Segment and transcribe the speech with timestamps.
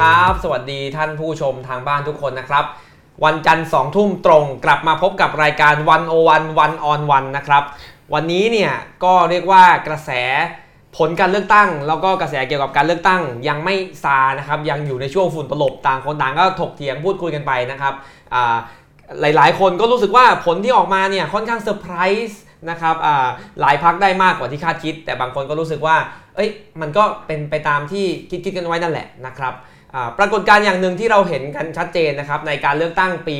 [0.00, 2.64] ครับ สวัสดีท่านผู้ชมทางบ้านทุกคนนะครับ
[3.24, 7.62] วันจันทร์สองทุ่มตรงกลับมาพบกับรายการ One-O-One One-on-One นะครับ
[8.14, 8.72] วันนี้เนี่ย
[9.04, 10.10] ก็เรียกว่ากระแส
[10.96, 13.74] ผลการเลือกตั้ง แล้วก็กระแสเกี่ยวกับการเลือกตั้งยังไม่
[14.04, 17.94] ซานะครับยังอยู่ในช่วงฝุ่นตลบต่างคนต่างก็ถกเถียงพูดคุยกันไปนะครับ
[18.34, 18.56] อ่า
[19.20, 21.94] หลายๆ คนก็รู้สึกว่าผลที่ออกมาเนี่ยค่อนข้างเซอร์ไพร
[22.28, 22.94] ส์นะครับ
[23.60, 25.96] หลายพรรคได้มากกว่าที่คาดคิด แต่บางคนก็รู้สึกว่า
[26.36, 29.54] เอ้ยมันก็เป็นไปตามที่คิดคิดกันไว้นั่นแหละนะครับ
[30.18, 33.36] ปรากฏการณ์อย่างหนึ่งที่เราเห็นกันชัดเจนนะครับในการเลือกตั้งปี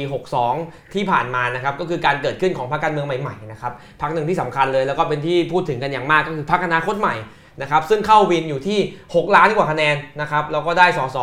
[0.46, 7.16] 62 ที่ผ่านมานะครับก็คือการเกิดขึ้นของพรรคการเมืองใหม่ๆนะครับพรรคหนึ่งที่สำคัญเลยแล้วก็เป็นที่พูดถึงกันอย่างมากก็คือพรรคอนาคตใหม่
[7.60, 8.78] นะครับซึ่งเข้าวินอยู่ที่
[9.08, 11.18] 6 ล้านกว่าคะแนนนะครับแล้วก็ได้สส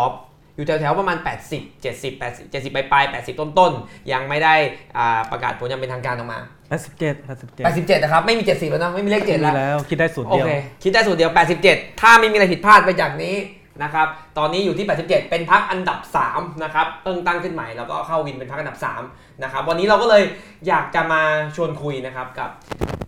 [0.56, 1.18] อยู่แถวๆประมาณ
[1.52, 4.56] 80 70 80 70ปลายๆ80 ต้นๆ ยังไม่ได้
[4.98, 6.40] อ่าประกาศผลอยังเป็นทางการออกมา
[6.70, 10.52] 87 87 87 นะครับ ไม่มี 70 แล้วนะ ไม่มีเลข7มีแล้วแล้ว คิดได้สูตรโอเดียวเค
[10.84, 11.32] คิดได้สูตรเดียว
[11.66, 13.36] 87 ถ้าไม่มีอะไรผิดพลาดไปจากนี้
[13.84, 16.00] นะครับตอนนี้อยู่ที่ 87 เป็นพักอันดับ
[16.32, 18.78] 3นะครับตั้งตั้งขึ้นใหม่แล้วก็เข้าวินเป็นพักอันดับ
[19.10, 20.24] 3นะครับวันนี้เราก็เลย
[20.68, 21.22] อยากจะมา
[21.56, 22.50] ชวนคุยนะครับกับ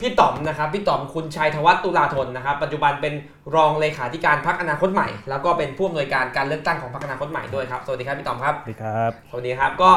[0.02, 3.14] พี่ต๋อมนะครับพี่ต๋อมคุณชัยธวัฒน์ตุลาธนนะครับปัจจุบันเป็น
[3.56, 9.92] รองเลขาธิการพักอนาคตใหม่ แล้วก็เป็นผู้อำนวยการการเลือกตั้งของพักอนาคตใหม่ด้วยครับสวัสดีครับพี่ต๋อมครับสวัสดีครับสวัสดีครับก็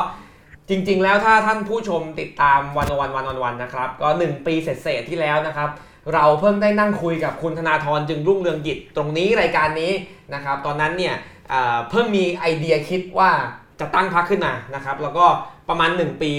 [0.68, 5.68] จริง ๆ แล้วถ้าท่านผู้ชมติดตามวันวันวันวันวันนะครับ ก็ 1 ปีเศษๆที่แล้วนะครับ
[6.14, 9.92] เราเพิ่งได้นั่งคุยกับคุณธนาธรจึงรุ่งเรืองกิจตรงนี้รายการนี้
[10.34, 11.14] นะครับ ตอนนั้นเนี่ย
[11.50, 13.30] เอ่อเพิ่งมีไอเดียคิดว่า
[13.80, 15.24] จะตั้งพักขึ้นมานะครับ แล้วก็
[15.68, 16.32] ประมาณ 1 ปี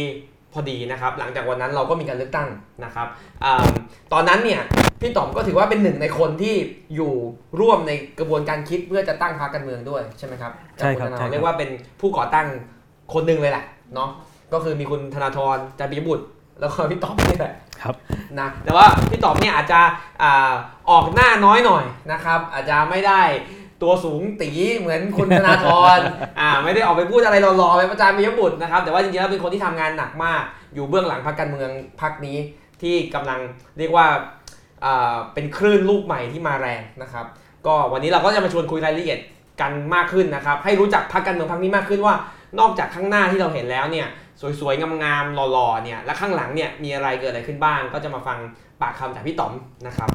[0.53, 2.49] พอดีนะครับ หลังจากวันนั้นเราก็มีการเลือกตั้ง
[2.83, 3.07] นะครับ
[3.41, 3.71] เอม
[4.13, 4.61] ตอนนั้นเนี่ย
[5.01, 6.55] พี่ต๋อมก็ถือว่าเป็นหนึ่งในคนที่
[6.95, 7.13] อยู่
[7.59, 11.69] ร่วมในกระบวนการคิดเพื่อจะตั้งพรรคการเมืองด้วยใช่ไหมครับใช่ครับกัณธนาธใช่ครับเรียกว่าเป็น
[12.01, 12.47] ผู้ก่อตั้ง
[13.13, 14.09] คนหนึ่งเลยแหละเนาะ
[14.53, 16.25] ก็คือมีคุณธนาธรจันทร์ปิยบุตร
[16.59, 17.95] แล้วก็พี่ต๋อมนี่แหละครับ
[18.39, 19.79] นะแต่ว่าพี่ต๋อมเนี่ยอาจจะ
[20.23, 20.53] อา
[20.89, 23.21] ออกหน้าน้อยหน่อยนะครับ อาจจะไม่ได้
[23.81, 24.49] ตัวสูงตี
[24.79, 25.97] เหมือนคุณธนาธร
[26.39, 30.43] อ่าไม่ได้ออกไปพูดอะไรหล่อๆไปประจานปิยบุตรนะครับ แต่ว่าจริงๆแล้วเป็นคนที่ทำงานหนักมาก
[30.73, 31.69] อยู่เบื้องหลังพรรคการเมือง
[32.01, 32.37] พรรคนี้
[32.81, 33.39] ที่กำลัง
[33.77, 34.05] เรียกว่า
[34.85, 37.25] อ่าเป็นคลื่นลูกใหม่ที่มาแรงนะครับ
[37.67, 39.19] ก็วันนี้เราก็จะมาชวนคุยรายละเอียด
[39.61, 42.15] กันมากขึ้นนะครับ ให้รู้จักพรรคการเมืองพรรคนี้มากขึ้นว่า
[42.59, 44.07] นอกจากข้างหน้าที่เราเห็นแล้วเนี่ย
[44.61, 48.37] สวยๆงามๆหล่อๆเนี่ยและข้างหลังเนี่ยมีอะไรเกิดอะไรขึ้นบ้าง ก็จะมาฟัง
[48.81, 49.53] ปากคำจากพี่ต๋อม
[49.87, 50.09] นะครับ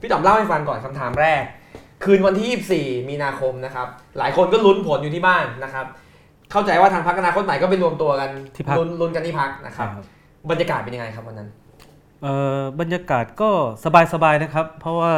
[0.00, 1.42] พี่ต๋อมเล่าให้ฟังก่อนคำถามแรก
[2.04, 3.86] คืนวันที่ 24 มีนาคมนะครับ
[4.18, 5.86] หลายคนก็ลุ้นผลอยู่ที่บ้านนะครับ
[6.52, 10.04] เข้าใจว่าทางพรรคอนาคตใหม่ก็ไปรวมตัวกันที่พรรคลุ้นลุ้นกันที่พักนะครับครับ
[10.50, 11.48] บรรยากาศเป็นยังไงครับวันนั้น
[12.22, 13.50] เอ่อบรรยากาศก็
[14.12, 15.14] สบายๆนะครับ เพราะว่า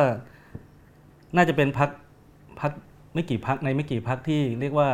[1.37, 1.91] น่าจะเป็นพัก
[2.61, 2.73] พัก
[3.15, 4.89] ไม่กี่พักในไม่กี่พักที่เรียกว่า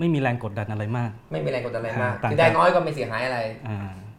[0.00, 3.38] ไม่มีแรงกดดันอะไรมาก ไม่มีแรงกดดันอะไรมากต่างคือได้น้อยก็ไม่เสียหายอะไร
[3.68, 3.78] อ่า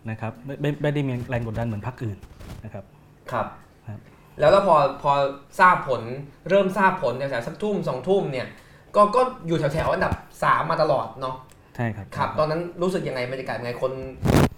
[0.09, 2.17] นะครับไม่ไม่ไม่ได้มีแรงกดดันเหมือนพักอื่น
[2.65, 2.83] นะครับ
[3.31, 3.45] ครับ
[3.87, 3.99] ครับ
[4.39, 5.11] แล้วก็พอพอ
[5.59, 6.01] ทราบผล
[6.49, 8.47] เริ่มทราบผลแถวๆสักทุ่มสองทุ่มเนี่ย
[8.95, 11.35] ก็ก็อยู่แถวๆอันดับ3มาตลอดเนาะ
[11.75, 13.91] ใช่ครับครับ ตอนนั้นรู้สึกยังไงบรรยากาศยังไงคน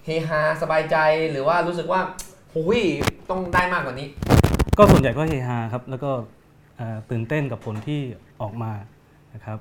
[0.06, 0.98] เฮฮาสบายใจ
[1.32, 2.02] หรือว่ารู้สึกว่า
[2.54, 2.82] หุย
[3.30, 4.08] ต้องได้มากกว่านี้
[4.78, 6.12] ก็ส่วนใหญ่ก็เฮฮาครับ แล้วก็
[6.78, 8.00] เอ่อตื่นเต้นกับผลที่
[8.42, 8.72] ออกมา
[9.34, 9.58] นะครับ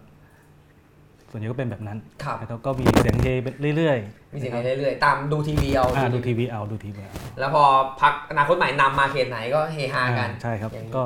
[1.33, 7.65] ส่วนใหญ่ก็เป็นแบบนั้นครับนะครับก็มีเสียงเฮไปเรื่อยๆมีเสียงนะครับเรื่อยๆ ตามดูทีวีเอาอ่าดูทีวีเอาดูทีวีเอาแล้วพอ
[8.01, 11.05] พักอนาคตใหม่นำมาเขตไหนก็เฮฮากันอ่าใช่ครับอย่างนี้ก็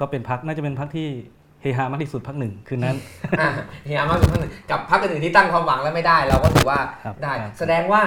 [0.00, 1.08] ก็เป็นพักน่าจะเป็นพักที่
[1.62, 2.96] เฮฮามากที่สุดพักหนึ่งคืนนั้น
[3.40, 3.48] อะ
[3.86, 8.02] เฮฮามากสุดทั้งหนึ่งกับพักอื่นๆที่ตั้งความหวังแล้วไม่ได้ เราก็ถือว่าครับได้ครับแสดงว่า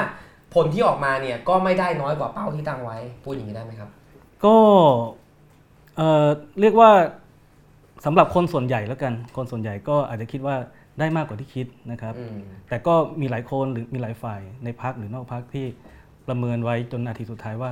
[0.56, 3.90] ผลที่ออกมาเนี่ยก็ไม่ได้น้อยกว่าเป้าที่ตั้งไว้ พูดอย่างนี้ได้ไหมครับ
[4.46, 4.56] ก็
[5.98, 6.28] เอ่อ
[6.62, 6.92] เรียกว่า
[8.06, 10.56] สำหรับคนส่วนใหญ่แล้วกัน คนส่วนใหญ่ก็อาจจะคิดว่า
[11.02, 12.38] ได้มากกว่าที่คิดนะครับอืม
[12.70, 15.66] แต่ก็มีหลายคนหรือมีหลายฝ่ายในพักหรือนอกพักที่
[16.28, 17.72] ประเมินไว้จนนาทีสุดท้ายว่า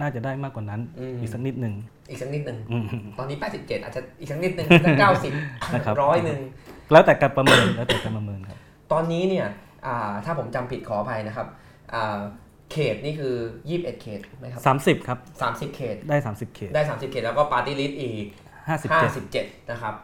[0.00, 1.74] น่าจะได้มากกว่านั้นอืมอีกสักนิดหนึ่ง
[2.10, 2.84] อีกสักนิดหนึ่งอืม
[3.18, 5.32] ตอนนี้ 87 อาจจะอีกสักนิดหนึ่งสักเก้าสิบ
[5.74, 6.40] นะครับร้อยหนึ่ง
[6.92, 8.58] แล้วแต่การประเมินแล้วแต่การประเมินครับ
[8.92, 9.46] ตอนนี้เนี่ย
[9.86, 11.46] อ่าถ้าผมจำผิดขออภัยนะครับ
[11.94, 12.20] อ่า
[12.72, 13.34] เขตนี่คือ
[13.68, 15.18] 21 เขตไหมครับ 30 ครับ
[15.70, 18.26] 30 เขต ได้ 30 เขต ได้ 30 เขต แล้วก็ party list อีก
[18.68, 18.90] 57
[19.30, 19.94] 57 นะครับ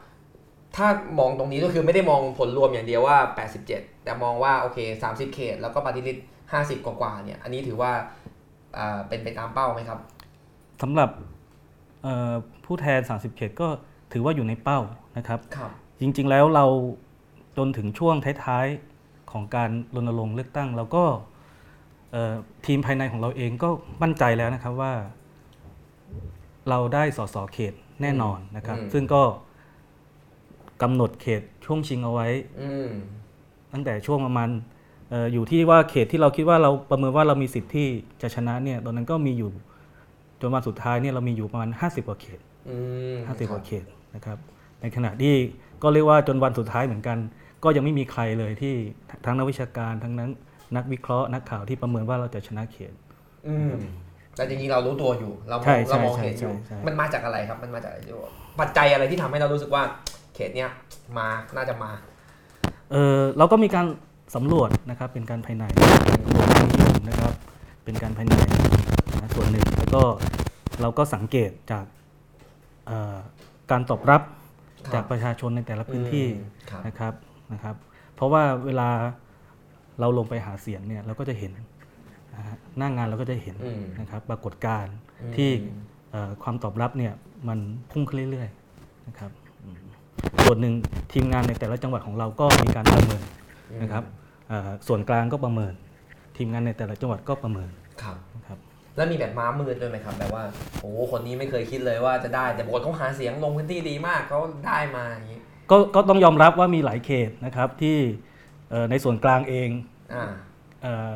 [0.77, 0.89] ถ้า
[1.19, 3.19] มองตรงนี้ก็คือไม่ได้มองผลรวมอย่างเดียวว่า
[3.63, 3.67] 87
[4.05, 4.79] แต่มองว่าโอเค
[5.11, 7.93] 30 เขต แล้วก็ party list 50 กว่าๆเนี่ยอันนี้ถือว่า
[8.79, 9.99] อ่าเป็นไปตามเป้าไหมครับ
[10.83, 11.11] สำหรับ
[12.03, 12.33] เอ่อ
[12.65, 13.69] ผู้แทน 30 เขตก็
[14.13, 14.81] ถือว่าอยู่ในเป้า
[15.17, 15.71] นะครับครับ
[16.01, 16.67] จริงๆแล้วเรา
[17.57, 18.15] จนถึงช่วง
[18.45, 21.05] ท้ายๆของการรณรงค์เลือกตั้งเราก็
[22.13, 22.35] เอ่อ
[22.67, 23.69] ทีมภายในของเราเองก็
[24.03, 24.93] มั่นใจแล้วนะครับว่า
[26.69, 29.23] เราได้สสเขตแน่นอนนะครับอืมซึ่งก็
[30.83, 32.29] กำหนดเขตช่วงชิงเอาไว้
[32.63, 32.89] อืม
[33.73, 34.49] ตั้งแต่ช่วงประมาณ
[35.11, 37.87] เอออยู่ที่ว่าเขตที่เราคิดว่าเราประเมินว่าเรามีสิทธิ์ที่
[38.23, 39.51] จะชนะเนี่ยตอนนั้นก็มีอยู่
[40.41, 42.77] จนวันสุดท้ายเนี่ยเรามีอยู่ประมาณ 50กว่าเขตอื
[43.15, 43.85] ม50กว่าเขต
[44.15, 44.39] นะครับ
[44.81, 45.35] ในขณะที่
[45.83, 47.19] ก็เรียกว่าจนวันสุดท้ายเหมือนกัน
[47.65, 48.75] ก็ยังไม่มีใครเลยที่
[49.25, 50.31] ทั้งนักวิชาการทั้งนั้น
[50.77, 52.93] นักวิเคราะห์นักข่าวที่ประเมินว่าเราจะชนะเขต
[53.49, 53.71] อืม
[54.37, 59.83] แต่จริงๆเรารู้ตัวอยู่ เรามใช่องใช่เรามองใช่เห็นอยู่ใช่ใช่มันมาจากอะไรครับ มันมาจากอะไรที่ว่าปัจจัยอะไรที่ทำให้เรารู้สึกว่า
[60.37, 60.71] เขตเนี้ย
[61.19, 61.91] มาน่าจะมา
[62.93, 63.87] เออเราก็มีการ
[64.35, 65.65] สำรวจนะครับเป็นการภายใน
[66.25, 67.33] สำรวจที่นิยมนะครับ
[67.85, 68.35] เป็นการภายใน
[69.21, 70.03] นะส่วนหนึ่งแล้วก็
[70.81, 71.85] เราก็สังเกตจาก
[72.87, 73.17] เอ่อ
[73.71, 77.15] การตอบรับครับจากประชาชนในแต่ละพื้นที่อืมครับนะครับ
[77.53, 77.77] นะครับ
[78.15, 78.89] เพราะว่าเวลา
[80.01, 81.53] เราลงไปหาเสียงเนี่ยเราก็จะเห็น
[82.35, 85.51] นะฮะหน้างานเราก็จะเห็นอืมนะครับปรากฏการณ์อืมที่
[86.11, 87.13] เอ่อความตอบรับเนี่ย
[87.49, 87.59] มัน
[87.91, 89.46] พุ่งขึ้นเรื่อยๆนะครับอืม
[90.45, 90.75] ส่วนหนึ่ง
[91.13, 93.23] ทีมงานในแต่ละจังหวัดของเราก็มีการประเมิน
[93.83, 94.05] นะครับ
[94.49, 95.73] เอ่อส่วนกลางก็ประเมิน
[96.37, 97.71] ทีมงานในแต่ละจังหวัดก็ประเมิน
[98.03, 98.59] ครับนะครับ
[98.97, 100.43] แล้วมีแบบม้ามืดด้วยไหมครับแบบว่า
[100.81, 105.41] โอ้คนนี้ไม่เคยคิดเลยว่าจะได้แต่ปรากฏเขาหาเสียงลงพื้นที่ดีมากเขาได้มาอย่างนี้
[105.71, 107.97] ก็ก็ต้องยอมรับว่ามีหลายเขตนะครับที่
[108.71, 109.69] เอ่อในส่วนกลางเอง
[110.15, 110.25] อ่า
[110.83, 111.13] เอ่อ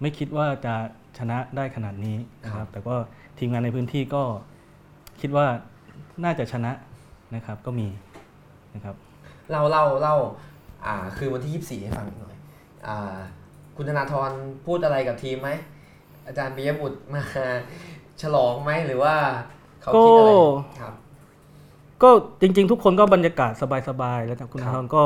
[0.00, 0.74] ไม่คิดว่าจะ
[1.18, 2.94] ชนะได้ขนาดนี้นะคครัรับบแต่ก็
[3.38, 4.22] ทีมงานในพื้นที่ก็
[5.20, 5.46] คิดว่า
[6.24, 6.72] น่าจะชนะ
[7.34, 7.86] นะครับก็มี
[8.74, 8.96] นะครับ
[9.50, 10.16] เล่าเล่าเล่า
[10.86, 12.36] อ่าคือวันที่ 24 ให้ฟังหน่อย
[12.86, 13.16] อ่า
[13.76, 14.30] คุณธนาธร
[14.66, 15.50] พูดอะไรกับทีมไหม
[16.26, 17.22] อาจารย์ปิยบุตรมา
[18.22, 19.14] ฉลองไหมหรือว่า
[19.82, 20.48] เขาคิดอะไรก็
[20.80, 20.94] ครับ
[22.02, 22.10] ก็
[22.40, 23.52] จริง ๆ ทุกคนก็บรรยากาศ
[23.88, 25.04] สบายๆแล้วครับคุณครับธนก็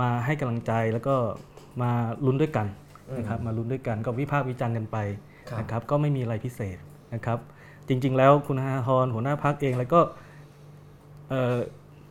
[0.00, 1.14] มาให้กำลังใจแล้วก็
[1.82, 1.90] มา
[2.26, 2.66] ลุ้นด้วยกัน
[3.08, 4.96] อืมนะครับมาลุ้นด้วยกันก็วิพากษ์วิจารณ์กันไป
[5.48, 6.76] ครับนะครับก็ไม่มีอะไรพิเศษ
[7.14, 7.38] นะครับ
[7.88, 10.00] จริง ๆ แล้วคุณธนาธรหัวหน้าพักเองแล้วก็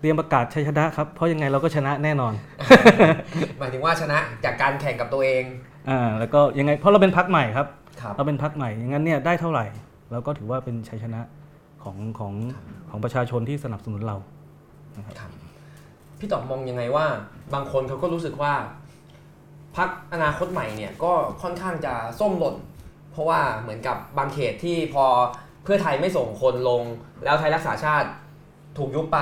[0.01, 2.33] เอ่อเตรียมประกาศชัยชนะครับ เพราะยังไงเราก็ชนะแน่นอน
[3.59, 5.43] หมายถึงว่าชนะจากการแข่งกับตัวเอง
[5.89, 7.67] อ่าแล้วก็ยังไงเพราะเราเป็นพักใหม่ครับ
[8.01, 9.65] ครับ เราเป็นพักใหม่อย่างนั้นเนี่ยได้เท่าไหร่
[10.11, 11.21] เราก็ถือว่าเป็นชัยชนะ
[11.83, 12.33] ของของ
[12.89, 14.17] ของประชาชนที่สนับสนุนเรา
[15.19, 15.31] ครับ
[16.19, 17.05] พี่ตอบมองยังไงว่า
[17.53, 18.53] บางคนเขาก็รู้สึกว่า
[19.77, 22.55] พักอนาคตใหม่เนี่ยก็ค่อนข้างจะส้มหล่น
[23.11, 25.05] เพราะว่าเหมือนกับบางเขตที่พอ
[25.63, 26.83] เพื่อไทยไม่ส่งคนลง
[27.23, 28.09] แล้วไทยรักษาชาติ
[28.77, 29.19] ถูกยุบไป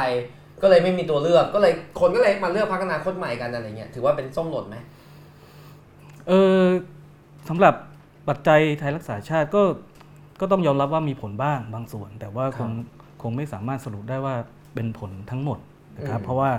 [0.61, 4.77] ก็เลยไม่มีตัวเลือกก็เลยคนก็เลยมาเลือกพักอนาคตใหม่กันอะไรเงี้ยถือว่าเป็นส้มหล่นไหม
[6.27, 6.63] เออ
[7.49, 7.73] สำหรับ
[8.27, 9.61] ปัจจัยไทยรักษาชาติก็
[10.39, 12.69] ก็ต้องยอมรับว่ามีผลบ้างบางส่วน แต่ว่าคง
[13.21, 14.35] คงไม่สามารถสรุปได้ว่า
[14.73, 15.59] เป็นผลทั้งหมด
[15.97, 16.51] นะครับอืมเพราะว่า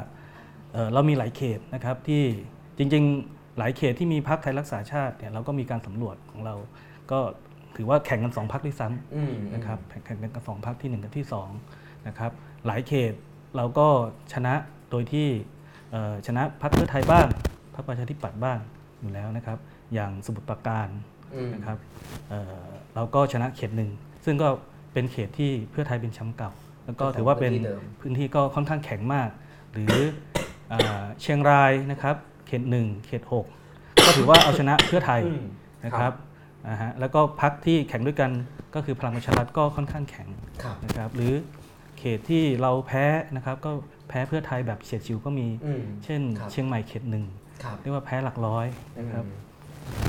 [0.72, 2.22] เอ่อเรามีหลายเขตนะครับที่
[2.78, 6.54] จริง ๆ หลายเขตที่มีพักไทยรักษาชาติเนี่ยเราก็มีการสำรวจของเรา
[7.10, 7.18] ก็
[7.76, 11.26] ถือว่าแข่งกันสองพักด้วยซ้ำอืมนะครับแข่งกันกับสองพักที่1กับที่
[11.66, 12.32] 2นะครับ
[12.66, 13.12] หลายเขต
[13.56, 13.88] เราก็
[14.32, 14.54] ชนะ
[14.90, 15.28] โดยที่
[15.90, 17.26] เอ่อชนะพรรคเพื่อไทยบ้าง
[17.74, 18.58] พรรคประชาธิปัตย์บ้าง
[19.00, 19.58] อยู่แล้วนะครับ
[19.94, 20.88] อย่างสมุทรปราการ
[21.34, 21.78] อืมนะครับ
[22.28, 22.64] เอ่อ
[22.94, 23.90] เราก็ชนะเขตหนึ่ง
[24.24, 24.48] ซึ่งก็
[24.92, 26.50] เป็นเขตที่เพื่อไทยเป็นแชมป์เก่า
[26.86, 29.30] แล้วก็ถือว่าเป็นพื้นที่เดิมพื้นที่ก็ค่อนข้างแข็งมาก
[29.72, 29.94] หรือ
[30.68, 33.46] เออเชียงรายนะครับ เขตหนึ่งเขตหก
[34.04, 35.44] ก็ถือว่าเอาชนะเพื่อไทยอืม
[35.84, 36.12] นะครับ
[36.68, 38.30] อ่าฮะแล้วก็พักที่แข่งด้วยกัน
[38.74, 40.28] ก็คือพลังประชารัฐก็ค่อนข้างแข็ง
[40.62, 41.32] ครับนะครับ หรือ
[42.00, 43.04] เขตที่เราแพ้
[43.36, 43.70] นะครับก็
[44.08, 47.24] แพ้เพื่อไทยแบบเฉียดฉิวก็มี อืมเช่น ครับ เชียงใหม่เขตหนึ่ง
[47.64, 48.66] ครับเรียกว่าแพ้หลักร้อย
[48.98, 49.38] นะครับอืม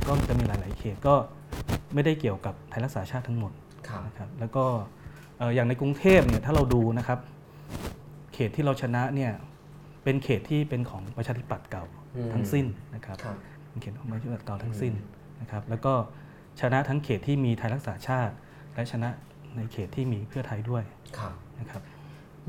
[0.07, 1.15] ก็จะมีหลาย ๆ เขตก็
[1.93, 3.51] ไม่ได้เกี่ยวกับไทยรักษาชาติทั้งหมด
[3.87, 4.65] ครับนะครับแล้วก็
[5.37, 7.19] เอ่ออย่างในกรุงเทพเนี่ยถ้าเราดูนะครับ
[8.33, 9.31] เขตที่เราชนะเนี่ย
[10.03, 12.65] เป็นเขตที่เป็นของประชาธิปัตย์เก่าอืมทั้งสิ้น
[12.95, 13.37] นะครับ ครับ
[13.69, 14.93] เป็นเขตของประชาธิปัตย์เก่าทั้งสิ้น
[15.41, 15.93] นะครับ แล้วก็
[16.61, 18.33] ชนะทั้งเขตที่มีไทยรักษาชาติ
[18.75, 19.09] และชนะ
[19.55, 20.83] ในเขตที่มีเพื่อไทยด้วย
[21.17, 21.81] ครับ นะครับ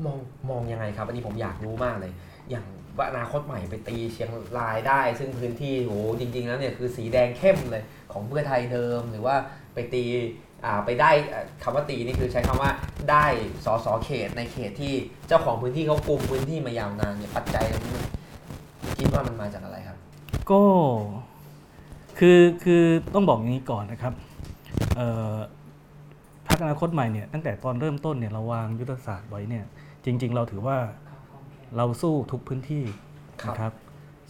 [0.05, 0.17] มอง
[0.49, 2.11] มองยังไงครับ อันนี้ผมอยากรู้มากเลย
[2.49, 2.65] อย่าง
[2.97, 9.35] ว่าอนาคตใหม่ไปตีเชียงรายได้ ซึ่งพื้นที่โหจริง ๆ แล้วเนี่ยคือสีแดงเข้มเลยของเพื่อไทยเดิม หรือว่า
[9.73, 10.03] ไปตี
[10.65, 12.71] อ่าไปได้อ่าคำว่าตีนี่คือใช้คำว่า
[13.11, 13.25] ได้
[13.65, 14.93] สอสอเขตในเขตที่
[15.27, 17.97] เจ้าของพื้นที่เขากุมพื้นที่มายาวนานเนี่ยปัจจัยนี้
[18.97, 19.97] คิดว่ามันมาจากอะไรครับ
[20.51, 20.61] ก็
[22.19, 22.83] คือคือ
[23.13, 24.13] ต้องบอกอย่างนี้ก่อนนะครับ
[24.97, 25.35] เอ่อ
[26.47, 29.65] พรรคอนาคตใหม่เนี่ยตั้งแต่ตอนเริ่มต้นเนี่ยเราวางยุทธศาสตร์ไว้เนี่ย
[30.05, 30.77] จริง ๆ เราถือว่า
[31.77, 32.83] เราสู้ทุกพื้นที่
[33.41, 33.73] ครับนะครับ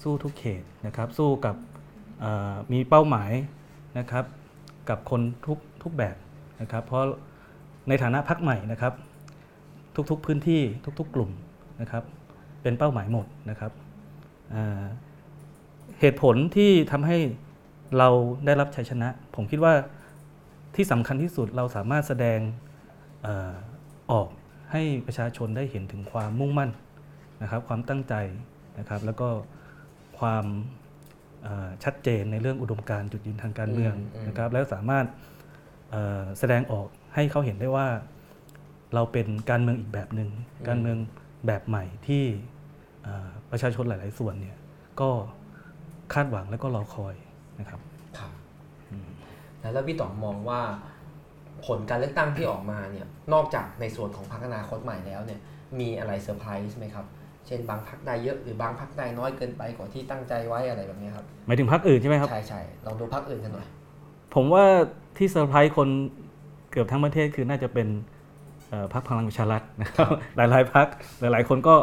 [0.04, 1.56] สู้ทุกเขตนะครับ สู้กับ
[2.20, 3.32] เอ่อมีเป้าหมาย
[4.00, 4.26] นะครับ
[4.90, 6.16] กับคนทุกทุกแบบ
[6.62, 7.04] นะครับ เพราะ
[7.88, 8.94] ในฐานะพักใหม่นะครับ
[10.10, 10.62] ทุกๆพื้นที่
[11.00, 11.32] ทุก ๆ กลุ่ม
[11.82, 12.04] นะครับ
[12.62, 13.72] เป็นเป้าหมายหมดนะครับ
[14.56, 14.84] อ่า
[16.00, 17.18] เหตุผลที่ทำให้
[17.98, 18.10] เรา
[18.46, 19.74] ได้รับชัยชนะ ผมคิดว่า
[20.76, 22.40] ที่สำคัญที่สุดเราสามารถแสดง
[23.24, 23.54] เออ
[24.12, 24.28] ออก
[24.74, 26.72] ให้ประชาชนได้เห็นถึงความมุ่งมั่น
[27.42, 28.14] นะครับ ความตั้งใจ
[28.80, 29.30] นะครับ แล้วก็
[30.20, 30.46] ความ
[31.44, 35.06] เอ่อชัดเจนในเรื่องอุดมการณ์จุดยืนทางการเมืองอืมอืมนะครับ แล้วสามารถ
[35.92, 37.88] เอ่อแสดงออกให้เขาเห็นได้ว่า
[38.96, 40.30] เราเป็นการเมืองอีกแบบหนึ่ง
[40.68, 40.98] การเมือง
[41.48, 42.24] แบบใหม่ที่
[43.04, 44.58] เอ่อประชาชนหลาย ๆ ส่วนเนี่ย
[45.02, 45.10] ก็
[46.14, 47.16] คาดหวังและก็รอคอย
[47.60, 47.80] นะครับ
[48.18, 48.34] ครับ
[49.60, 50.62] แล้วแล้วพี่ต๋อมมองว่า
[51.66, 55.40] ผลการเลือกตั้งที่ออกมาเนี่ยนอกจากในส่วนของพรรคอนาคตใหม่แล้วเนี่ย
[55.80, 57.06] มีอะไรเซอร์ไพรส์ไหมครับ
[57.48, 63.68] เช่นบางพรรคได้เยอะหรือบางพรรคได้น้อยเกินไปกว่าที่ตั้งใจไว้อะไรแบบนี้ครับหมายถึงพรรคอื่นใช่ไหมครับใช่ใช่ลองดูพรรคอื่นกันหน่อย
[64.36, 64.66] ผมว่า
[65.18, 65.88] ที่เซอร์ไพรส์คน
[66.72, 67.88] เกือบทั้งประเทศคือน่าจะเป็น
[68.70, 70.88] เอ่อพรรคพลังประชารัฐนะครับหลาย ๆพรรค
[71.22, 71.76] หลาย ๆ คนก็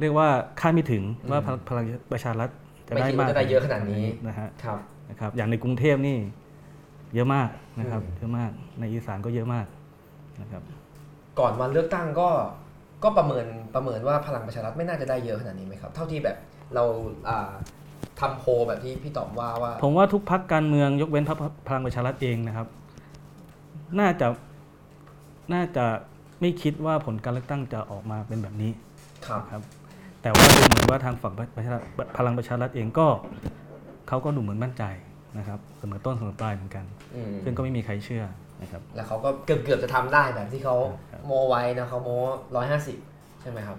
[0.00, 0.28] เรียกว่า
[0.60, 2.48] คาดไม่ถึงว่าพรรคพลังประชารัฐ
[2.86, 4.78] จะไม่ได้คิดมาว่ากจะได้เยอะขนาดนี้นะฮะครับ
[5.10, 6.18] นะครับอย่างในกรุงเทพนี่
[7.14, 7.48] เยอะมาก
[7.78, 9.66] นะครับอืมเยอะมากในอีสานก็เยอะมาก
[10.40, 10.62] นะครับ
[11.38, 12.28] ก่อนวันเลือกตั้งก็
[13.04, 16.36] ก็ประเมินประเมินว่าพลังประชารัฐไม่น่าจะได้เยอะขนาดนี้ไหมครับ เท่าที่แบบ
[16.74, 16.84] เรา
[17.28, 17.50] อ่า
[18.20, 22.66] ทำโพลแบบที่พี่ต๋อมว่าว่า ผมว่าทุกพักการเมืองยกเว้นพรรคพลังประชารัฐเองนะครับ
[23.98, 24.26] น่าจะ
[25.54, 25.84] น่าจะ
[26.40, 28.70] ไม่คิดว่าผลการเลือกตั้งจะออกมาเป็นแบบนี้
[29.26, 29.62] ครับครับ
[30.22, 31.82] แต่ว่าดูเหมือนว่าทางฝั่งประชารัฐ
[32.18, 33.06] พลังประชารัฐเองก็
[34.08, 34.84] เขาก็ดูเหมือนมั่นใจ
[35.38, 38.24] นะครับเสมอต้นเสมอปลายเหมือนกันอืมซึ่งก็ไม่มีใครเชื่อ
[38.62, 40.76] นะครับแล้วเขาก็เกือบเกือบจะทำได้แบบที่เขา
[41.12, 42.10] ครับโมไว้นะเขาโม
[42.56, 42.98] ร้อยห้าสิบ
[43.42, 43.78] ใช่ไหมครับ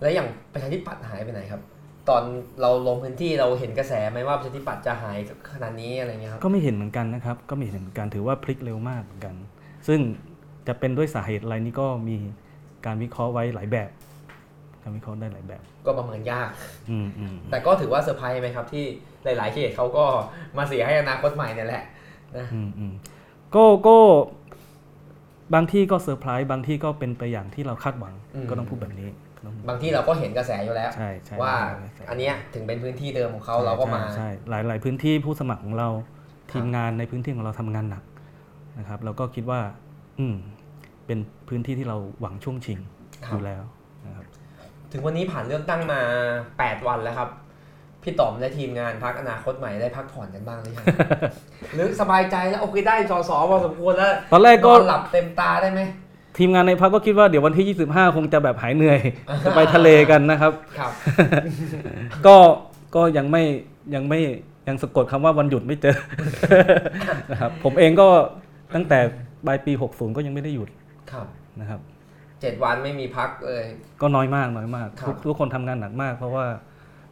[0.00, 1.62] แล้วอย่างประชาธิปัตย์หายไปไหนครับ
[2.08, 2.22] ตอน
[2.60, 5.18] เราลงพื้นที่เราเห็นกระแสไหมว่าประชาธิปัตย์จะหาย
[5.54, 9.34] ขนาดนี้อะไรเงี้ยครับก็ไม่เห็นเหมือนกันนะครับ ก็ไม่เห็นเหมือนกันถือว่าพลิกเร็วมากเหมือนกัน
[9.88, 10.00] ซึ่ง
[10.66, 12.16] จะเป็นด้วยสาเหตุอะไรนี่ก็มี
[12.86, 13.90] การวิเคราะห์ไว้หลายแบบ
[14.82, 16.50] การวิเคราะห์ได้หลายแบบ ก็ประเมินยาก
[16.90, 18.84] อืมอืมแต่ก็ถือว่าเซอร์ไพรส์ไหมครับ ที่
[19.24, 20.04] หลาย ๆเขตเขาก็
[20.58, 21.84] มาเสียให้อนาคตใหม่เนี่ยแหละ
[22.36, 22.92] นะอืมอืม
[23.54, 23.96] ก็ก็
[25.54, 28.14] บางที่ก็เซอร์ไพรส์บางที่ก็เป็นไปอย่างที่เราคาดหวัง
[28.50, 29.08] ก็ต้องพูดแบบนี้
[29.44, 31.54] ต้องบางที่เราก็เห็นกระแสอยู่แล้วใช่ใช่ว่า
[32.10, 35.88] อันเนี้ยถึงเป็นพื้นที่เดิมของเขาเราก็มาใช่ใช่หลายหลายพื้นที่ผู้สมัครของเรา
[36.52, 38.02] ทีมงานในพื้นที่ของเราทำงานหนัก
[38.78, 39.60] นะครับเราก็คิดว่า
[40.18, 40.36] อืม
[41.06, 42.78] เป็นพื้นที่ที่เราหวังช่วงชิง
[43.26, 43.81] คอรับยู่แล้วนะครับ
[44.92, 46.00] ถึงวันนี้ผ่านเลือกตั้งมา
[46.42, 47.28] 8 วันแล้วครับ
[48.02, 50.84] พี่ต๋อมและทีมงานพักอนาคตใหม่ได้พักผ่อนกันบ้างหรือยัง
[51.74, 55.80] หรือสบายใจแล้วโอเคได้สอสอพอสมควรแล้วตอนแรกก็นอนหลับเต็มตาได้ไหม
[56.38, 59.00] ทีมงานในพักก็คิดว่าเดี๋ยววันที่ 25 คงจะแบบหายเหนื่อย
[59.44, 60.92] จะไปทะเลกันนะครับครับ
[62.26, 62.36] ก็
[62.94, 63.42] ก็ยังไม่
[63.94, 64.20] ยังไม่
[64.68, 65.96] ยังสะกดคำว่าวันหยุดไม่เจอ
[67.30, 68.08] นะครับผมเองก็
[68.74, 68.98] ตั้งแต่
[69.46, 70.68] ปลายปี 60 ก็ยังไม่ได้หยุด
[71.12, 71.26] ครับ
[71.60, 71.80] นะครับ
[72.42, 73.64] เจ็ดวันไม่มีพักเลย
[74.00, 76.46] ก็น้อยมากน้อยมากครับทุกทุกคนทำงานหนักมาก เพราะว่า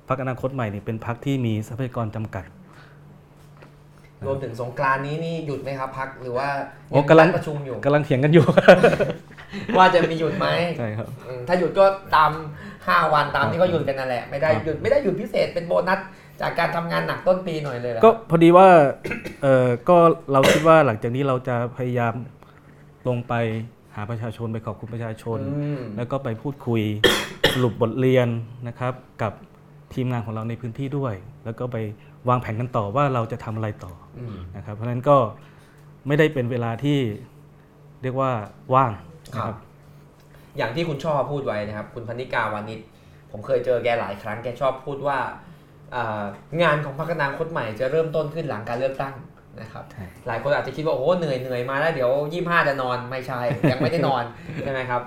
[0.09, 2.45] พรรคอนาคตใหม่นี่เป็นพรรคที่มีทรัพยากรจำกัด
[4.27, 6.49] รวมถึงสงกรานต์นี้นี่หยุดไหมครับพักหรือว่า
[6.91, 8.45] โอ้กำลังยังประชุมอยู่กำลังเถียงกันอยู่
[9.77, 11.85] ว่าจะมีหยุดไหมใช่ครับอืมถ้าหยุดก็
[12.17, 12.31] ตาม
[12.73, 16.01] 5วันตามที่เขาหยุดกันนั่นแหละไม่ได้ครับหยุดไม่ได้หยุดพิเศษเป็นโบนัส
[16.41, 18.69] จากการทำงานหนักต้นปีหน่อยเลยเหรอก็พอดีว่า
[19.43, 19.97] เออก็
[20.33, 22.15] เราคิดว่าหลังจากนี้เราจะพยายาม
[23.09, 23.35] ลงไป
[23.95, 26.83] หาประชาชนไปขอบคุณประชาชนอืมแล้วก็ไปพูดคุย
[27.55, 28.29] สรุปบทเรียน
[28.69, 28.93] นะครับ
[29.23, 29.33] กับ
[29.95, 31.77] ทีมงานของเราในพื้นที่ด้วย แล้วก็ไป
[32.29, 35.17] วางแผนกันต่อว่าเราจะทำอะไรต่ออืมนะครับ เพราะฉะนั้นก็
[36.07, 36.99] ไม่ได้เป็นเวลาที่
[38.03, 38.31] เรียกว่า
[38.75, 38.93] ว่าง
[39.33, 39.59] นะคครัรับบ
[40.57, 42.81] อย่างที่คุณชอบพูดไว้นะครับ คุณพนิกาวานิช
[43.31, 45.19] ผมเคยเจอแกหลายครั้งแกชอบพูดว่า
[45.95, 46.23] อ่า
[46.63, 49.15] งานของพรรคอนาคตใหม่จะเริ่มต้นขึ้นหลังการเลือกตั้ง
[49.61, 53.41] นะครับใช่หลายคนอาจจะคิดว่าโอ้โหเหนื่อยเหนื่อยมาแล้วเดี๋ยวยี่ห้าจะนอนไม่ใช่
[53.71, 54.25] ยังไม่ได้นอน
[54.65, 55.03] ใช่ไหมครับ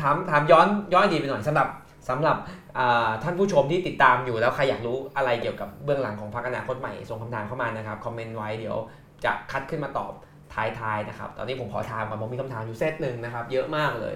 [0.00, 1.68] ถามถามย้อนย้อนอดีตไปหน่อยสำหรับ
[2.08, 2.36] สำหรับ
[2.78, 8.76] อ่าท่านผู้ชมที่ติดตามอยู่แล้วใครอยากรู้อะไรเกี่ยวกับเบื้องหลังของพรรคอนาคตใหม่ส่งคำถามเข้ามานะครับคอมเมนต์ไว้เดี๋ยว
[9.24, 10.12] จะคัดขึ้นมาตอบ
[10.54, 14.14] ท้ายๆนะครับ ตอนนี้ผมขอถามก่อนผมมีคำถามอยู่เซตหนึ่งนะครับ เยอะมากเลย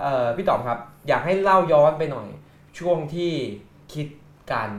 [0.00, 2.28] เอ่อพี่ต๋อมครับ อยากให้เล่าย้อนไปหน่อย
[2.78, 3.32] ช่วงที่
[3.94, 4.06] คิด
[4.52, 4.70] กัน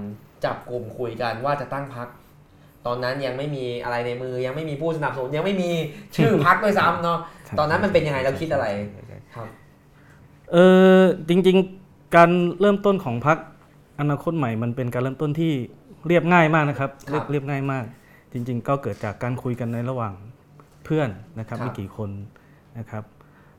[0.46, 2.08] จับกลุ่มคุยกันว่าจะตั้งพัก
[2.88, 5.70] ตอนนั้นยังไม่มีอะไรในมือยังไม่มีผู้สนับสนุนยังไม่มี
[6.16, 7.20] ชื่อพักด้วยซ้ำเนาะ
[7.60, 8.66] ตอนนั้นมันเป็นยังไงเราคิดอะไร
[9.36, 9.48] ครับ
[10.52, 10.58] เอ
[11.00, 12.30] อจริงๆการ
[12.60, 13.38] เริ่มต้นของพรรค
[14.00, 15.52] อนาคตใหม่มันเป็นการเริ่มต้นที่
[16.08, 17.86] เรียบง่ายมากนะครับครัเรียบบเรียบง่ายมาก
[18.34, 20.14] จริง ๆ ก็เกิดจากการคุยกันในระหว่าง
[20.86, 22.10] เพื่อนนะครับครับไม่กี่คน
[22.78, 23.04] นะครับ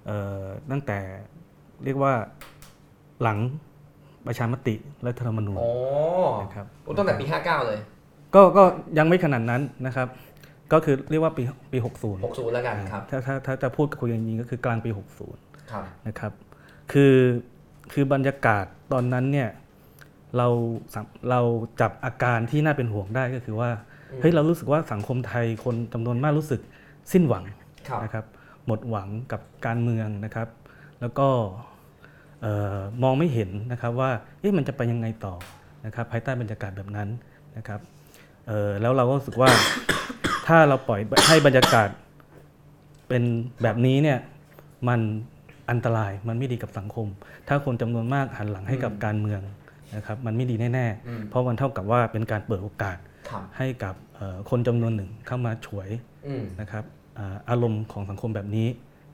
[0.07, 0.99] เอ่อตั้งแต่
[1.85, 2.13] เรียกว่า
[3.23, 3.39] หลัง
[4.27, 5.69] ประชามติและธรรมนูญโอ้
[6.43, 6.67] นะครับ
[6.99, 7.79] ตั้งแต่ปี 59 เลย
[8.35, 8.65] ก็ก็
[8.99, 10.09] ยังไม่ขนาดนั้นนะครับ
[10.73, 11.43] ก็คือเรียกว่าปี
[11.73, 14.91] ปี60 60 แล้วกันครับ ถ้าถ้าถ้าจะพูดคุยกันจริงๆก็คือกลางปี
[15.31, 16.33] 60ครับนะครับ
[16.93, 17.15] คือ
[17.93, 19.49] คือบรรยากาศตอนนั้นเนี่ย
[20.37, 20.49] เรา
[20.95, 21.41] สังเรา
[21.81, 23.71] จับอาการที่น่าเป็นห่วงได้ก็คือว่า
[24.13, 26.61] อืมเฮ้ยเรารู้สึกว่าสังคมไทยคนจำนวนมากรู้สึก
[27.13, 27.45] สิ้นหวัง
[27.89, 28.25] ครับนะครับ
[28.67, 30.49] หมดหวังกับการเมืองนะครับ
[31.01, 31.29] แล้วก็
[32.43, 35.35] เอ่อมองไม่เห็นนะครับว่าเอ๊ะมันจะไปยังไงต่อ
[35.87, 37.09] นะครับ ภายใต้บรรยากาศแบบนั้น
[37.57, 37.81] นะครับ
[38.49, 39.51] เอ่อแล้วเราก็รู้สึกว่า
[40.47, 41.89] ถ้าเราปล่อยให้บรรยากาศ
[43.09, 43.23] เป็น
[43.63, 44.19] แบบนี้เนี่ย
[44.89, 45.01] มัน
[45.71, 47.07] อันตรายมันไม่ดีกับสังคม
[47.49, 49.41] ถ้าคนจำนวนมากหันหลังให้กับอืมการเมือง
[49.97, 52.97] นะครับมันไม่ดีแน่อืมๆเพราะมันเท่ากับว่าเป็นการเปิดโอกาส
[53.31, 55.89] ครับให้กับเอ่อคนจำนวนหนึ่งเข้ามาฉวย
[56.27, 56.85] อืมนะครับ
[57.19, 58.69] อ่าอารมณ์ของสังคมแบบนี้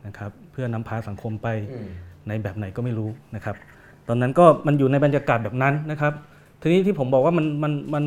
[0.07, 1.89] นะครับเพื่อนำพาสังคมไปอืม
[2.29, 3.57] ในแบบไหนก็ไม่รู้นะครับ
[4.09, 6.13] ตอนนั้นก็มันอยู่ในบรรยากาศแบบนั้นนะครับ
[6.61, 8.05] ทีนี้ที่ผมบอกว่ามันมันมัน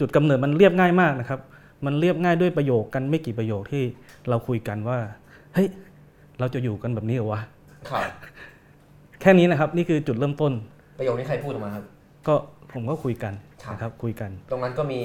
[0.00, 1.40] จุดกำเนิดมันเรียบง่ายมากนะครับ
[1.86, 3.82] มันเรียบง่ายด้วยประโยคกันไม่กี่ประโยคที่
[4.28, 4.98] เราคุยกันว่า
[5.54, 5.68] เฮ้ย
[6.38, 7.40] เราจะอยู่กันแบบนี้เหรอวะ
[7.90, 8.02] ครับ
[9.20, 10.52] แค่นี้นะครับ นี่คือจุดเริ่มต้น
[10.98, 11.84] ประโยคนี้ใครพูดออกมาครับ
[12.26, 12.34] ก็
[12.72, 13.32] ผมก็คุยกัน
[13.64, 15.00] ครับนะครับ คุยกัน ตรงนั้นก็มี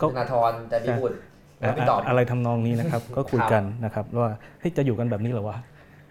[0.00, 1.10] ก็คุณธนาธรแต่พี่พูด
[1.58, 4.30] แล้วพี่ตอบอะอะไรทำนองนี้นะครับ ก็คุยครับกันนะครับ ว่า
[4.60, 5.56] เฮ้ยจะอยู่กันแบบนี้เหรอวะ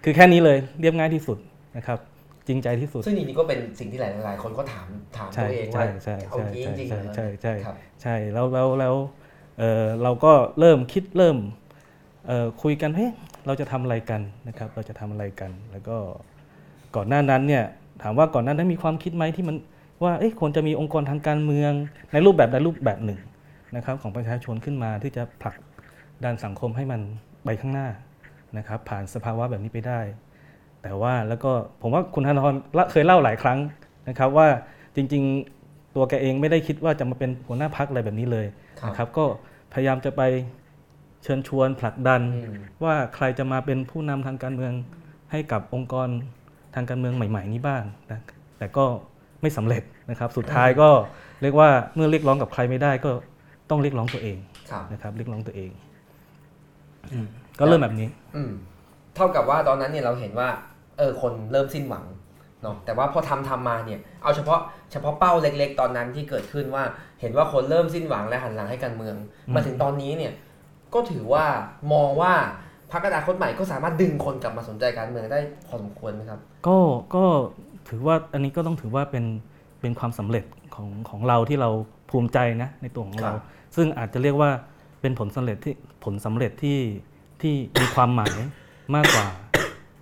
[0.03, 1.38] คือแค่นี้เลยเรียบง่ายที่สุด
[1.77, 2.11] นะครับจ
[2.51, 8.96] ริงใจที่สุด ซึ่งจริงๆก็เป็นสิ่งที่หลายๆคนก็ถามถามใช่ตัวเองใช่ว่าใช่เอาใช่จริงจริงๆใช่เหรอใช่ใช่ครับใช่แล้วแล้วแล้ว
[9.60, 11.38] เออเราก็เริ่มคิดเริ่ม
[12.27, 13.12] เออคุยกันเฮ้ย
[13.46, 15.98] เราจะทำอะไรกันนะครับ เราจะทำอะไรกัน แล้วก็
[16.96, 17.63] ก่อนหน้านั้นเนี่ย
[18.03, 19.55] ถามว่าก่อนหน้านั้นมีความคิดไหมที่มัน
[20.03, 21.72] ว่าเอ๊ะควรจะมีองค์กรทางการเมือง
[22.12, 23.20] ในรูปแบบใดรูปแบบหนึ่ง
[23.75, 25.55] นะครับของประชาชนขึ้นมาที่จะผลัก
[26.24, 27.01] ดันสังคมให้มัน
[27.46, 27.88] ไปข้างหน้า
[28.58, 30.00] นะครับผ่านสภาวะแบบนี้ไปได้
[30.84, 33.60] แต่ว่าแล้วก็ผมว่าคุณธนาธรละเคยเล่าหลายครั้ง
[34.10, 34.48] นะครับว่า
[34.96, 38.46] จริงๆตัวแกเองไม่ได้คิดว่าจะมาเป็นหัวหน้าพักอะไรแบบนี้เลย
[38.80, 39.26] ครับนะครับ ก็
[39.74, 40.22] พยายามจะไป
[41.24, 44.74] เชิญชวนผลักดันอืมว่าใครจะมาเป็นผู้นำทางการเมือง
[45.32, 46.10] ให้กับองค์กร
[46.76, 48.20] ทางการเมืองใหม่ ๆ นี้บ้างนะ
[48.58, 48.86] แต่ก็
[49.42, 50.90] ไม่สำเร็จนะครับ สุดท้ายก็
[51.42, 53.12] เรียกว่าเมื่อเรียกร้องกับใครไม่ได้ก็
[53.70, 54.38] ต้องเรียกร้องตัวเอง
[54.72, 55.72] ครับนะครับเรียกร้องตัวเอง
[57.12, 57.28] อืม
[57.60, 58.52] ก็เริ่มแบบนี้อืม
[59.16, 60.50] เท่ากับว่าตอนนั้นเนี่ยเราเห็นว่า
[61.01, 62.05] เออคนเริ่มสิ้นหวัง
[62.62, 64.60] เนาะแต่ว่าพอทำทำมาเนี่ยเอาเฉพาะ
[64.91, 66.84] เฉพาะเป้าเล็ก ๆ ตอนนั้นที่เกิดขึ้นว่า
[67.22, 69.15] เห็นว่าคนเริ่มสิ้นหวังและหันหลังให้การเมือง
[69.48, 70.34] อืมมาถึงตอนนี้เนี่ย
[70.93, 71.46] ก็ถือว่า
[71.93, 72.34] มองว่า
[72.91, 76.78] พรรคอนาคตใหม่ก็สามารถดึงคนกลับมาสนใจการเมืองได้พอสมควรไหมครับ ก็
[77.15, 77.23] ก็
[77.89, 79.26] ถือว่าอันนี้ก็ต้องถือว่าเป็น
[79.82, 80.45] เป็นความสำเร็จ
[80.76, 81.69] ของของเราที่เรา
[82.10, 83.43] ภูมิใจนะในตัวของเราครับ
[83.76, 84.49] ซึ่งอาจจะเรียกว่า
[85.02, 85.73] เป็นผลสำเร็จที่
[86.04, 86.80] ผลสำเร็จที่
[87.41, 88.36] ที่มีความหมาย
[88.95, 89.26] มากกว่า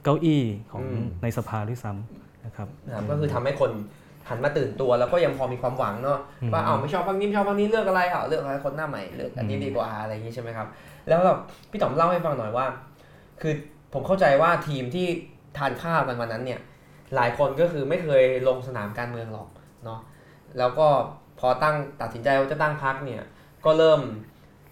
[0.04, 3.72] เก้าอี้ของอืมในสภาด้วยซ้ำนะครับนะครับก็คือทำให้คน
[4.30, 10.68] หันมาตื่นตัวแล้วก็ยังพอมีความหวังเนาะอืมว่าเอาไม่ชอบพักนี้ไม่ชอบพักนี้เลือกอะไรเอาเลือกอะไรคนหน้าใหม่เลือกอันนี้อืมดีกว่าอะไรอย่างนี้ใช่ไหมครับ
[11.08, 11.40] แล้วแบบ
[11.72, 12.66] พี่ต๋อมเล่าให้ฟังหน่อยว่า
[13.42, 13.54] คือ
[13.94, 15.08] ผมเข้าใจว่าทีมที่
[15.58, 16.60] ทานข้าวกันวันนั้นเนี่ย
[17.16, 19.48] หลายคนก็คือไม่เคยลงสนามการเมืองหรอก
[19.86, 20.00] เนาะ
[20.58, 20.88] แล้วก็
[21.40, 23.24] พอตั้งตัดสินใจว่าจะตั้งพักเนี่ย
[23.66, 24.02] ก็เริ่ม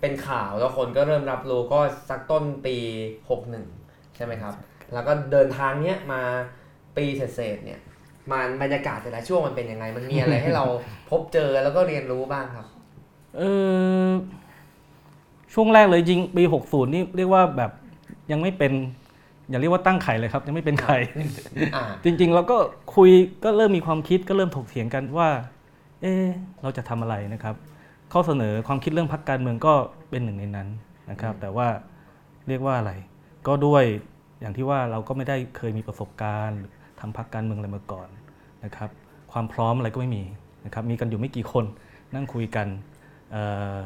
[0.02, 2.76] เป็นข่าวแล้วคนก็เริ่มรับรู้ก็สักต้นปี
[3.46, 4.54] 61 ใช่ไหมครับ
[4.93, 6.21] แล้วก็เดินทางเนี้ยมา
[6.97, 7.80] ปีเศษๆเนี่ย
[8.32, 10.65] มันบรรยากาศแต่ละช่วงมันเป็นยังไง มันมีอะไรให้เรา
[11.10, 12.65] พบเจอแล้วก็เรียนรู้บ้างครับ
[13.38, 13.41] เอ
[14.06, 14.08] อ
[15.54, 17.71] ช่วงแรกเลยจริงปี 60 นี่เรียกว่าแบบ
[18.32, 18.73] ยังไม่เป็น
[19.50, 20.97] อย่าเรียกว่าตั้งไข่เลยครับ ยังไม่เป็นไข่
[21.76, 22.58] อ่าจริง ๆ เราก็
[22.95, 23.10] คุย
[23.43, 25.30] ก็เริ่มมีความคิดก็เริ่มถกเถียงกันว่า
[26.02, 26.30] เอะ
[26.62, 27.56] เราจะทำอะไรนะครับ
[28.13, 29.73] ข้อเสนอความคิดเรื่องพักการเมืองก็
[30.10, 30.67] เป็นหนึ่งในนั้น
[31.12, 31.67] นะครับ แต่ว่า
[32.47, 32.91] เรียกว่าอะไร
[33.47, 33.84] ก็ด้วย
[34.39, 36.62] อย่างที่ว่าเราก็ไม่ได้เคยมีประสบการณ์
[37.00, 38.08] ทำพักการเมืองอะไรมาก่อน
[38.63, 38.89] นะครับ
[39.32, 40.23] ความพร้อมอะไรก็ไม่มี
[40.65, 41.65] นะครับมีกันอยู่ไม่กี่คน
[42.13, 42.67] นั่งคุยกัน
[43.32, 43.43] เอ่
[43.84, 43.86] อ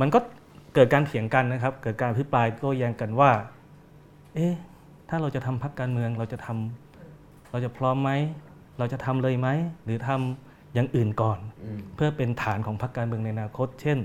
[0.00, 0.18] มันก็
[0.74, 3.30] เกิดการเถียงกันนะครับ เกิดการอภิปรายโต้แย้งกันว่า
[4.34, 4.54] เอ๊ะ
[5.08, 8.10] ถ้าเราจะทำพักการเมืองเราจะทำเราจะพร้อมไหม
[8.78, 9.48] เราจะทำเลยไหม
[9.84, 13.98] หรือทำอย่างอื่นก่อนอืมเพื่อเป็นฐานของพรรคการเมืองในอนาคต เช่น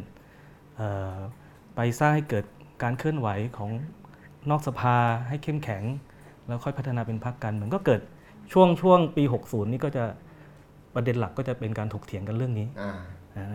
[0.76, 1.16] เอ่อ
[1.76, 2.46] ไปสร้างให้เกิด
[2.84, 3.70] การเคลื่อนไหวของ
[4.50, 4.96] นอกสภา
[5.28, 5.84] ให้เข้มแข็ง
[6.48, 8.02] แล้วค่อยพัฒนาเป็นพรรคการเมืองก็เกิด
[8.52, 10.04] ช่วงช่วงปี 60 นี่ก็จะ
[10.96, 12.94] ประเด็นหลักก็จะเป็นการถกเถียงกันเรื่องนี้อ่า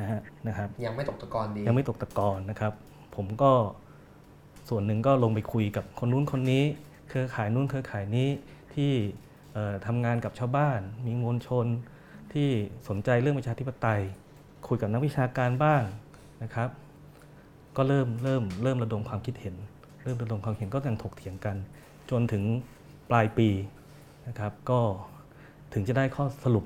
[0.01, 2.73] นะฮะนะครับ ยังไม่ตกตะกอนดี ยังไม่ตกตะกอนนะครับ
[3.16, 3.53] ผมก็
[4.68, 6.62] ส่วนหนึ่งก็ลงไปคุยกับคนนู้นคนนี้
[7.09, 8.29] เครือข่ายนู้นเครือข่ายนี้
[8.75, 8.92] ที่
[9.53, 11.66] เอ่อทำงานกับชาวบ้าน มีมวลชน
[12.33, 12.49] ที่
[12.88, 14.01] สนใจเรื่องประชาธิปไตย
[14.68, 15.83] คุยกับนักวิชาการบ้าง
[16.42, 16.68] นะครับ
[17.77, 19.55] ก็เริ่มเริ่มเริ่มระดมความคิดเห็น
[20.05, 21.57] เริ่มระดมความเห็นก็ยังถกเถียงกัน
[22.11, 22.43] จนถึง
[23.11, 23.49] ปลายปี
[24.29, 24.81] นะครับ ก็
[25.73, 26.64] ถึงจะได้ข้อสรุป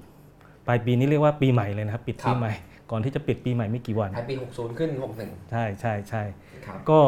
[0.66, 2.52] ปลายปีนี้เรียกว่าปีใหม่เลยนะครับ ปิดปีใหม่
[2.90, 6.22] ก่อนที่จะปิดปีใหม่ไม่กี่วันท้ายปี 60 ขึ้น 61 ใช่ใช่ใช่
[6.66, 7.00] ครับก็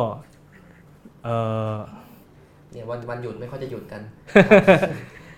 [1.25, 1.37] เอ่
[1.75, 1.77] อ
[2.73, 4.01] เนี่ยวันวันหยุดไม่ค่อยจะหยุดกัน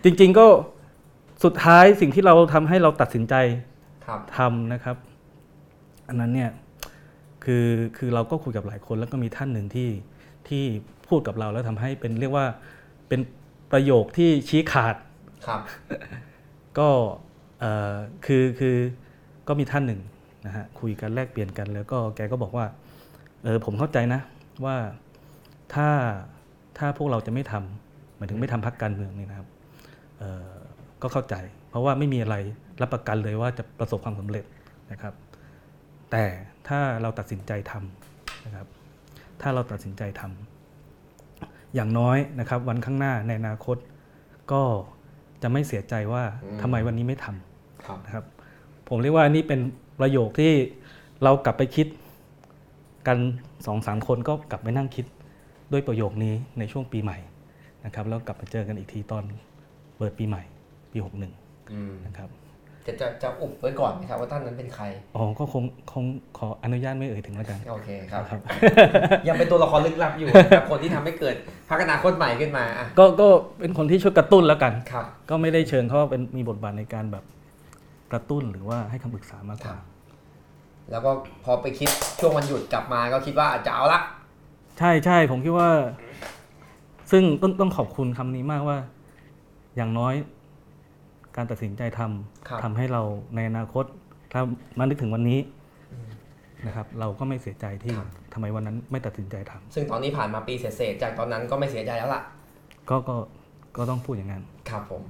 [0.05, 0.47] จริงๆก็
[1.45, 3.35] สุดท้ายสิ่งที่เราทำให้เราตัดสินใจ
[4.07, 4.97] ครับทำนะครับ
[6.09, 6.51] อันนั้นเนี่ย
[7.45, 9.89] คือคือเราก็คุยกับหลายคนแล้วก็มีท่านหนึ่งที่
[10.49, 10.65] ที่
[11.09, 12.47] พูดกับเราแล้วทำให้เป็นเรียกว่า
[13.09, 13.21] เป็น
[13.73, 14.97] ประโยคที่ชี้ขาด
[15.47, 15.61] ครับ
[16.79, 16.89] ก็
[17.61, 17.95] เอ่อ
[18.27, 18.77] คือคือ
[19.49, 20.01] ก็มีท่านหนึ่ง
[20.47, 22.67] นะฮะคุยกันแลกเปลี่ยนกัน แล้วก็แกก็บอกว่า
[23.45, 24.21] เออผมเข้าใจนะ
[24.65, 24.77] ว่า
[25.75, 25.89] ถ้า
[26.79, 29.49] ถ้าพวกเราจะไม่ทำายถึงไม่ทำพักการเมืองนี่นะครับ
[30.19, 30.53] เอ่อ
[31.03, 31.35] ก็เข้าใจ
[31.71, 32.37] เพราะว่าไม่มีอะไร
[32.83, 34.45] รับประกันเลยว่าจะประสบความสำเร็จ
[34.93, 35.15] นะครับ
[36.11, 36.25] แต่
[36.69, 38.67] ถ้าเราตัดสินใจทำนะครับ
[39.43, 43.77] ถ้าเราตัดสินใจทำอย่างน้อยนะครับ วันข้างหน้าในอนาคต
[44.53, 44.63] ก็
[45.43, 48.25] จะไม่เสียใจว่าอืมทำไมวันนี้ไม่ทำครับนะครับ
[48.89, 49.61] ผมเรียกว่านี่เป็น
[50.01, 50.53] ประโยคที่
[51.23, 51.87] เรากลับไปคิด
[53.07, 53.19] กัน
[53.67, 55.07] สองสามคนก็กลับไปนั่งคิด
[55.73, 57.19] ด้วยประโยคนี้ในช่วงปีใหม่
[57.85, 59.25] นะครับ แล้วกลับมาเจอกันอีกทีตอน
[59.97, 60.43] เปิดปีใหม่
[60.93, 62.29] ปี61อืมนะครับ
[62.87, 64.85] จะจะจะอุบไว้ก่อนไหมครับว่าท่านนั้นเป็นใคร
[65.17, 66.05] อ๋อก็คงคง
[66.39, 68.41] ขออนุญาตไม่เอ่ยถึงแล้วกันโอเคครับครับ
[69.29, 71.35] ยังเป็นตัวละครลึกลับอยู่นะครับคนที่ทำให้เกิด
[71.69, 73.29] พักอนาคตใหม่ขึ้นมาอะก็ก็
[73.61, 77.25] เป็นคนที่ช่วยกระตุ้นแล้วกันครับ ก็ไม่ได้เชิญเขาว่าเป็นมีบทบาทในการแบบ
[78.13, 79.77] กระตุ้นหรือว่าให้คำปรึกษามากกว่า
[80.91, 81.11] แล้วก็
[81.45, 81.89] พอไปคิด
[82.21, 84.01] ช่วงวันหยุดกลับมาก็คิดว่าจะเอาละ
[84.79, 85.71] ใช่ใช่ผมคิดว่า
[87.11, 88.79] ซึ่งต้องต้องขอบคุณคำนี้มากว่า
[89.77, 90.15] อย่างน้อย
[91.37, 93.03] การตัดสินใจทำครับทำให้เรา
[93.35, 93.85] ในอนาคต
[94.33, 94.41] ถ้า
[94.79, 95.41] มานึกถึงวันนี้
[96.67, 97.95] นะครับ เราก็ไม่เสียใจที่
[98.33, 102.23] ทำไมวันนั้นไม่ตัดสินใจทำซึ่งตอนนี้ผ่านมาปีเศษๆจากตอนนั้นก็ไม่เสียใจแล้วล่ะ
[102.91, 103.17] ก็ก็
[103.77, 105.03] ก็ต้องพูดอย่างนั้น ครับผม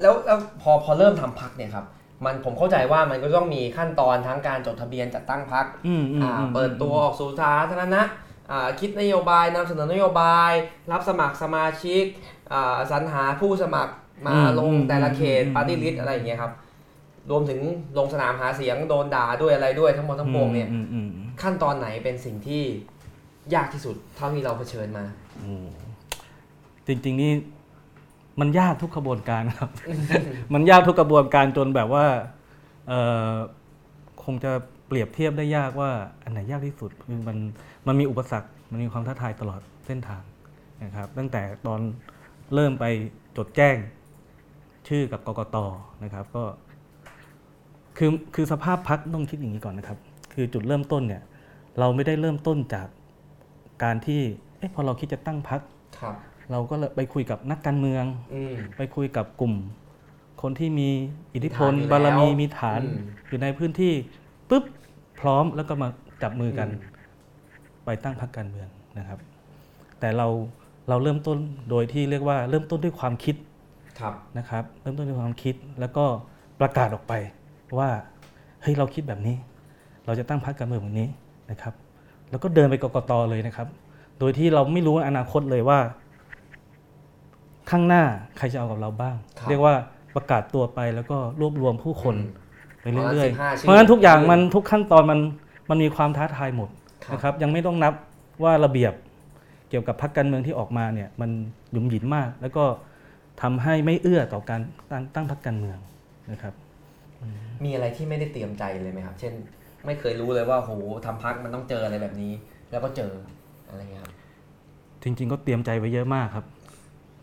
[0.00, 1.86] แล้วแล้วพอพอเริ่มทำพักเนี่ยครับ
[2.24, 8.02] มันผมเข้าใจว่ามันก็ต้องมีขั้นตอนทั้งการจดทะเบียนจัดตั้งพักอืมอืมอ่าอืมเปิดตัวออกสู่สาธารณะ
[8.50, 10.52] อ่าคิดนโยบายนำเสนอนโยบาย
[10.92, 12.04] รับสมัครสมาชิก
[12.52, 13.92] อ่าสรรหาผู้สมัคร
[14.26, 16.52] มาลงแต่ละเขตปาร์ตี้ลิสอะไรอย่างเงี้ยครับ
[17.30, 17.60] รวมถึง
[17.98, 22.62] ลงสนามหาเสียงโดนด่าด้วยอะไรด้วยทั้งหมดทั้งปวงเนี่ยอืมอืมอืมขั้นตอนไหนเป็นสิ่งที่
[23.54, 25.04] ยากที่สุดเท่าที่เราเผชิญมา
[25.44, 25.66] อืม
[26.86, 27.32] จริงๆนี่
[28.40, 29.70] มันยากทุกกระบวนการครับ
[30.54, 32.06] มันยากทุกกระบวนการจนแบบว่า
[32.88, 33.32] เอ่อ
[34.24, 34.52] คงจะ
[34.88, 35.90] เปรียบเทียบได้ยากว่า
[36.24, 37.36] อันไหนยากที่สุดคือมัน
[37.86, 40.22] มันมีอุปสรรค มันมีความท้าทายตลอดเส้นทาง
[40.84, 41.80] นะครับ ตั้งแต่ตอน
[42.54, 42.84] เริ่มไป
[43.36, 43.76] จดแจ้ง
[44.88, 45.56] ชื่อกับกกต
[46.02, 46.44] นะครับก็
[47.98, 49.98] คือคือสภาพพักต้องคิดอย่างนี้ก่อนนะครับ
[50.32, 51.22] คือจุดเริ่มต้นเนี่ย
[51.78, 52.86] เราไม่ได้เริ่มต้นจาก
[53.82, 54.20] การที่
[54.58, 55.60] เอ๊ะพอเราคิดจะตั้งพัก
[56.00, 56.14] ครับ
[56.50, 59.54] เราก็เลยไปคุยกับนักการเมืองอืมไปคุยกับกลุ่ม
[60.42, 60.88] คนที่มี
[61.34, 63.92] อิทธิพลมีฐานอยู่บารมีแล้วมีฐานอืมอยู่ในพื้นที่
[64.50, 64.64] ปุ๊บ
[65.20, 65.88] พร้อมแล้วก็มา
[66.22, 66.92] จับมือกันอืม
[67.84, 68.68] ไปตั้งพรรคการเมือง
[68.98, 69.18] นะครับ
[70.00, 70.28] แต่เรา
[70.88, 71.38] เราเริ่มต้น
[71.70, 73.53] โดยที่เรียกว่าเริ่มต้นด้วยความคิดครับ
[74.38, 76.04] นะครับเริ่มต้นด้วยความคิดแล้วก็
[76.60, 77.12] ประกาศออกไป
[77.78, 77.88] ว่า
[78.62, 79.36] เฮ้ยเราคิดแบบนี้
[80.06, 81.08] เราจะตั้งพรรคการเมืองแบบนี้
[81.50, 81.74] นะครับ
[82.30, 83.68] แล้วก็เดินไปกกตเลยนะครับ
[84.18, 85.78] โดยที่เราไม่รู้อนาคตเลยว่า
[87.70, 88.02] ข้างหน้า
[88.38, 89.74] ใครจะเอากับเราบ้างครับเรียกว่า
[90.14, 92.42] ประกาศตัวไปแล้วก็รวบรวมผู้คนอืม
[92.82, 95.20] ไปเรื่อยประมาณ15ๆเพราะฉะนั้นทุกอย่างมันทุกขั้นตอนมัน
[95.70, 96.68] มันมีความท้าทายหมด
[97.04, 97.94] ครับนะครับ ยังไม่ต้องนับ
[98.42, 98.92] ว่าระเบียบ
[99.68, 101.30] เกี่ยวกับพรรคการเมืองที่ออกมาเนี่ยมัน
[101.72, 102.64] หยุมหยินมาก แล้วก็
[103.42, 105.78] ทำให้ไม่เอื้อต่อการตั้งตั้งพรรคการเมือง
[106.32, 106.54] นะครับ
[107.64, 109.32] มีอะไรที่ไม่ได้เตรียมใจเลยไหมครับ เช่น
[109.86, 110.70] ไม่เคยรู้เลยว่าโห
[111.06, 112.32] ทำพักมันต้องเจออะไรแบบนี้
[112.70, 113.12] แล้วก็เจอ
[113.68, 114.14] อะไรเงี้ยครับ
[115.02, 116.44] จริง ๆ ก็เตรียมใจไว้เยอะมากครับ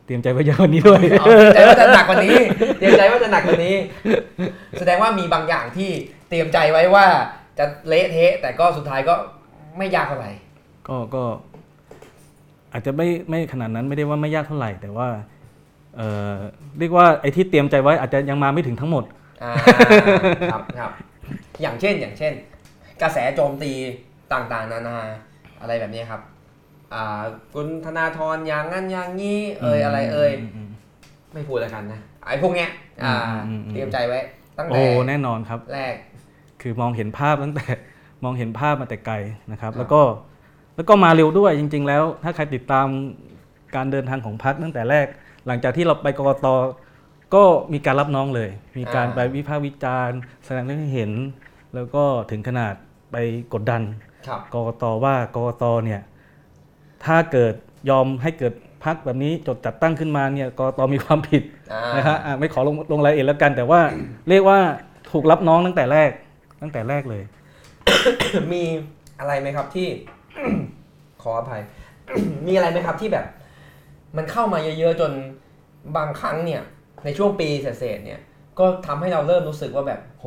[0.06, 2.38] เตรียมใจไว้เยอะกว่านี้ด้วยเอาเตรียมใจว่าจะหนักกว่านี้
[2.78, 3.76] เตรียมใจว่าจะหนักกว่านี้
[4.80, 5.89] แสดงว่ามีบางอย่างที่
[6.30, 7.06] เตรียมใจไว้ว่า
[7.60, 9.15] จะเละเทะ แต่ก็สุดท้ายก็
[9.78, 10.32] ไม่ยากเท่าไหร่
[10.88, 11.24] ก็ก็
[12.74, 15.08] อาจจะไม่ไม่ขนาดนั้นไม่ได้ว่าไม่ยากเท่าไหร่ แต่ว่า
[15.98, 16.34] เอ่อ
[16.80, 19.04] เรียกว่าไอ้ที่เตรียมใจไว้อาจจะยังมาไม่ถึงทั้งหมด
[19.44, 19.52] อ่า
[20.54, 20.92] ครับครับ
[21.62, 22.34] อย่างเช่นอย่างเช่น
[23.02, 23.72] กระแสโจมตี
[24.34, 24.98] ต่างๆ นานา
[25.62, 26.22] อะไรแบบนี้ครับ
[26.94, 27.22] อ่า
[27.54, 30.32] คุณธนาธรอย่างงั้นอย่างนี้ เอ่ยอะไรเอ่ย
[30.68, 30.70] ม
[31.34, 32.70] ไม่พูดแล้วกันนะไอ้พวกเนี้ย
[33.04, 34.20] อ่าอืมอืมอืมเตรียมใจไว้
[34.58, 35.94] ตั้งโอ้แต่แน่นอนครับ แรก
[36.62, 37.66] คือมองเห็นภาพตั้งแต่
[38.24, 39.16] มองเห็นภาพมาแต่ไกล
[39.52, 40.02] นะครับครับ แล้วก็
[40.76, 42.88] แล้วก็มาเร็วด้วยจริง ๆ แล้ว ถ้าใครติดตาม
[43.76, 45.08] การเดินทางของพักตั้งแต่แรก
[45.48, 46.48] หลังจากที่เราไปกรกต
[47.36, 51.12] ก็มีการรับน้องเลย มีการไปวิพากษ์วิจารณ์ แสดงให้เห็น
[51.76, 52.74] แล้วก็ถึงขนาด
[53.12, 53.16] ไป
[53.54, 53.82] กดดัน
[54.28, 56.02] ครับกกตว่ากกตเนี่ย
[57.06, 57.54] ถ้าเกิด
[57.90, 63.82] ยอมให้เกิดพักแบบนี้จดจัดตั้งขึ้นมาเนี่ยกกตมีความผิดอ่านะฮะอะไม่ขอลงลงรายละเอียดแล้วกัน แต่ว่า
[64.30, 64.60] เรียกว่า
[65.12, 66.12] ถูกรับน้องตั้งแต่แรก
[66.62, 67.24] ตั้งแต่แรกเลย
[68.54, 68.64] มี
[69.20, 69.88] อะไรไหมครับที่
[71.24, 71.62] ขออภัย
[72.48, 73.26] มีอะไรไหมครับที่แบบ
[74.17, 75.12] มันเข้ามาเยอะๆจน
[75.97, 76.62] บางครั้งเนี่ย
[77.06, 78.19] ในช่วงปีเศษเนี่ย
[78.60, 80.26] ก็ทำให้เราเริ่มรู้สึกว่าแบบโห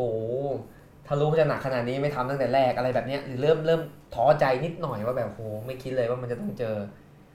[1.06, 3.80] ถ้ารู้ว่าจะหนักขนาดนี้ไม่ทำตั้งแต่แรกอะไรแบบเนี้ยหรือเริ่มเริ่ม
[4.14, 6.76] ท้อใจนิดหน่อยว่าแบบโหไม่คิดเลยว่ามันจะต้องเจอ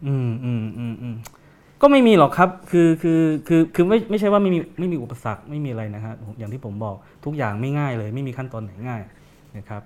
[0.08, 1.16] อืมอืมอืมอืม
[1.82, 9.02] ก็ไม่มีหรอกครับ คือคือคือคือไม่ไม่ใช่ว่าไม่มีไม่มีอุปสรรคไม่มีอะไรนะฮะอย่างที่ผมบอกทุกอย่างไม่ง่ายเลย ไม่มีขั้นตอนไหนง่าย
[9.58, 9.82] นะครับ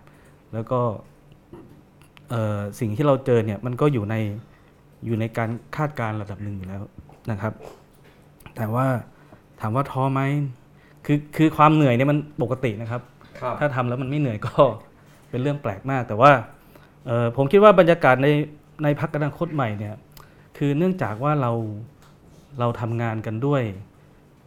[0.54, 0.80] แล้วก็
[2.30, 4.16] เอ่อสิ่งที่เราเจอเนี่ยมันก็อยู่ใน
[5.06, 6.82] อยู่ในการคาดการณ์ระดับหนึ่งอยู่แล้ว
[7.32, 7.54] นะครับ
[8.56, 8.86] แต่ว่า
[9.62, 10.22] ถามว่าท้อไหม
[11.06, 13.02] คือคือความเหนื่อยเนี่ยมันปกตินะครับ
[13.40, 14.54] ครับถ้าทำแล้วมันไม่เหนื่อยก็
[15.30, 16.32] เป็นเรื่องแปลกมาก แต่ว่า
[17.06, 18.28] เอ่อผมคิดว่าบรรยากาศใน
[18.84, 19.96] ในพักอนาคตใหม่เนี่ย
[20.58, 21.52] คือเนื่องจากว่าเรา
[22.60, 23.64] เราทำงานกันด้วย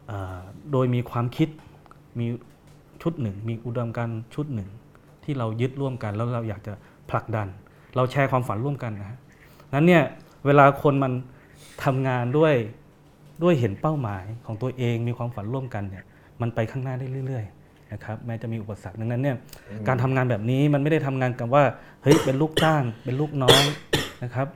[0.07, 0.39] เอ่อ
[0.73, 1.49] โดยมีความคิด
[2.19, 2.27] มี
[3.03, 4.69] ชุดหนึ่ง มีอุดมการณ์ชุดหนึ่ง
[5.25, 6.73] ที่เรายึดร่วมกันแล้วเราอยากจะ
[7.11, 7.49] ผลักดัน
[7.97, 9.19] เราแชร์ความฝันร่วมกันนะฮะ
[9.75, 10.03] นั้นเนี่ย
[10.47, 11.13] เวลาคนมัน
[11.85, 12.55] ทำงานด้วย
[13.43, 16.05] ด้วยเห็นเป้าหมายของตัวเองมีความฝันร่วมกันเนี่ย
[16.41, 19.37] มันไปข้างหน้าได้เรื่อยๆนะครับแม้จะมีอุปสรรคดังนั้นเนี่ย
[19.89, 21.65] การทำงานแบบนี้มันไม่ได้ทำงานกันว่า
[22.03, 23.63] เฮ้ยเป็นลูกจ้าง เป็นลูกน้อง
[24.25, 24.47] นะครับ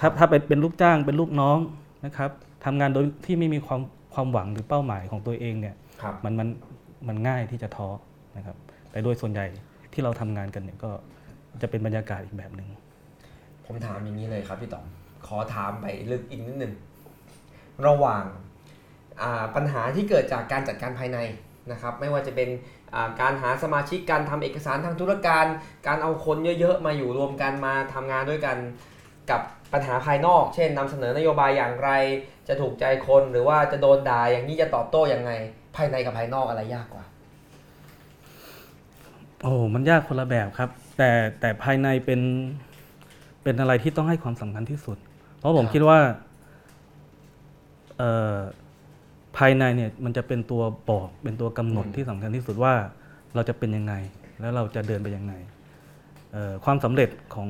[0.00, 1.58] ครับถ้าเป็นเป็นลูกจ้างเป็นลูกน้อง
[2.04, 2.30] นะครับ
[2.64, 3.80] ทำงานโดยที่ไม่มีความ
[4.14, 6.48] ความหวังหรือเป้าหมายของตัวเองเนี่ยครับมันมัน
[7.08, 7.88] มันง่ายที่จะท้อ
[8.36, 8.56] นะครับ
[8.90, 9.46] แต่โดยส่วนใหญ่
[9.92, 10.90] ที่เราทำงานกันเนี่ยก็
[11.62, 12.68] จะเป็นบรรยากาศอีกแบบหนึ่ง
[13.66, 14.86] ผมถามอย่างนี้เลยครับพี่ต๋อม
[15.26, 16.72] ขอถามไปลึกอีกนิดนึง
[17.86, 18.24] ระหว่าง
[19.56, 21.18] ปัญหาที่เกิดจากการจัดการภายใน
[21.70, 22.48] นะครับ ไม่ว่าจะเป็น
[23.20, 25.46] การหาสมาชิกการทำเอกสารทางธุรการ
[25.86, 28.56] การเอาคนเยอะๆ มาอยู่รวมกันมาทำงานด้วยกัน
[29.30, 29.40] กับ
[29.72, 31.90] ปัญหาภายนอก เช่นนำเสนอนโยบายอย่างไร
[32.48, 35.30] จะถูกใจคนหรือว่าจะโดนด่าอย่างนี้จะตอบโต้อยังไง
[35.76, 37.04] ภายในกับภายนอกอะไรยากกว่า
[39.42, 42.20] โอ้มันยากคนละแบบครับ แต่แต่ภายในเป็น
[43.42, 44.96] เป็นอะไรที่ต้องให้ความสำคัญที่สุด
[45.38, 45.98] เพราะผมครับคิดว่า
[47.98, 48.36] เอ่อ
[49.36, 52.74] ภายในเนี่ยมันจะเป็นตัวบอกเป็นตัวกำหนดที่สำคัญที่สุดว่า
[53.34, 53.94] เราจะเป็นยังไง
[54.40, 55.32] แล้วเราจะเดินไปยังไง
[56.32, 57.48] เอ่อความสำเร็จของ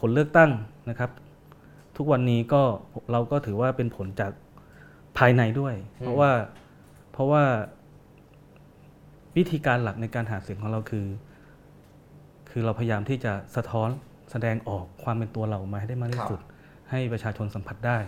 [0.00, 0.50] ผลเลือกตั้ง
[0.90, 1.10] นะครับ
[1.96, 2.62] ทุกวันนี้ก็
[3.12, 4.32] เราก็ถือว่าเป็นผลจาก
[5.18, 6.30] ภายในด้วย เพราะว่า
[7.12, 7.44] เพราะว่า
[9.36, 11.06] วิธีการหลักในการหาเสียงของเราคือ
[12.50, 13.90] คือเราพยายามที่จะสะท้อน
[14.32, 16.40] แสดงออกความเป็นตัวเรามาให้ได้มากที่สุด
[16.90, 17.98] ให้ประชาชนสัมผัสได้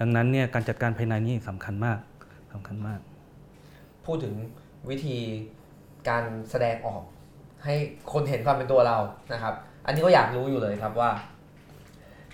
[0.00, 1.98] ดังนั้นเนี่ยการจัดการภายในนี่สำคัญมาก
[2.52, 3.00] สำคัญมาก
[4.06, 4.34] พูดถึง
[4.90, 5.18] วิธี
[6.08, 7.02] การแสดงออก
[7.64, 7.74] ให้
[8.12, 8.98] คนเห็นความเป็นตัวเรา
[9.32, 9.54] นะครับ
[9.86, 11.10] อันนี้ก็อยากรู้อยู่เลยครับว่า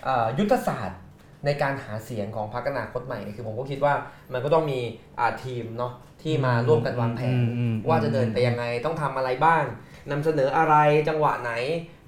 [0.03, 0.99] เอ่อยุทธศาสตร์
[1.45, 3.93] ในการหาเสียงของพรรคอนาคตใหม่เนี่ยคือผมก็คิดว่า
[4.33, 4.79] มันก็ต้องมี
[5.19, 9.63] อ่าทีมเนาะที่มาร่วมกันวางแผนอืมอืมว่าจะเดินไปยังไงต้องทำอะไรบ้าง
[10.11, 10.75] นำเสนออะไร
[11.07, 11.51] จังหวะไหน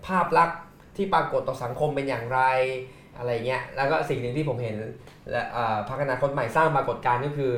[0.06, 0.60] ภาพลักษณ์
[0.98, 2.40] ที่ปรากฏต่อสังคมเป็นอย่างไร
[3.18, 4.76] อะไรเงี้ยแล้วก็สิ่งหนึ่งที่ผมเห็น
[5.32, 7.52] และอ่าพรรคอนาคตใหม่สร้างปรากฏการณ์ก็คือ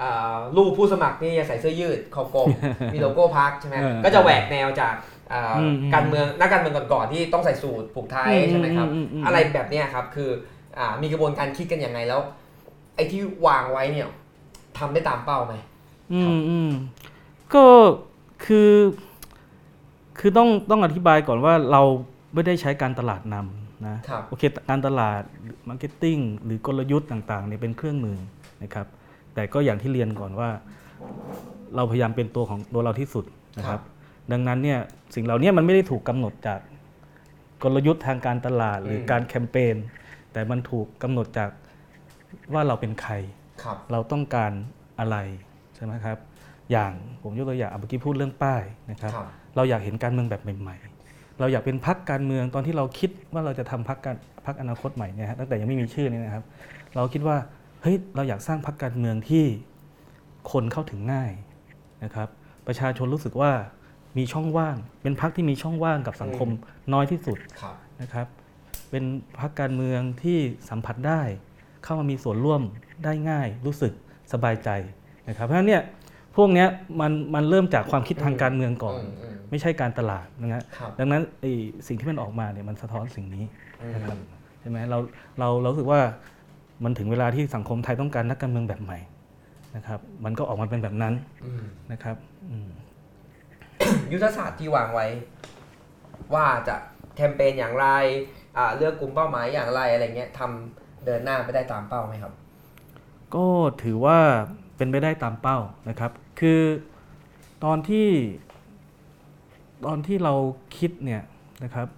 [0.00, 2.48] อ่ารูปผู้สมัครนี่จะใส่เสื้อยืดคอกลม
[2.94, 4.94] มีโลโก้พักใช่ไหมเออก็จะแหวกแนวจาก
[5.32, 10.30] อ่าอืมอืมการเมืองนักการเมืองก่อนๆที่ต้องใส่สูทผูกไทยอืมใช่ไหมครับอืมอืมอืมอะไรแบบเนี้ยครับคือ
[10.78, 12.20] อ่ามีกระบวนการคิดกันยังไงแล้ว
[12.96, 14.08] ไอ้ที่วางไว้เนี่ย
[14.78, 15.54] ทำได้ตามเป้าไหม
[16.12, 16.70] อืมอืม
[17.54, 17.64] ก็
[18.44, 18.70] คือ
[20.18, 21.82] คือต้องต้องอธิบายก่อนว่าเรา
[22.34, 25.22] ไม่ได้ใช้การตลาดนำนะครับโอเคการตลาด
[25.68, 28.18] marketing หรือกลยุทธ์ต่างๆเนี่ยเป็นเครื่องมือ
[28.62, 28.86] นะครับ
[29.34, 30.48] แต่ก็อย่างที่เรียนก่อนว่า
[31.76, 33.24] เราพยายามเป็นตัวของตัวเราที่สุด
[33.58, 33.80] นะครับ
[34.32, 34.78] ดังนั้นเนี่ย
[35.14, 36.60] สิ่งเหล่านี้มันไม่ได้ถูกกำหนดจาก
[37.62, 39.76] กลยุทธ์ทางการตลาดหรือการแคมเปญ
[40.32, 41.50] แต่มันถูกกำหนดจาก
[42.52, 43.14] ว่าเราเป็นใคร
[43.62, 44.52] ครับเราต้องการ
[45.00, 45.16] อะไร
[45.74, 46.18] ใช่ไหมครับ
[46.70, 46.92] อย่าง
[47.22, 50.91] ผมยกตัวอย่างอะเมื่อกี้พูดเรื่องป้ายนะครับครับ เราอยากเห็นการเมืองแบบใหม่ๆ
[51.42, 56.44] เราอยากเป็นพักการเมืองตอนที่เราคิดว่าเราจะทำพักการพักอนาคตใหม่เนี่ยฮะตั้งแต่ยังไม่มีชื่อนี่นะครับ
[56.94, 57.36] เราคิดว่า
[57.82, 59.44] เฮ้ยเราอยากสร้างพักการเมืองที่
[60.52, 61.32] คนเข้าถึงง่าย
[62.04, 62.28] นะครับ
[62.66, 63.52] ประชาชนรู้สึกว่า
[64.18, 66.48] มีช่องว่าง เป็นพักที่มีช่องว่างกับสังคม
[66.92, 68.26] น้อยที่สุดครับนะครับ
[68.90, 69.04] เป็น
[69.40, 70.38] พรรคการเมืองที่
[70.70, 71.22] สัมผัสได้
[71.84, 72.62] เข้ามามีส่วนร่วม
[73.04, 73.92] ได้ง่าย รู้สึก
[74.32, 74.68] สบายใจ
[75.28, 75.82] นะครับ เพราะฉะนั้นเนี่ย
[76.36, 76.68] พวกเนี้ย
[77.00, 81.52] มันมันเริ่มจากความคิดทางการเมืองก่อนอืมอืมไม่ใช่การตลาดนะฮะครับดังนั้นไอ้
[81.86, 83.44] สิ่งที่มันออกมาเนี่ยมันสะท้อนสิ่งนี้
[83.82, 84.18] อืมนะครับ
[84.60, 84.98] ใช่ไหมเรา
[85.38, 86.00] เราเรารู้สึกว่า
[86.84, 88.98] มันถึงเวลาที่สังคมไทยต้องการนักการเมืองแบบใหม่
[89.76, 91.14] นะครับ มันก็ออกมาเป็นแบบนั้น
[91.44, 92.16] อืมนะครับ
[92.50, 92.70] อืม
[94.12, 95.06] ยุทธศาสตร์ที่วางไว้
[96.34, 96.76] ว่าจะ
[97.16, 97.86] แคมเปญอย่างไร
[98.56, 102.32] อ่าเลือกกลุ่มเป้าหมายอย่างไรอะไรเงี้ยทำเดินหน้าไปได้ตามเป้าไหมครับ
[103.34, 103.46] ก็
[103.82, 104.18] ถือว่า
[104.82, 106.60] เป็นไปได้ตามเป้านะครับ คือ
[107.64, 108.08] ตอนที่
[109.86, 110.34] ตอนที่เรา
[110.78, 111.22] คิดเนี่ย
[111.64, 111.88] นะครับ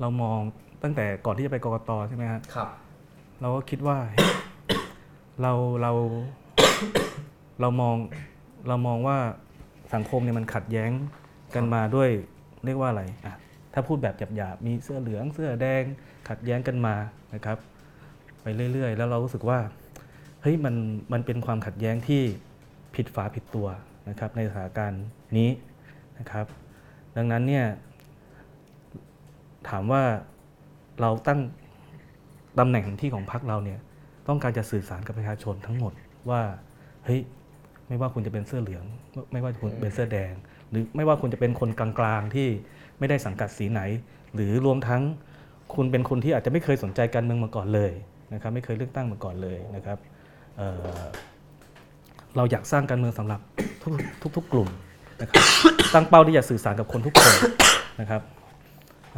[0.00, 0.38] เรามอง
[0.82, 2.68] ตั้งแต่ก่อนที่จะไปกกตใช่ไหมครับครับ
[3.40, 4.28] เราก็คิดว่าเฮ้ย
[5.42, 5.92] เราเรา
[7.60, 7.96] เรามอง
[8.68, 9.18] เรามองว่า
[9.94, 10.90] สังคมเนี่ยมันขัดแย้ง
[11.54, 12.10] กันมาด้วย
[12.64, 13.34] เรียกว่าอะไรอะ
[13.72, 15.82] ถ้าพูดแบบหยาบๆมีเสื้อเหลืองเสื้อแดง
[16.28, 16.94] ขัดแย้งกันมา
[17.34, 17.58] นะครับ
[18.42, 19.58] ไปเรื่อย ๆ แล้วเรารู้สึกว่า
[20.44, 20.74] เฮ้ยมัน
[21.12, 22.22] มันเป็นความขัดแย้งที่
[22.94, 23.66] ผิดฝาผิดตัว
[24.08, 25.04] นะครับในสถานการณ์
[25.36, 25.50] นี้
[26.18, 26.46] นะครับ
[27.16, 27.66] ดังนั้นเนี่ย
[29.68, 30.02] ถามว่า
[31.00, 31.40] เราตั้ง
[32.58, 33.78] ตำแหน่งที่ของพรรคเราเนี่ย
[34.28, 35.92] ต้องการจะสื่อสารกับประชาชนทั้งหมด
[36.30, 36.40] ว่า
[37.04, 37.20] เฮ้ย
[37.88, 38.84] ไม่ว่าคุณจะเป็นเสื้อเหลือง
[39.32, 40.32] ไม่ว่าคุณเป็นเสื้อแดง
[40.70, 42.48] หรือไม่ว่าคุณจะเป็นคนกลางๆที่
[42.98, 43.80] ไม่ได้สังกัดสีไหน
[44.34, 45.02] หรือรวมทั้ง
[45.74, 47.92] คุณเป็นคนที่อาจจะไม่เคยสนใจการเมืองมาก่อนเลย
[48.34, 49.98] นะครับไม่เคยเลือกตั้งมาก่อนเลยนะครับ
[50.56, 51.02] เอ่อ
[52.36, 53.40] เราอยากสร้างการเมืองสำหรับ
[53.82, 54.68] ทุกทุกทุกกลุ่ม
[55.20, 55.44] นะครับ
[55.94, 57.34] ตั้งเป้าที่จะสื่อสารกับคนทุกคน
[58.00, 58.20] นะครับ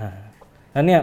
[0.00, 0.08] อ่า
[0.72, 1.02] แล้วเนี่ย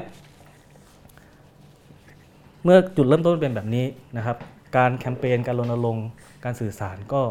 [2.63, 3.85] เมื่อจุดเริ่มต้นเป็นแบบนี้
[4.17, 4.37] นะครับ
[4.77, 6.07] การแคมเปญการรณรงค์
[6.43, 7.21] การสื่อสารก็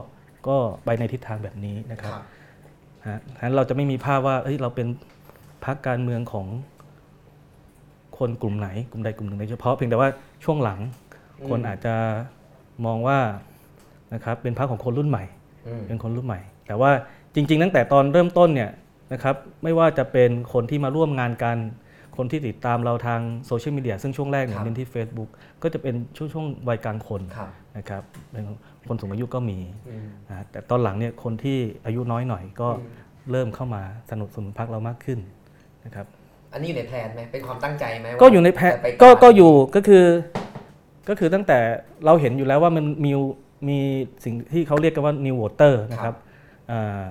[0.49, 2.13] ก็ไปในทิศทางแบบนี้นะครับ
[3.09, 4.87] ฮะฉะนั้นเราจะไม่มีภาพว่าเอ้ยเราเป็น
[5.65, 6.47] พรรคการเมืองของ
[8.19, 10.09] คนกลุ่มไหน กลุ่มใดกลุ่มหนึ่งโดยเฉพาะเพียงแต่ว่า
[10.45, 10.81] ช่วงหลัง
[11.41, 11.95] อืมคนอาจจะ
[12.87, 13.19] มองว่า
[14.15, 15.25] นะครับเป็นพรรคของคนรุ่นใหม่
[15.67, 16.91] อืมเป็นคนรุ่นใหม่ แต่ว่า
[17.35, 18.71] จริง ๆ ตั้งแต่ตอนเริ่มต้นเนี่ย
[19.13, 21.57] นะครับไม่ว่าจะเป็นคนที่มาร่วมงานกัน
[22.17, 25.29] คนที่ติดตามเราทางโซเชียลมีเดียซึ่งช่วงแรกเนี่ยเน้นที่ Facebook
[25.63, 28.45] ก็จะเป็นช่วงช่วงวัยกลางคนครับนะครับเป็น
[28.89, 32.89] คนสูงอายุก็มีอืมนะแต่ตอนหลังเนี่ยคนที่อายุน้อยหน่อยก็อืม
[33.33, 35.19] เริ่มเข้ามาสนับสนุนพรรคเรามากขึ้น
[35.85, 36.07] นะครับ
[36.53, 40.05] อันนี้อยู่ในแพลนไหมเป็นความตั้งใจไหมว่าก็อยู่ในแพะจะไปก็ต่อก็อยู่ก็คือ
[41.09, 41.59] ก็คือตั้งแต่
[42.05, 43.13] เราเห็นอยู่แล้วว่ามันมี
[43.69, 43.79] มี
[44.25, 46.15] สิ่งที่เขาเรียกกันว่า new voter นะครับ
[46.71, 47.07] อ่า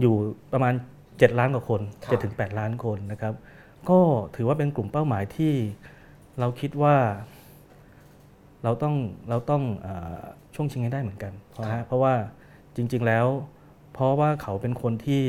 [0.00, 0.14] อยู่
[0.52, 3.34] ประมาณ 7 ล้านกว่าคน7ถึง8ล้านคนนะครับ
[3.90, 3.98] ก็
[4.36, 5.54] ถือว่าเป็นกลุ่มเป้าหมายที่
[6.40, 6.96] เราคิดว่า
[8.64, 8.94] เราต้อง
[9.28, 10.20] เราต้องอา
[10.54, 12.14] ช่วงชิงให้ได้เหมือนกันเพราะฮะเพราะว่า
[12.76, 13.26] จริง ๆ แล้ว
[13.92, 15.24] เพราะว่าเขาเป็นคนที่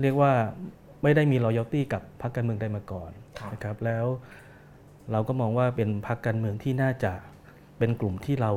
[0.00, 0.32] เรียกว่า
[1.02, 4.06] ไม่ได้มี loyalty กับพรรคการเมืองใดมาก่อนครับนะครับแล้ว
[5.12, 7.12] เราก็มองว่าเป็นพรรคการเมืองที่น่าจะ
[7.78, 8.52] เป็นกลุ่มที่เรา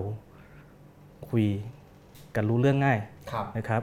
[1.29, 1.45] คุย
[2.35, 2.99] กันรู้เรื่องง่าย
[3.31, 3.81] ครับนะครับ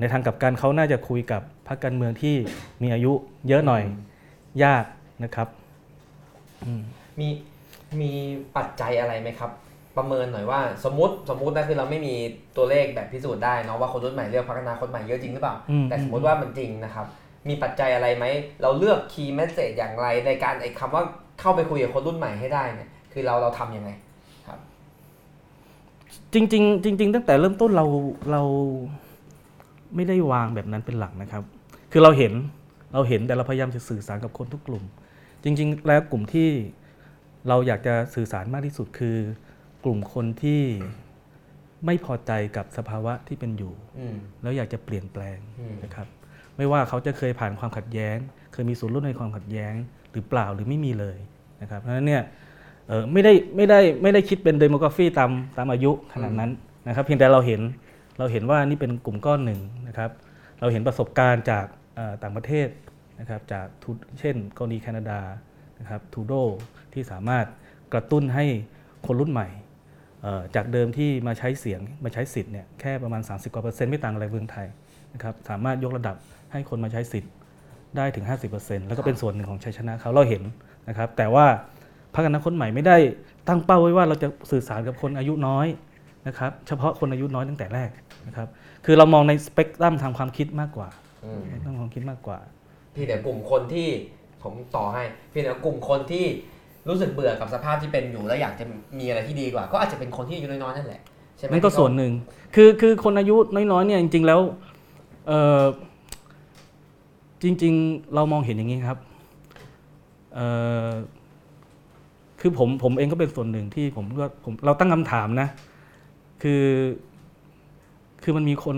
[0.00, 2.34] ในทางกลับกันเขาน่าจะคุยกับพรรคการเมืองที่
[2.82, 3.12] มีอายุ
[3.48, 3.82] เยอะหน่อย
[4.64, 4.84] ยาก
[5.24, 5.48] นะครับ
[6.64, 6.80] อืม
[7.20, 7.28] มี
[8.00, 8.10] มี
[8.56, 9.50] ปัจจัยอะไรไหมครับ
[9.96, 12.14] ประเมินหน่อยว่า สมมติสมมตินะคือเราไม่มี
[12.56, 17.06] ตัวเลขแบบพิสูจน์ได้เนาะว่าคนรุ่นใหม่เลือกพรรคอนาคตใหม่เยอะจริงหรือเปล่าอืมแต่สมมติว่ามันจริงนะครับ
[17.48, 18.24] มีปัจจัยอะไรไหม
[18.62, 21.02] เราเลือก key message อย่างไรในการไอ้คำว่า
[21.40, 24.05] เข้าไปคุยกับคนรุ่นใหม่ให้ได้เนี่ยคือเราเราทำยังไงครับ
[26.36, 27.86] จริงๆจริง ๆ ตั้งแต่เริ่มต้นเรา
[28.30, 28.42] เรา
[29.94, 31.42] ไม่ได้วางแบบนั้นเป็นหลักนะครับ
[31.92, 32.32] คือเราเห็น
[32.92, 34.84] เราเห็นแต่เราพยายามจะสื่อสารกับคนทุกกลุ่ม
[35.44, 36.48] จริง ๆ แล้วกลุ่มที่
[37.48, 39.16] เราอยากจะสื่อสารมากที่สุดคือ
[39.84, 40.62] กลุ่มคนที่
[41.86, 46.06] ไม่พอใจกับสภาวะที่เป็นอยู่อืมแล้วอยากจะเปลี่ยนแปลงอืมนะครับ
[46.56, 48.16] ไม่ว่าเขาจะเคยผ่านความขัดแย้ง
[48.52, 49.74] เคยมีส่วนร่วมในความขัดแย้ง
[50.12, 51.18] หรือเปล่าหรือไม่มีเลย
[51.62, 52.22] นะครับเพราะฉะนั้นเนี่ย
[52.88, 56.50] เออไม่ได้ไม่ได้ไม่ได้คิดเป็นเดโมกราฟีตามตามอายุขนาดนั้น
[56.86, 57.60] นะครับ เพียงแต่เราเห็น
[58.18, 60.10] เราเห็นว่านี่เป็นกลุ่มก้อนหนึ่งนะครับ
[60.60, 61.66] เราเห็นประสบการณ์จาก
[62.22, 62.68] ต่างประเทศ
[63.20, 63.66] นะครับ จาก
[64.18, 65.20] เช่นกรณีแคนาดา
[65.80, 66.32] นะครับทูโด
[66.92, 67.46] ที่สามารถ
[67.92, 68.44] กระตุ้นให้
[69.06, 69.48] คนรุ่นใหม่
[70.54, 74.66] จากเดิมที่มาใช้เสียงมาใช้สิทธิ์เนี่ยแค่ประมาณ 30กว่าเปอร์เซ็นต์ไม่ต่างอะไรเมืองไทย
[75.14, 76.16] นะครับสามารถยกระดับ
[76.52, 77.32] ให้คนมาใช้สิทธิ์
[77.96, 80.42] ได้ถึง 50%แล้วก็เป็นส่วนหนึ่งของชัยชนะเขาเราเห็น
[80.88, 81.46] นะครับ แต่ว่า
[82.16, 82.96] พรรคอนาคตใหม่ไม่ได้
[83.48, 85.66] ตั้งเป้าไว้ว่าเราจะสื่อสารกับคนอายุน้อย
[86.26, 87.90] นะครับเฉพาะคนอายุน้อยตั้งแต่แรก
[88.26, 88.48] นะครับ
[88.84, 90.88] คือเรามองในสเปกตรัมทางความคิดมากกว่า
[91.24, 92.38] อืมทางความคิดมากกว่า
[92.94, 93.88] พี่เดี๋ยวกลุ่มคนที่
[94.42, 95.02] ผมต่อให้
[95.32, 96.24] พี่เดี๋ยวกลุ่มคนที่
[96.88, 98.64] รู้สึกเบื่อกับสภาพที่เป็นอยู่แล้วอยากจะ
[98.98, 101.00] มีอะไรที่ดีกว่า ก็อาจจะเป็นคนที่อายุน้อยๆนั่นแหละ
[101.36, 102.12] ใช่ไหมนั่นก็ที่เขาส่วนหนึ่ง
[102.54, 103.36] คือคือคนอายุ
[103.72, 104.40] น้อยๆเนี่ยจริง ๆแล้ว
[105.26, 105.64] เอ่อ
[107.42, 108.98] จริง ๆ เรามองเห็นอย่างนี้ครับ
[110.34, 110.46] เอ่
[110.88, 110.90] อ
[112.40, 115.48] คือผมผมเองก็เป็นส่วนหนึ่งที่ผมว่าผมเราตั้งคำถามนะ
[116.42, 116.64] คือ
[118.22, 118.76] คือมันมีคน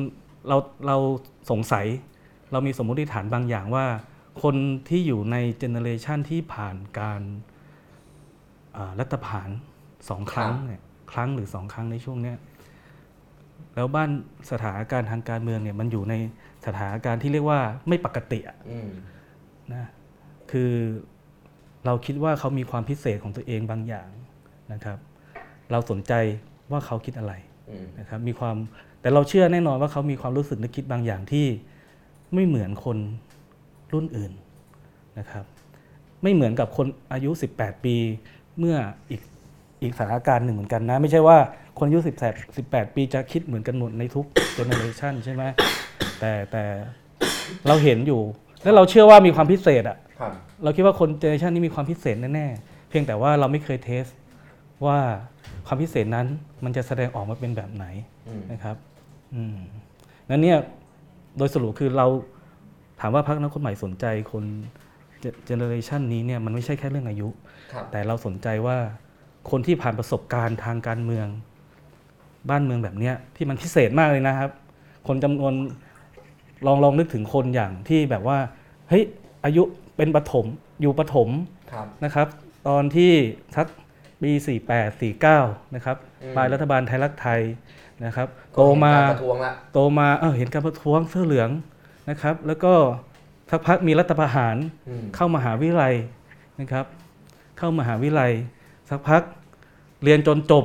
[0.48, 0.96] เราเรา
[1.50, 1.86] สงสัย
[2.52, 3.86] เรามีสมมติฐานบางอย่างว่า
[4.42, 4.56] คน
[4.88, 7.20] ที่อยู่ในเจเนอเรชันที่ผ่านการ
[8.76, 9.50] อ่ารัฐประหาร
[10.08, 12.36] สองครั้งเนี่ยครั้งหรือสองครั้งในช่วงเนี้ย
[13.74, 14.10] แล้วบ้าน
[14.50, 16.14] สถานการณ์ทางการเมืองเนี่ยมันอยู่ใน
[16.66, 18.90] สถานการณ์ที่เรียกว่าไม่ปกติอะอืม
[19.74, 19.84] นะ
[20.50, 20.72] คือ
[21.86, 24.08] เราคิดว่าเขามีความพิเศษของตัวเองบางอย่าง
[24.72, 24.98] นะครับ
[25.70, 26.12] เราสนใจ
[26.70, 27.32] ว่าเขาคิดอะไร
[27.70, 28.56] อืมนะครับมีความ
[29.00, 31.46] แต่เราเชื่อแน่นอนว่าเขามีความรู้สึกนึกคิดบางอย่างที่
[32.34, 32.98] ไม่เหมือนคน
[33.92, 34.32] รุ่นอื่น
[35.18, 35.44] นะครับ
[36.22, 37.96] ไม่เหมือนกับคนอายุ 18 ปี
[38.58, 38.76] เมื่อ
[39.10, 39.20] อีก
[39.82, 41.38] อีกสถานการณ์หนึ่งเหมือนกันนะ ไม่ใช่ว่า
[41.78, 42.00] คนอายุ
[42.30, 45.42] 18 18 ปีจะคิดเหมือนกันหมดในทุก generation ใช่ไหม
[46.20, 46.64] แต่แต่
[47.66, 48.20] เราเห็นอยู่
[48.62, 54.04] และเราเชื่อว่ามีความพิเศษอะครับ เราคิดว่าคน generation นี้มีความพิเศษแน่ๆ เพียงแต่ว่าเราไม่เคย test
[54.86, 54.98] ว่า
[55.66, 56.26] ความพิเศษนั้น
[56.64, 57.86] มันจะแสดงออกมาเป็นแบบไหน
[58.28, 58.76] อืมนะครับ
[59.34, 59.56] อืม
[60.30, 60.58] นั้นเนี่ย
[61.38, 62.06] โดยสรุปคือเรา
[63.00, 64.44] ถามว่าพรรคนักคนใหม่สนใจคน
[65.46, 67.28] เจเนอเรชันนี้เนี่ยมันไม่ใช่แค่เรื่องอายุ
[67.72, 68.76] ครับแต่เราสนใจว่า
[69.50, 71.26] คนที่ผ่านประสบการณ์ทางการเมือง
[72.50, 74.50] บ้านเมืองแบบเนี้ยที่มันพิเศษมากเลยนะครับ
[75.06, 75.54] คนจำนวน
[76.66, 78.38] ลองลองนึกถึงคนอย่างที่แบบว่า
[78.88, 79.04] เฮ้ย
[79.44, 79.62] อายุ
[79.98, 80.46] เป็นปฐม
[80.80, 81.28] อยู่ปฐม
[81.72, 82.26] ครับนะครับ
[82.68, 83.12] ตอนที่
[83.56, 83.66] สัก
[84.22, 84.30] ปี
[84.68, 87.40] 48 49นะครับอืมปลายรัฐบาลไทยรักไทย
[88.04, 91.50] นะครับก็โตเห็นมาการประท้วงละโตมาเออเห็นการประท้วงเสื้อเหลือง
[92.10, 92.72] นะครับ แล้วก็
[93.50, 94.56] สักพักมีรัฐประหาร
[94.88, 95.94] อืมเข้ามหาวิทยาลัย
[96.60, 96.84] นะครับ
[97.58, 98.32] เข้ามหาวิทยาลัย
[98.90, 99.22] สักพัก
[100.04, 100.64] เรียนจนจบ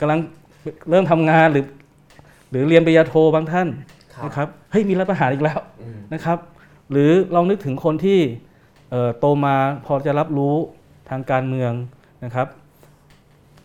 [0.00, 0.20] กำลัง
[0.90, 1.64] เริ่มทำงานหรือ
[2.50, 3.68] หรือเรียนปริญญาโทบางท่าน
[4.14, 6.38] ครับนะครับเฮ้ยมีรัฐประหารอีกแล้วอืมนะครับ
[6.90, 8.20] หรือลองนึกถึงคนที่
[8.90, 9.56] เอ่อโตมา
[9.86, 10.54] พอจะรับรู้
[11.10, 11.72] ทางการเมือง
[12.24, 12.46] นะครับ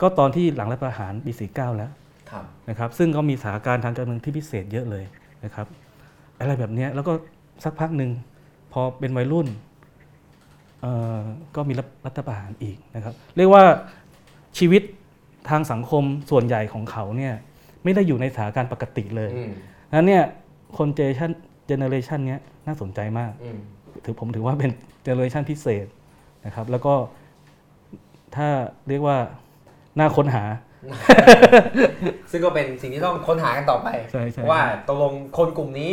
[0.02, 1.92] ก็ตอนที่หลังรัฐประหารปี49แล้ว
[2.32, 5.04] ครับนะครับ ซึ่งก็มีสถานการณ์ทางการเมืองที่พิเศษเยอะเลย
[5.44, 5.68] นะครับ
[6.40, 7.14] อะไรแบบเนี้ยแล้วก็
[7.64, 8.12] สักพักหนึ่ง
[8.72, 9.48] พอเป็นวัยรุ่น
[10.82, 11.20] เอ่อ
[11.56, 13.64] ก็มีรัฐรัฐประหารอีกนะครับ เรียกว่า
[14.58, 14.82] ชีวิต
[15.50, 17.34] ทางสังคมส่วนใหญ่ของเขาเนี่ย
[17.84, 19.52] ไม่ได้อยู่ในสถานการณ์ปกติเลยอืม
[19.96, 20.24] นั้นเนี่ย
[20.78, 21.32] คน generation
[21.68, 23.60] เจเนอเรชันนี้ยน่าสนใจมากอืม
[24.04, 24.72] ถือผมถือว่าเป็น
[25.04, 25.86] เจเนอเรชันพิเศษ
[26.46, 26.94] นะครับ แล้วก็
[28.36, 28.48] ถ้า
[28.90, 29.18] เรียกว่า
[30.00, 30.44] น่าค้นหา
[32.32, 35.92] ซึ่งก็เป็นสิ่งที่ต้องค้นหากันต่อไปใช่ใช่ว่าตกลงคนกลุ่มนี้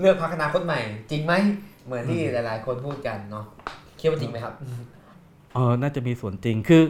[0.00, 1.32] เลือกพักอนาคตใหม่ จริงไหม
[1.86, 3.44] เหมือนที่หลายๆ คนพูดกันเนาะ
[3.98, 4.54] คิดว่าจริงไหมครับ
[5.54, 6.82] เออน่าจะมีส่วนจริงคือ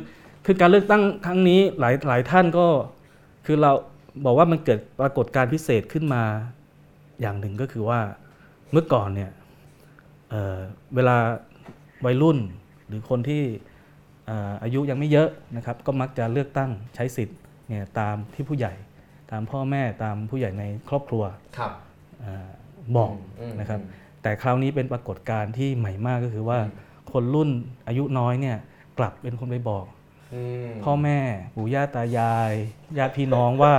[0.46, 2.66] คือการเลือกตั้งครั้งนี้หลายหลายท่านก็
[3.46, 3.72] คือเรา
[4.24, 6.22] บอกว่ามันเกิดปรากฏการณ์พิเศษขึ้นมา
[7.20, 8.00] อย่างหนึ่งก็คือว่า
[8.72, 9.30] เมื่อก่อนเนี่ย
[10.30, 10.58] เอ่อ
[10.94, 11.16] เวลา
[12.04, 12.38] วัยรุ่น
[12.86, 13.42] หรือคนที่
[14.26, 17.38] เอ่ออายุยังไม่เยอะนะครับ ก็มักจะเลือกตั้งใช้สิทธิ์
[17.68, 18.72] เนี่ยตามที่ผู้ใหญ่
[19.30, 21.24] ตามพ่อแม่ตามผู้ใหญ่ในครอบครัว
[21.58, 21.72] ครับ
[22.20, 22.48] เออ
[22.96, 23.12] บอก
[23.48, 23.80] มนะครับ
[24.22, 26.58] แต่คราวนี้เป็นปรากฏการณ์ที่ใหม่มากก็คือว่า
[27.12, 27.50] คนรุ่น
[27.88, 28.56] อายุน้อยเนี่ย
[28.98, 29.84] กลับเป็นคนไปบอก
[30.34, 31.18] อืมพ่อแม่
[31.54, 32.52] ปู่ย่าตายาย
[32.98, 33.74] ญาติพี่น้องว่า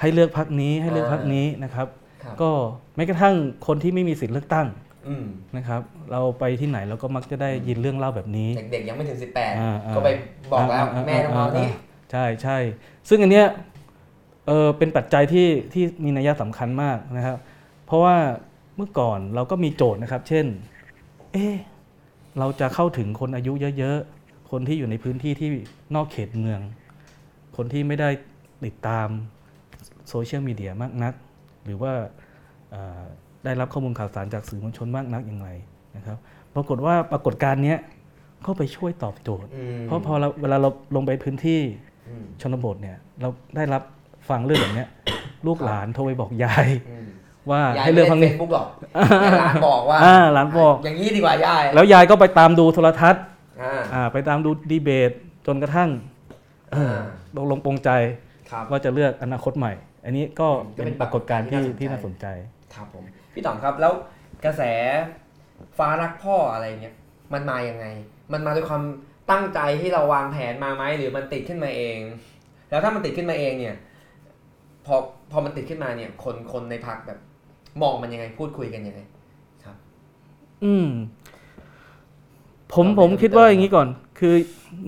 [0.00, 2.05] ให้เลือกพักนี้ให้เลือกพักนี้นะครับครับ
[2.42, 2.50] ก็
[2.96, 3.34] แม้กระทั่ง
[3.66, 4.66] คนที่ไม่มีสิทธิ์เลือกตั้ง
[5.08, 5.24] อืม
[5.56, 5.80] นะครับ
[6.12, 9.18] เราไปที่ไหนเราก็มักจะได้ยินเรื่องเล่าแบบนี้ เด็กๆยังไม่ถึง
[9.58, 10.08] อ่า18อ่าก็ไป
[10.52, 11.68] บอกแล้วอ่าแม่ต้องเอานี้
[12.12, 12.56] ใช่ใช่
[13.08, 13.46] ซึ่งอันเนี้ย
[14.46, 17.36] เออเป็นปัจจัยที่ที่มีนัยสำคัญมากนะครับ
[17.86, 18.16] เพราะว่า
[18.76, 20.46] เมื่อก่อนเราก็มีโจทย์นะครับ เช่น
[21.32, 21.54] เอ๊ะ
[22.38, 25.50] เราจะเข้าถึงคนอายุเยอะๆ คนที่อยู่ในพื้นที่ที่
[25.94, 26.60] นอกเขตเมือง
[27.56, 28.10] คนที่ไม่ได้
[28.64, 29.08] ติดตาม
[30.08, 31.14] โซเชียลมีเดียมากนัก
[31.66, 31.92] หรือว่า
[32.70, 33.02] เอ่อ
[33.44, 35.48] ได้รับข้อมูลข่าวสารจากสื่อมวลชนมากนักอย่างไร
[35.96, 36.18] นะครับ
[36.54, 37.78] ปรากฏว่าปรากฏการณ์เนี้ย
[38.46, 41.60] ก็ไปช่วยตอบโจทย์อืมเพราะพอเราเวลาเราลงไปพื้นที่
[42.08, 43.82] อืมชนบทเนี่ยเราได้รับ
[44.28, 44.88] ฟังเรื่องแบบเนี้ย
[45.46, 47.06] ลูกหลานโทรไปบอกยายอืม
[47.50, 48.66] ว่ายายให้ไม่เลือกเล่พันงเฟนี้ซบุ๊กหรอก
[49.20, 53.22] แต่หลานบอกว่าอ่าหลานบอก อย่างนี้ดีกว่ายาย แล้วยายก็ไปตามดูโทรทัศน์
[53.62, 55.10] อ่าอ่าไปตามดูดีเบต
[55.46, 55.90] จนกระทั่ง
[56.72, 57.04] เอออ่า
[57.36, 57.90] ตกลงปรงใจ
[58.50, 59.72] ครับว่าจะเลือกอนาคตใหม่
[60.06, 60.48] อันนี้ก็
[60.78, 63.92] ก็เป็เป็นนปรากฏการณ์ที่ที่ที่น่าน่าสสนนใจใจครับผมพี่ต๋องครับแล้ว
[64.44, 64.62] กระแส
[65.78, 66.94] ฟ้ารักพ่ออะไรเงี้ย
[67.32, 67.86] มันมายังไง
[68.32, 68.82] มันมาด้วยความ
[69.30, 71.98] ตั้งใจที่เราวางแผนมาไหมหรือมันติดขึ้นมาเอง
[72.70, 73.76] แล้วถ้ามันติดขึ้นมาเองเนี่ย
[74.86, 74.94] พอ
[75.32, 77.18] พอมันติดขึ้นมาเนี่ย คนคนในพรรคแบบ
[77.82, 79.00] มองมันยังไงพูดคุยกันยังไง
[80.64, 80.88] อืม
[82.74, 83.88] ผมเอาไปผมเพิ่มคิดว่าเติมอย่างนี้ก่อน
[84.18, 84.34] คือ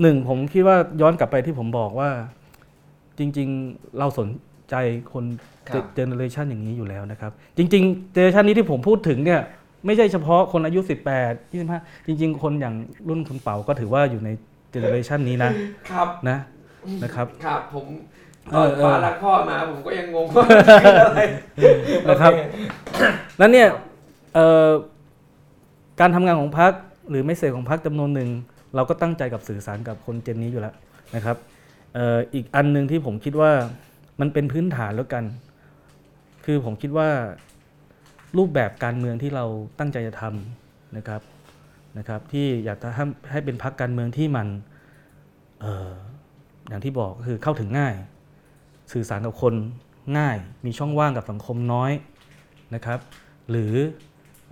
[0.00, 2.10] หนึ่งผมคิดว่าย้อนกลับไปที่ผมบอกว่า
[3.18, 4.28] จริง ๆ เราสน
[4.70, 4.74] ใจ
[5.12, 5.24] คน
[5.68, 9.40] ครับ generation อย่างนี้อยู่แล้วนะครับ จริงๆ generation นี้ที่ผมพูดถึงเนี่ย
[9.86, 10.80] ไม่ใช่เฉพาะคนอายุ
[11.20, 12.74] 18 25 จริง ๆ คนอย่าง
[13.08, 14.30] รุ่นคุณเป๋าก็ถือว่าอยู่ใน
[14.70, 15.50] เจเนอเรชันนี้นะ
[15.90, 16.38] ครับ นะ
[17.02, 17.86] นะครับ ครับผม
[18.52, 20.44] เออเออ ฟ้ารักพ่อมาผมก็ยังงงว่า
[21.08, 21.20] อะไร
[22.08, 22.32] นะครับ
[23.38, 23.66] แล้วเนี่ย
[24.34, 24.68] เอ่อ
[26.00, 26.72] การทำงานของพรรค
[27.10, 28.30] หรือไม่เสร็จของพรรคจำนวนหนึ่ง
[28.74, 30.74] เราก็ตั้งใจกับสื่อสารกับคนเจนนี้อยู่แล้ว
[31.16, 31.36] นะครับ
[31.94, 33.52] เอ่ออีกอันหนึ่งที่ผมคิดว่า
[34.20, 35.24] มันเป็นพื้นฐานแล้วกัน
[36.44, 37.08] คือผมคิดว่า
[38.38, 39.44] รูปแบบการเมืองที่เรา
[39.78, 41.22] ตั้งใจจะทำนะครับ
[41.98, 44.48] นะครับที่อยากจะให้ให้เป็นพรรคการเมืองที่มัน
[45.60, 45.90] เออ
[46.68, 47.94] อย่างที่บอกคือเข้าถึงง่าย
[48.92, 49.54] สื่อสารกับคน
[50.18, 51.92] ง่ายมีช่องว่างกับสังคมน้อย
[52.74, 52.98] นะครับ
[53.50, 53.74] หรือ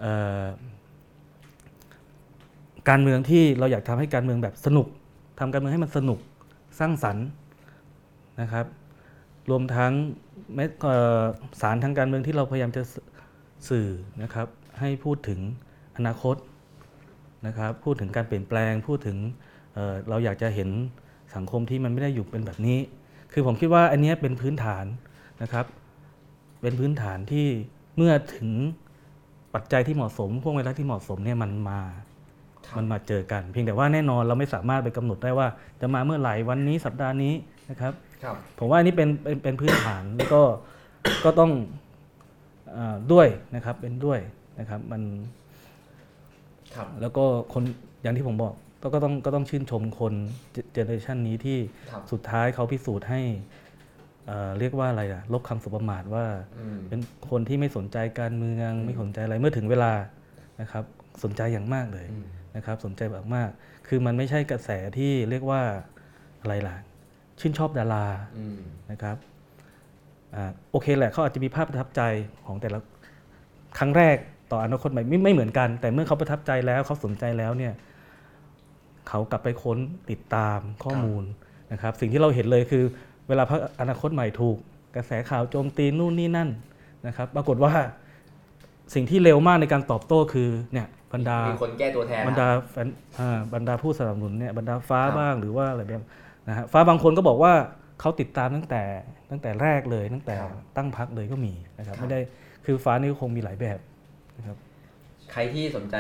[0.05, 0.07] อ
[0.43, 0.45] อ
[2.89, 4.87] การเมืองที่เราอยากทำให้การเมืองแบบสนุก
[5.41, 6.19] ทำการเมืองให้มันสนุก
[6.79, 7.27] สร้างสรรค์
[8.41, 8.67] นะครับ
[9.51, 9.93] รวมทั้ง
[10.55, 11.23] แม้เอ่อ
[11.61, 12.95] สารทางการเมืองที่เราพยายามจะส
[13.69, 13.89] สื่อ
[14.23, 14.47] นะครับ
[14.81, 15.41] ให้พูดถึง
[15.97, 16.37] อนาคต
[17.47, 19.17] นะครับพูดถึงการเปลี่ยนแปลงพูดถึง
[19.75, 20.69] เอ่อเราอยากจะเห็น
[21.35, 22.79] สังคมที่มันไม่ได้อยู่เป็นแบบนี้
[23.33, 24.85] คือผมคิดว่าอันเนี้ยเป็นพื้นฐาน
[25.43, 25.67] นะครับ
[26.63, 27.47] เป็นพื้นฐานที่
[27.97, 28.51] เมื่อถึง
[29.55, 31.81] ปัจจัยที่เหมาะสมพวกเวลาที่เหมาะสมเนี่ยมันมา
[32.67, 35.49] ครับมันมาเจอกัน เพียงแต่ว่าแน่นอนเราไม่สามารถไปกำหนดได้ว่า
[35.81, 37.35] จะมาเมื่อไหร่วันนี้สัปดาห์นี้
[37.71, 38.06] นะครับครับ
[38.59, 40.43] ผมว่าอันนี้เป็นเป็นเป็นพื้นฐานแล้วก็
[41.25, 41.53] ก็ต้อง
[42.73, 44.19] เออด้วยนะครับเป็นด้วย
[44.61, 45.03] นะครับมัน
[46.75, 47.63] ครับแล้วก็คน
[48.03, 50.15] อย่างที่ผมบอกก็ก็ต้องก็ต้องชื่นชมคน
[50.73, 51.59] เจเนอเรชันนี้ที่
[51.91, 53.21] ครับสุดท้ายเขาพิสูจน์ให้
[54.27, 56.25] เอ่อเรียกว่าอะไรอะลบคำสุประมาทว่า
[56.59, 57.01] อืมเป็น
[57.31, 59.93] คนที่ไม่สนใจการเมืองไม่สนใจอะไรเมื่อถึงเวลา
[60.61, 60.85] นะครับ
[61.23, 63.51] สนใจอย่างมากเลยอืมนะครับ สนใจแบบมาก
[63.89, 65.63] คือมันไม่ใช่กระแสที่เรียกว่า
[66.41, 66.77] อะไรล่ะ
[67.41, 68.07] ชื่นชอบดารา
[68.39, 68.59] อืม
[68.91, 69.17] นะครับ
[70.35, 72.03] อ่าโอเคแหละเขาอาจจะมีภาพประทับใจ
[72.47, 72.79] ของแต่ละ
[73.79, 74.17] ครั้งแรก
[74.53, 77.73] ต่ออนาคตใหม่ไม่ไม่เหมือนกัน แต่เมื่อเขาประทับใจแล้วเขาสนใจแล้วเนี่ย
[79.09, 79.79] เขากลับไปค้น
[80.11, 81.25] ติดตามข้อมูล
[81.73, 82.85] นะครับ สิ่งที่เราเห็นเลยคือ
[83.29, 84.57] เวลาพรรคอนาคตใหม่ถูก
[84.97, 86.49] กระแสข่าวโจมตีนู่นนี่นั่น
[87.07, 87.73] นะครับ ปรากฏว่า
[88.95, 92.89] สิ่งที่เร็วมากในการตอบโต้คือเนี่ยบรรดามีคนแก้ตัวแทนบรรดาแฟน
[93.21, 96.05] อ่าบรรดาผู้สนับสนุนเนี่ยบรรดาฟ้าครับบ้างหรือว่าอะไรแบบ
[96.49, 97.53] นะฮะฟ้าบางคนก็บอกว่า
[98.01, 98.83] เขาติดตามตั้งแต่
[99.31, 100.37] ตั้งแต่แรกเลยตั้งแต่
[100.77, 102.21] ตั้งพรรคเลยก็มีนะครับไม่ได้
[102.67, 103.79] คือฟ้านี่ก็คงมีหลายแบบ
[104.39, 104.57] นะครับ
[105.33, 105.97] ใครที่สนใจ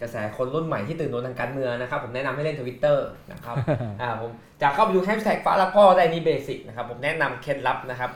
[0.00, 3.56] กระแสคนรุ่นใหม่ที่ตื่นตัวทางการเมืองนะครับ ผมแนะนำให้เล่นทวิตเตอร์นะครับ
[4.00, 4.30] อ่าผม
[4.62, 8.10] จะเข้าไปดูแฮชแท็กฟ้ารักพ่อได้นี่ basic นะครับผมแนะนำเคล็ดลับนะครับ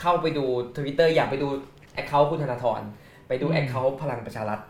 [0.00, 0.44] เข้าไปดู
[0.76, 1.48] ทวิตเตอร์อย่าไปดู
[1.94, 2.80] account คุณธนาธร
[3.28, 4.60] ไปดูอืม account พลังประชารัฐ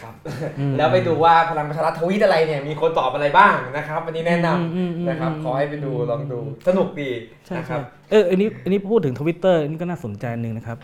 [0.00, 0.14] ครับ
[0.58, 7.10] อืมแล้วไปดูว่าพลังประชารัฐทวีตอะไรเนี่ยมีคนตอบอะไรบ้างนะครับวันนี้แนะนำอืมอืมนะครับอืมขอให้ไปดูลองดูสนุกดี
[7.46, 7.80] ใช่นะครับใช่
[8.10, 10.78] เอออันนี้อันนี้พูดถึงทวิตเตอร์นี่ก็น่าสนใจอันหนึ่งนะครับ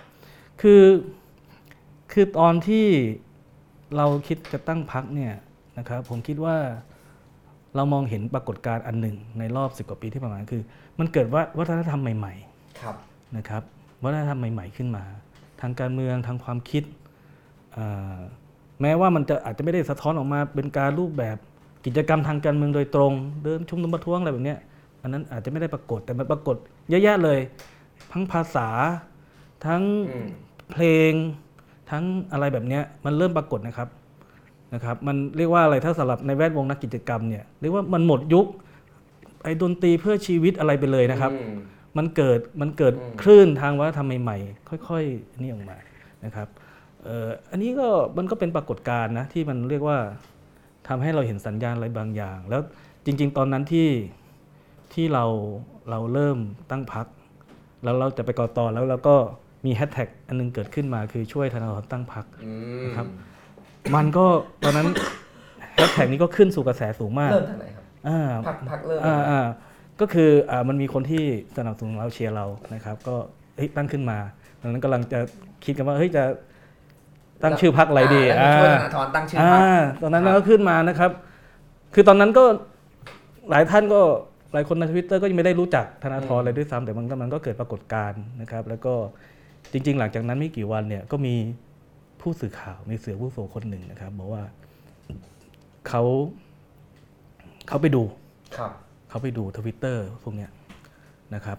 [0.60, 0.82] คือ
[2.12, 2.86] คือตอนที่
[3.96, 5.32] เราคิดจะตั้งพรรคเนี่ย
[5.78, 6.56] นะครับผมคิดว่า
[7.76, 10.62] เรามองเห็นปรากฏการณ์อันหนึ่งในรอบสิบกว่าปีที่ผ่านมาคือ
[10.98, 12.96] มันเกิดว่าวัฒนธรรมใหม่ๆครับ
[13.36, 13.62] นะครับ
[14.04, 15.04] วัฒนธรรมใหม่ ๆ ขึ้นมา
[15.60, 16.82] ทางการเมืองทางความคิด
[17.76, 18.18] อ่า
[18.80, 21.36] แม้ว่ามันจะอาจจะไม่ได้สะท้อนออกมาเป็นการรูปแบบ
[21.86, 23.12] กิจกรรมทางการเมืองโดยตรง
[23.44, 24.58] เดินชุมนุมประท้วงอะไรแบบเนี้ย
[25.02, 26.56] อันนั้นอาจจะไม่ได้ปรากฏแต่มันปรากฏ
[26.88, 27.38] เยอะแยะเลย
[28.12, 28.68] ทั้งภาษา
[29.66, 30.28] ทั้งอืม
[30.72, 31.12] เพลง
[31.90, 33.88] ทั้งอะไรแบบเนี้ยมันเริ่มปรากฏนะครับ
[34.74, 38.46] นะครับ มันเรียกว่าอะไรถ้าสำหรับในแวดวงนักกิจกรรมเนี่ยเรียกว่ามันหมดยุค
[39.44, 41.56] ไอ้ดนตรีเพื่อชีวิตอะไรไปเลยนะครับอืม
[41.96, 45.76] มันเกิดมันเกิดอืมคลื่นทางวัฒนธรรมใหม่ๆค่อยๆอันนี่ออกมา
[46.24, 47.88] นะครับเอ่ออันนี้ก็
[48.18, 49.98] มันก็เป็นปรากฏการณ์นะที่มันเรียกว่า
[50.88, 52.62] ทำให้เราเห็นสัญญาณอะไรบางอย่าง แล้ว
[53.04, 53.88] จริง ๆ ตอนนั้นที่
[54.94, 55.24] ที่เรา
[55.90, 56.38] เราเริ่ม
[56.70, 57.06] ตั้งพัก
[57.84, 59.16] แล้วเราจะไปกอตอแล้วเราก็
[59.66, 62.50] มีแฮชแท็กอันนึงเกิดขึ้นมาคือช่วยธนาธรตั้งพักอื
[62.80, 63.06] มนะครับ
[63.94, 64.26] มันก็
[64.64, 64.88] ตอนนั้น
[65.74, 69.40] แฮชแท็กนี้ก็ขึ้นสู่กระแสสูงมากเริ่มทางไหนครับอ่าพักพักเริ่มอ่าอ่า
[70.00, 71.24] ก็คืออ่ามันมีคนที่
[71.56, 73.16] สนับสนุนเราเชียร์เรานะครับ ก็
[73.56, 74.18] เฮ้ยตั้งขึ้นมา
[74.60, 75.18] ตอนนั้นกำลังจะ
[75.64, 76.24] คิดกันว่าเฮ้ยจะ
[77.42, 79.62] ตั้งชื่อพักอะไรดีอ่าอ่าแล้วมีช่วยธนาธรตั้งชื่ออ่าพรร
[79.98, 81.10] คตอนนั้นครับก็ขึ้นมานะครับ
[81.94, 82.44] คือตอนนั้นก็
[83.50, 84.00] หลายท่านก็
[84.52, 88.94] หลายคนในทวิตเตอร์ก็ยังไม่ได้รู้จักธนาธรอืมเลยด้วยซ้ำแต่มันก็มันก็เกิดปรากฏการณ์นะครับ แล้วก็
[89.72, 91.34] จริง ๆ หลังจากนั้นไม่กี่วันเนี่ยก็มี
[92.20, 94.42] ผู้สื่อข่าวในเสือผู้โสคนหนึ่งนะครับบอกว่า
[95.88, 96.02] เขา
[97.68, 98.02] เขาไปดู
[98.56, 98.70] ครับ
[99.10, 100.50] เขาไปดูทวิตเตอร์พวกเนี้ย
[101.34, 101.58] นะครับ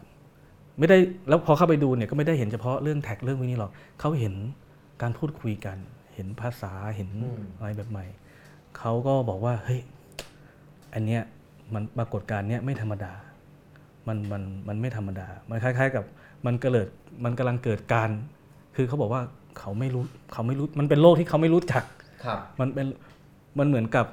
[0.79, 0.97] ไม่ได้
[1.29, 4.33] แล้วพอเข้าไปดูเนี่ยก็ไม่ได้เห็นเฉพาะเรื่องแท็กเรื่องพวกนี้หรอกเขาเห็น
[5.01, 5.77] การพูดคุยกัน
[6.13, 8.05] เห็นภาษาเห็นอืมอะไรแบบใหม่
[8.77, 9.81] เขาก็บอกว่าเฮ้ย
[10.93, 11.21] อันเนี้ย
[11.73, 13.13] มันปรากฏการณ์เนี้ยไม่ธรรมดา
[14.07, 16.03] มันมันมันไม่ธรรมดา มันคล้าย ๆ กับ
[16.45, 16.87] มันเกิด
[17.23, 18.09] มันกำลังเกิดการ
[18.75, 19.21] คือเขาบอกว่า
[19.59, 21.83] เขาไม่รู้เขาไม่รู้มันเป็นโลกที่เขาไม่รู้จัก
[22.25, 22.87] ครับมันเป็น
[23.59, 24.05] มันเหมือนกับ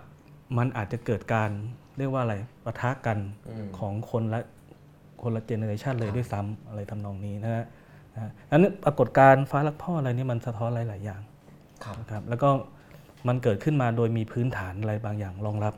[0.58, 1.50] มันอาจจะเกิดการ
[1.98, 2.34] เรียกว่าอะไร
[2.64, 3.18] ปะทะกัน
[3.48, 4.40] อืมของคนละ
[5.22, 7.64] คนละเจเนอเรชันเลยด้วยซ้ำอะไรทำนองนี้นะฮะ
[8.16, 11.20] นะฮะอันนี้ปรากฏการณ์ฟ้ารักพ่ออะไรนี่มันสะท้อนหลาย ๆ อย่าง
[11.84, 12.48] ครับนะครับแล้วก็
[13.28, 15.74] มันเกิดขึ้นมาโดยมีพื้นฐานอะไรบางอย่างรองรับ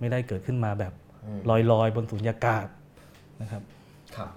[0.00, 0.92] ไม่ได้เกิดขึ้นมาแบบ
[1.24, 2.66] อืมลอยๆ บนสุญญากาศ
[3.42, 3.62] นะครับ
[4.16, 4.28] ครับ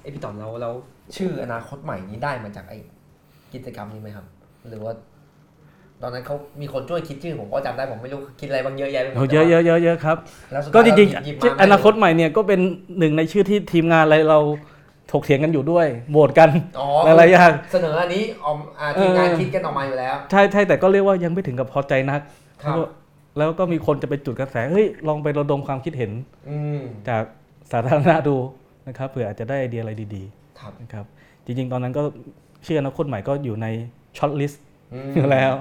[0.00, 0.70] ไอยพี่ต๋อมเราเรา
[1.16, 2.74] ชื่ออนาคตใหม่นี้ได้มาจากไอ
[3.54, 4.26] กิจกรรมนี้ไหมครับ
[4.68, 4.92] หรือว่า
[6.02, 10.16] ตอนนั้นเขามีคนช่วยคิดชื่อผมก็จำได้ผมไม่รู้คิดอะไรบางเยอะแยะไปหมดโอ้เยอะเยอะเยอะเยอะครับ
[10.52, 12.60] แล้วสุดก็ท้ายจริงเาหยิบๆมาอนาคตใหม่เนี่ยก็เป็น
[12.98, 14.40] หนึ่งในชื่อที่ทีมงานอะไรเรา
[15.12, 16.50] ถกเถียงกันอยู่ด้วยโหวตกัน
[16.80, 16.88] อ๋อ
[17.18, 22.20] หลายๆอย่างเสนออันนี้ออกอ่าทีมงานเออคิดกันออกมาอยู่แล้ว ใช่ใช่แต่ก็เรียกว่ายังไม่ถึงกับพอใจนัก
[22.62, 22.84] ครับแล้วก็
[23.38, 26.12] แล้วก็มีคนจะไปจุดกระแสเฮ้ยลองไประดมความคิดเห็น
[26.48, 27.22] อืมจาก
[27.72, 28.36] สาธารณะดู
[28.88, 30.24] นะครับเผื่ออาจจะได้ไอเดียอะไรดี
[30.60, 31.04] ครับๆนะครับ
[31.44, 32.02] จริงๆ ตอนนั้นก็
[32.66, 33.66] ชื่ออนาคตใหม่ก็อยู่ใน
[34.16, 35.52] shortlist อืมอยู่แล้ว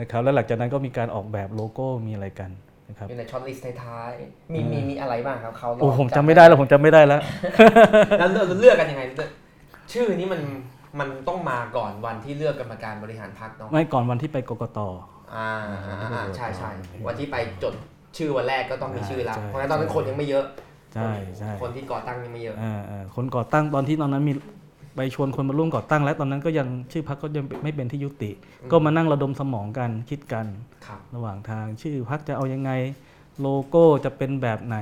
[0.00, 2.50] นะครับแล้วหลังจากนั้นก็มีการออกแบบโลโก้มีอะไรกัน
[2.92, 7.20] นะครับอยู่ใน shortlist ท้ายๆมีมีมีอะไรบ้างครับเขาลงโอ้ผมจำไม่ได้แล้วผมจำไม่ได้แล้ว
[8.18, 9.30] แล้วเลือกเลือกกันยังไงเลือก
[9.92, 10.40] ชื่อนี้มัน
[11.00, 14.78] มันต้องมาก่อนวันที่เลือกกรรมการบริหารพรรคเนาะไม่ก่อนวันที่ไปกกต
[15.36, 15.52] อ่า
[15.86, 16.70] อ่าอ่าใช่ใช่
[17.06, 17.74] วันที่ไปจด
[18.16, 20.44] ชื่อวันแรกก็ต้องมีชื่อแล้วใช่เพราะฉะนั้นตอนนั้นคนยังไม่เยอะ
[20.94, 24.32] ใช่ใช่คนที่ก่อตั้งยังไม่เยอะเอ่อเอ่อคนก่อตั้งตอนที่ตอนนั้นมี
[24.96, 28.30] ไปชวนคนมาร่วมก่อตั้ง และตอนนั้นก็ยังชื่อพักก็ยังไม่เป็นที่ยุติ
[28.62, 30.46] อืมก็มานั่งระดมสมองกันคิดกัน
[30.86, 32.70] ครับระหว่างทางชื่อพักจะเอายังไง
[33.40, 34.76] โลโก้จะเป็นแบบไหน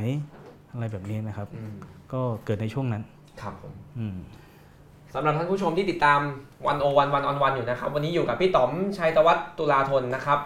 [0.73, 1.75] อะไรแบบนี้นะครับอืม
[2.13, 3.03] ก็เกิดในช่วงนั้น
[3.41, 4.17] ครับผมอืม
[5.15, 6.21] สำหรับท่านผู้ชมที่ติดตาม
[6.67, 10.39] วันโอวันวันออนวันอยู่นะครับ วันนี้อยู่กับพี่ต๋อมชัยตวัฒน์ตุลาธนนะครับ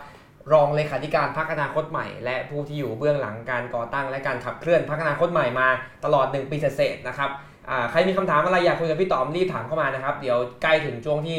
[0.53, 5.69] รองเลขาธิการพักอนาคตใหม่ และผู้ที่อยู่เบื้องหลังการก่อตั้งและการขับเคลื่อนพักอนาคตใหม่มา
[6.05, 7.54] ตลอด 1 ปีเศษๆนะครับอ่า
[7.91, 11.39] ใครมีคำถามอะไรอยากคุยกับพี่ต๋อมรีบถามเข้ามานะครับ เดี๋ยวใกล้ถึงช่วงที่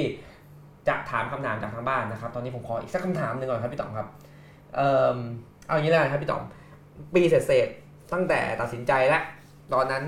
[0.88, 4.07] จะถามคำถามจากทางบ้านนะครับ ตอนนี้ผมขออีกสักคำถามหนึ่งก่อนครับพี่ต๋อมครับ
[4.76, 4.82] เอ
[5.15, 5.17] อ
[5.67, 6.43] เอาอย่างนี้แล้วกันครับพี่ต๋อม
[7.13, 9.23] ปีเศษๆตั้งแต่ตัดสินใจแล้ว
[9.73, 10.03] ตอนนั้น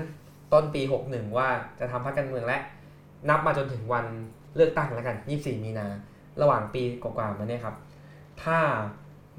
[0.52, 1.48] ต้นปี 61 ว่า
[1.80, 2.58] จะทำพักการเมืองและ
[3.28, 4.06] นับมาจนถึงวัน
[4.56, 5.86] เลือกตั้งแล้วกัน 24 มีนา
[6.42, 7.76] ระหว่างปีกว่าๆมาเนี่ยครับ
[8.42, 8.58] ถ้า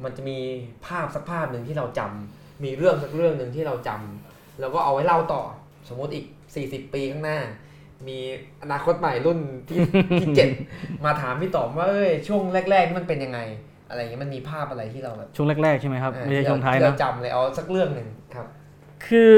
[0.03, 0.37] มันจะมี
[0.85, 5.41] ภาพสักภาพหนึ่งที่เราจำมีเรื่องสักเรื่องหนึ่งที่เราจำแล้วก็เอาไว้เล่าต่อ
[5.89, 6.25] สมมติอีก
[6.57, 7.39] 40 ปีข้างหน้า
[8.07, 8.17] มี
[8.63, 9.79] อนาคตใหม่รุ่นที่
[10.19, 10.49] ที่เจ็ด
[11.05, 12.41] มาถามพี่ต๋อมว่าเอ้ยช่วง
[12.71, 13.39] แรกๆนี่มันเป็นยังไง
[13.89, 18.45] อะไรอย่างเงี้ยมันมีภาพอะไรที่เราแบบช่วงแรกๆใช่ไหมครับเออไม่ใช่ช่วงท้ายที่นะเราจำเลยเอาสักเรื่องหนึ่งครับ
[19.07, 19.35] คือ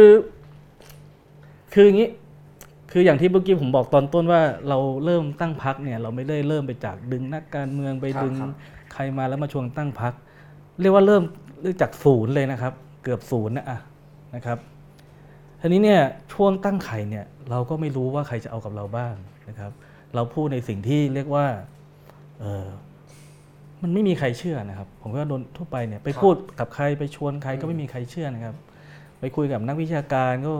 [1.73, 2.09] คืออย่างนี้
[2.91, 8.51] คืออย่างที่เมื่อกี้ผมบอกตอนต้นว่าเราเริ่มตั้งพักเนี่ย เราไม่ได้เริ่มไปจากดึงนักการเมืองไปครับดึงครับ
[8.93, 10.13] ใครมาแล้วมาชวนตั้งพัก
[10.81, 11.23] เรียกว่าเริ่ม
[11.61, 13.79] เริ่มจากศูนย์เลยนะครับ เกือบศูนย์นะอะ
[14.35, 14.57] นะครับ
[15.61, 16.01] ทีนี้เนี่ย
[16.33, 19.13] ช่วงตั้งไข่เนี่ยเราก็ไม่รู้ว่าใครจะเอากับเราบ้าง
[19.49, 19.71] นะครับ
[20.15, 21.45] เราพูดในสิ่งที่เรียกว่า
[22.39, 22.67] เออ
[23.81, 28.55] มันไม่มีใครเชื่อนะครับ ผมก็โดนทั่วไปเนี่ยไปครับพูดกับใครไปชวนใครก็อืมไม่มีใครเชื่อนะครับ
[29.19, 30.53] ไปคุยกับนักวิชาการก็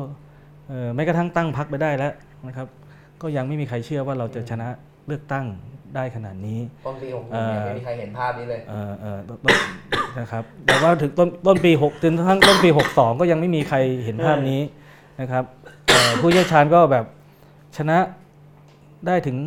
[0.70, 2.14] เออไม่กระทั่งตั้งพักไปได้แล้ว
[2.48, 2.68] นะครับ
[3.22, 4.68] ก็ยังไม่มีใครเชื่อว่าเราจะชนะ
[5.08, 5.46] เลือกตั้ง
[5.96, 9.58] ได้ขนาดนี้ ต้นปี61เอ่อเนี่ยไม่มีใครเห็นภาพนี้เลยเออเออต้นต้น
[10.20, 14.62] นะครับแต่ว่าถึงต้นต้นปีหกจนกระทั่งต้นปีหกสองก็ยังไม่มีใครเห็นภาพนี้
[15.22, 15.44] นะครับ
[15.88, 17.06] เอ่อผู้เชี่ยวชาญก็แบบ
[17.78, 17.98] ชนะ
[19.08, 19.38] ได้ถึง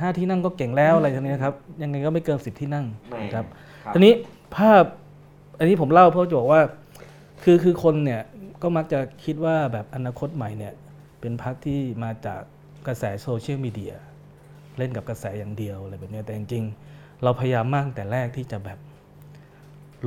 [0.00, 3.44] ห้าที่นั่งก็เก่งแล้วอะไรทีนี้นะครับ ยังไงก็ไม่เกินสิบที่นั่งไม่นะครับ
[3.84, 4.12] ครับทีนี้
[4.56, 4.84] ภาพ
[5.58, 6.60] อันนี้ผมเล่าเพราะจะบอกว่า
[7.42, 8.22] คือคือคนเนี่ย
[8.62, 10.74] ก็มักจะคิดว่าแบบอนาคตใหม่เนี่ย
[11.20, 12.40] เป็นพรรคที่มาจาก
[12.86, 13.94] กระแสโซเชียลมีเดีย
[14.78, 18.78] เล่นกับกระแสอย่างเดียวอะไรแบบเนี้ยแต่จริงๆเราพยายามมากแต่แรกที่จะแบบ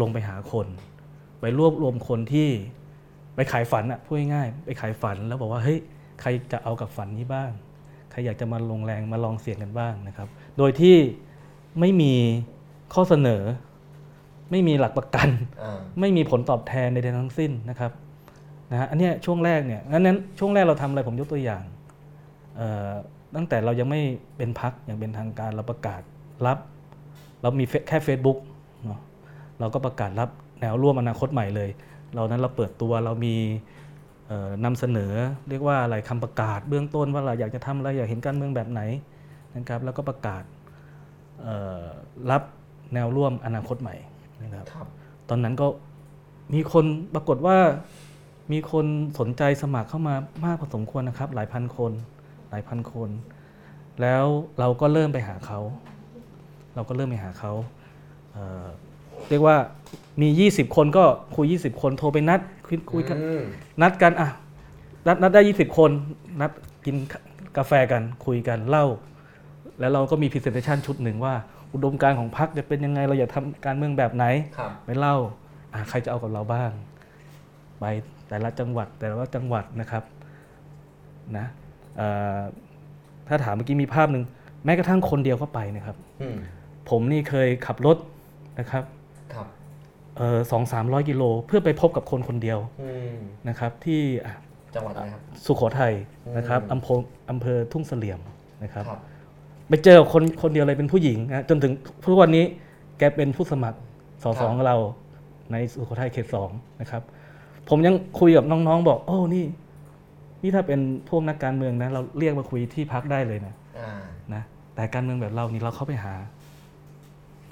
[0.01, 0.67] ลงไปหาคน
[1.39, 2.49] ไปรวบรวมคนที่
[3.35, 5.79] ไปขายฝันอะพูดง่ายๆไปขายฝันแล้วบอกว่าเฮ้ย
[6.21, 7.51] ใครจะเอากับฝันนี้บ้าง
[8.11, 10.27] ใครอยากจะมาลงแรงมาลองเสี่ยงกันบ้างนะครับ
[10.57, 10.95] โดยที่
[11.79, 12.13] ไม่มี
[12.93, 13.43] ข้อเสนอ
[14.51, 15.29] ไม่มีหลักประกัน
[15.63, 17.91] อ่าไม่มีผลตอบแทนใดๆทั้งสิ้นนะครับ
[18.71, 21.63] นะฮะอันเนี้ยช่วงแรกเนี่ยงั้นนั้นช่วงแรกเราทำอะไรผมยกตัวอย่าง
[22.57, 22.91] เอ่อ
[23.35, 24.01] ตั้งแต่เรายังไม่
[24.37, 26.01] เป็นพักอย่างเป็นทางการเราประกาศ
[26.45, 26.57] รับ
[27.41, 28.37] เรามีเฟซแค่ Facebook
[28.85, 28.99] เนาะ
[29.59, 30.29] เราก็ประกาศรับ
[30.61, 31.69] แนวร่วมอนาคตใหม่เลย
[32.15, 33.35] เรานั้นเราเปิดตัวเรามี
[34.27, 35.13] เอ่อนำเสนอ
[35.49, 38.81] เรียกว่าอะไรคำประกาศเบื้องต้นว่าเราอยากจะทำอะไรอยากเห็นการเมืองแบบไหน
[39.55, 40.43] นะครับ แล้วก็ประกาศ
[41.41, 41.83] เอ่อ
[42.31, 42.43] รับ
[42.93, 43.95] แนวร่วมอนาคตใหม่
[44.43, 44.87] นะครับครับ
[45.29, 45.67] ตอนนั้นก็
[46.53, 47.57] มีคนปรากฏว่า
[48.51, 48.85] มีคน
[49.19, 51.91] สนใจสมัครเข้ามามากพอสมควรนะครับ หลายพันคน
[52.49, 53.09] หลายพันคน
[54.01, 54.25] แล้ว
[54.59, 55.59] เราก็เริ่มไปหาเขา
[56.75, 57.51] เราก็เริ่มไปหาเขา
[58.33, 58.65] เอ่อ
[59.29, 59.57] เรียกว่า
[60.21, 61.03] มี 20 คนก็
[61.35, 63.43] คุย 20 คนโทรไปนัดคุยคุยกันอืม
[63.81, 64.29] นัดกันอะ
[65.07, 65.91] นัดนัดได้ 20 คน
[66.41, 66.51] นัด
[66.85, 66.95] กิน
[67.57, 68.85] กาแฟกันคุยกันเล่า
[69.79, 71.33] แล้วเราก็มีพรีเซนเทชันชุดหนึ่งว่า
[71.73, 74.25] อุดมการณ์ของพรรคจะเป็นยังไงเราอยากทำการเมืองแบบไหน
[74.57, 75.15] ครับ ไปเล่า
[75.73, 76.71] อะใครจะเอากับเราบ้าง
[77.79, 77.85] ไป
[78.27, 80.03] แต่ละจังหวัดแต่ละจังหวัดนะครับ
[81.37, 81.45] นะ
[81.97, 82.07] เอ่
[82.37, 82.39] อ
[83.27, 84.23] ถ้าถามเมื่อกี้มีภาพหนึ่ง
[84.65, 86.37] แม้กระทั่งคนเดียวก็ไปนะครับ อืม
[86.89, 87.97] ผมนี่เคยขับรถ
[88.59, 88.83] นะครับ
[89.33, 89.47] ครับ
[90.51, 93.15] สองสามร้อยกิโลเพื่อไปพบกับคนคนเดียวอืม
[93.49, 94.33] นะครับ ที่อะ
[94.75, 95.93] จังหวัดอะไรครับ สุโขทัย
[96.37, 96.99] นะครับอืมอำเภอ
[97.29, 98.19] อำเภอทุ่งเสลี่ยม
[98.63, 98.99] นะครับครับ
[99.69, 102.45] ไปเจอคนคนเดียวเลยเป็นผู้หญิงนะจนถึงทุกวันนี้
[102.97, 103.79] แกเป็นผู้สมัคร
[104.23, 104.75] สสของเรา
[105.51, 106.49] ในสุโขทัยเขตสอง
[106.81, 107.01] นะครับ
[107.69, 109.45] ผมยังคุยกับน้องๆบอก โอ้นี่
[110.41, 113.91] นี่ถ้าเป็นพวกนักการเมืองนะ เราเรียกมาคุยที่พักได้เลยนะอ่า
[114.33, 114.43] นะ
[114.75, 116.13] แต่การเมืองแบบเรานี่เราเข้าไปหา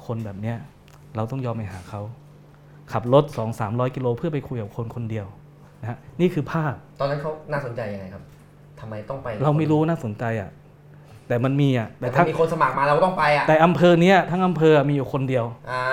[0.06, 0.58] คนแบบเนี้ย
[1.16, 2.02] เราต้องยอมไปหาเขา
[2.92, 5.26] ขับรถสองสามร้อยกิโลเพื่อไปคุยกับคนคนเดียว
[5.82, 8.24] นะฮะนี่คือภาพ ตอนนั้นเขาน่าสนใจยังไงครับ
[8.80, 10.50] ทำไมต้องไปเราไม่รู้น่าสนใจอะ
[11.28, 15.84] แต่มันมีอะแต่แต่ถ้าทั้งมีคนสมัครมาเราก็ต้องไปอะแต่อำเภอเนี้ยทั้งอำเภอมีอยู่คนเดียว อ่า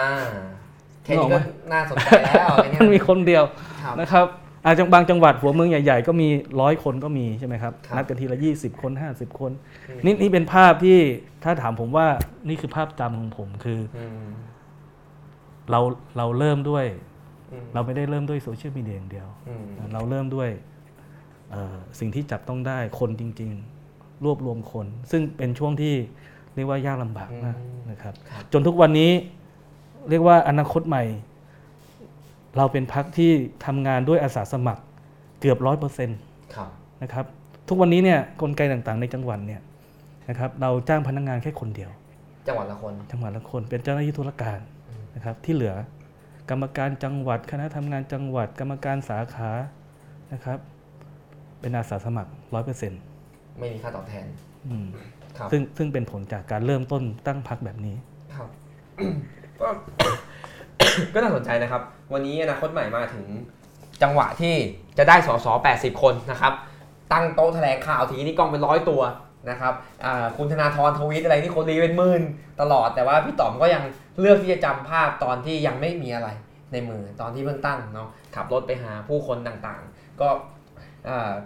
[1.05, 3.45] แค่นี้นึกออกก็ไหมน่าสนใจแล้วอะไรเงี้ยมันมีคนเดียว
[3.85, 4.27] ครับ นะครับ
[4.67, 6.29] อาจจะบางจังหวัดหัวเมืองใหญ่ๆ ก็มี
[6.61, 9.51] ร้อยคนก็มีใช่ไหมครับครับนัดกันทีละยี่สิบคนห้าสิบคน
[9.89, 10.99] อืม นี่นี่เป็นภาพที่
[11.45, 12.07] ถ้าถามผมว่า
[12.49, 14.27] นี่คือภาพจำของผมคือ อืม
[15.71, 15.81] เรา
[16.17, 16.87] เราเริ่มด้วย
[17.53, 20.51] อืมเราไม่ได้เริ่มด้วยโซเชียลมีเดียอย่างเดียวอืมเราเริ่มด้วย
[21.51, 23.51] เอ่อสิ่งที่จับต้องได้คนจริง
[23.89, 25.95] ๆ รวบรวมคน ซึ่งเป็นช่วงที่
[26.55, 27.57] เรียกว่ายากลำบากมาก
[27.91, 29.11] นะครับครับ จนทุกวันนี้
[30.11, 31.05] เรียกว่าอนาคตใหม่
[32.57, 33.31] เราเป็นพักที่
[33.67, 34.83] ทำงานด้วยอาสาสมัคร
[35.41, 36.19] เกือบร้อยเปอร์เซ็นต์
[36.55, 36.71] ครับ
[37.03, 37.25] นะครับ
[37.69, 39.61] ทุกวันนี้เนี่ยกลไกต่างๆ ในจังหวัดเนี่ย
[40.29, 41.91] นะครับ เราจ้างพนักงานแค่คนเดียว
[42.47, 44.59] จังหวัดละคน จังหวัดละคน เป็นเจ้าหน้าที่ธุรการ
[45.19, 45.75] นะครับที่เหลือ
[46.51, 49.51] กรรมการจังหวัด คณะทำงานจังหวัด กรรมการสาขา
[50.33, 50.59] นะครับ
[51.61, 53.01] เป็นอาสาสมัครร้อยเปอร์เซ็นต์
[53.59, 54.27] ไม่มีค่าตอบแทน
[55.39, 57.97] ครับซึ่งซึ่งเป็นผลจากการเริ่มต้นตั้งพักแบบนี้
[58.35, 58.49] ครับ
[59.61, 59.69] ก็
[61.15, 63.27] ก็น่าสนใจนะครับ วันนี้อนาคตใหม่มาถึง
[64.03, 64.55] จังหวะที่
[64.99, 66.53] จะได้สส80 คนนะครับ
[67.13, 69.03] ตั้งโต๊ะแถลงข่าวทีนี้กล้องเป็นร้อยตัว
[69.51, 69.75] นะครับ
[70.37, 72.23] คุณธนาธรทวีตอะไรที่คนรีเป็นหมื่น
[72.61, 73.83] ตลอดแต่ว่าพี่ต๋อมก็ยัง
[74.21, 76.29] เลือกที่จะจำภาพตอนที่ยังไม่มีอะไร
[76.73, 80.29] ในมือตอนที่เพิ่งตั้งเนาะขับรถไปหาผู้คนต่างๆ ก็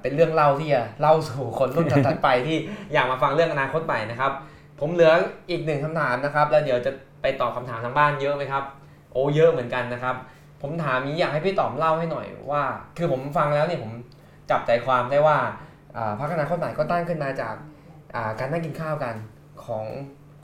[0.03, 2.57] เป็นเรื่องเล่าที่จะเล่าสู่คนรุ่นถัดๆไปที่
[2.93, 4.33] อยากมาฟังเรื่องอนาคตใหม่นะครับ
[4.81, 5.13] ผมเหลือ
[5.51, 8.65] อีกหนึ่งคำถามนะครับ แล้วเดี๋ยวจะไปตอบคำถามทางบ้านเยอะไหมครับ
[9.13, 10.15] โอ้เยอะเหมือนกันนะครับ
[10.63, 12.63] ผมถามนี้อยากให้พี่ต๋อมเล่าให้หน่อยว่า
[12.97, 13.93] คือผมฟังแล้วเนี่ยผม
[14.51, 15.37] จับใจความได้ว่า
[16.19, 17.55] พรรคอนาคตใหม่ก็ตั้งขึ้นมาจาก
[18.39, 19.15] การนั่งกินข้าวกัน
[19.65, 19.85] ของ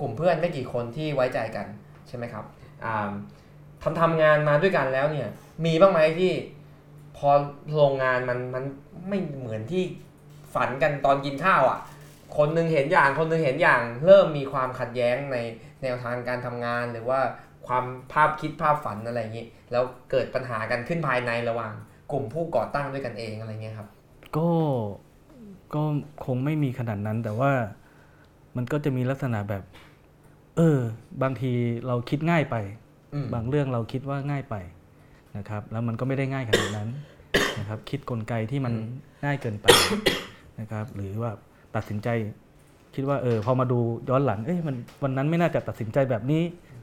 [0.00, 1.66] กลุ่มเพื่อนไม่กี่คนที่ไว้ใจกัน
[2.08, 2.44] ใช่ไหมครับ
[3.82, 5.28] ทำทำงานมาด้วยกันแล้วเนี่ย
[5.64, 6.32] มีบ้างไหมที่
[7.16, 7.30] พอ
[7.74, 8.64] โรงงานมันมัน
[9.08, 9.82] ไม่เหมือนที่
[10.54, 11.78] ฝันกันตอนกินข้าวอะ
[12.36, 15.36] คนหนึงเห็นอย่างคนหนึงเห็นอย่าง เริ่มมีความขัดแย้งใน
[15.82, 17.20] แนวทางการทำงาน หรือว่า
[17.66, 21.72] ความภาพคิดภาพฝันอะไรอย่างนี้แล้วเกิดปัญหากันขึ้นภายในระหว่าง
[22.12, 23.88] กลุ่มผู้ก่อตั้งด้วยกันเองอะไรเงี้ยครับ
[24.36, 24.48] ก็
[25.74, 25.82] ก็
[26.24, 27.52] คงไม่มีขนาดนั้น แต่ว่า
[28.56, 29.62] มันก็จะมีลักษณะแบบ
[30.56, 30.78] เออ
[31.22, 31.52] บางที
[31.86, 32.56] เราคิดง่ายไป
[33.14, 34.56] อืมบางเรื่องเราคิดว่าง่ายไป
[35.36, 36.88] นะครับ แล้วมันก็ไม่ได้ง่ายขนาดนั้น
[37.58, 38.74] นะครับ คิดกลไกที่มัน
[39.24, 39.66] ง่ายเกินไป
[40.60, 41.30] นะครับ หรือว่า
[41.74, 42.08] ตัดสินใจ
[42.94, 46.42] คิดว่าเออพอมาดูย้อนหลังเอ้ยมันวันนั้นไม่น่าจะตัดสินใจแบบนี้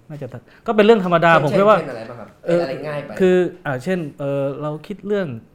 [0.09, 5.54] น่าจะตัดก็เป็นเรื่องธรรมดาผมเช่นคิดว่าเช่นอะไรบ้างครับเอออะไรง่ายไปคืออ่าเช่นเออเราคิดเรื่องเออ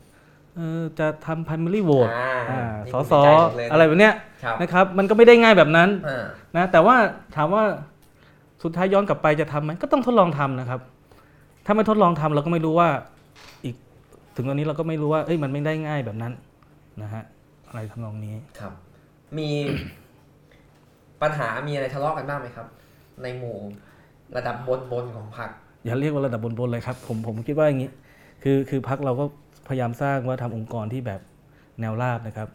[0.99, 6.25] จะทำ primary vote อ่าอ่านี่สผมสดีใจหมดเลยนะอะไรแบบเนี้ยครับนะครับ มันก็ไม่ได้ง่ายแบบนั้นอ่า
[6.57, 6.97] นะแต่ว่า
[7.37, 7.63] ถามว่า
[8.63, 10.81] สุดท้ายย้อนกลับไปจะทำไหมก็ต้องทดลองทำนะครับ
[11.67, 12.89] ถ้าไม่ทดลองทำเราก็ไม่รู้ว่า
[13.65, 13.75] อีก
[14.37, 16.33] ถึงตอนนี้เราก็ไม่รู้ว่าเอ้ยมันไม่ได้ง่ายแบบนั้น
[17.03, 17.23] นะฮะ
[17.69, 18.73] อะไรทำนองนี้ครับ
[19.39, 19.49] มี
[21.23, 22.67] ปัญหามีอะไรทะเลาะกันบ้างไหมครับ
[23.23, 23.57] ในหมู่
[24.37, 25.51] ระดับบนบนๆของพรรค
[25.85, 27.91] อย่าเรียกว่าระดับบนๆเลยครับ ผมผมคิดว่าอย่างนี้
[28.43, 29.25] คือคือพักเราก็
[29.69, 31.21] พยายามสร้างว่าทำองค์กรที่แบบ
[31.81, 32.49] แนวราบนะครับ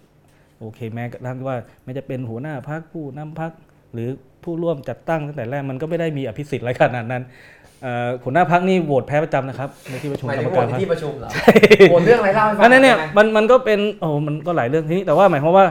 [0.60, 3.52] โอเคแม้กระทั่งว่าไม่จะเป็นหัวหน้าพักผู้นำพัก
[3.94, 4.10] หรือ
[4.44, 7.24] ผู้ร่วมจัดตั้งตั้งแต่แรกมันก็ไม่ได้มีอภิสิทธิ์อะไรขนาดนั้น
[7.84, 11.30] เอ่อหัวหน้าพักนี่โหวตแพ้ประจำนะครับในที่ประชุมหมายกรถึรงมโหวการตในพรรคที่ประชุมเหรอ
[11.90, 15.66] โหวตเรื่องอะไรเล่าให้ฟังอันนั้นเนี่ยได้ไหมมันมันก็เป็นโอ้มันก็หลายเรื่องทีนี้แต่ว่าหมายความว่า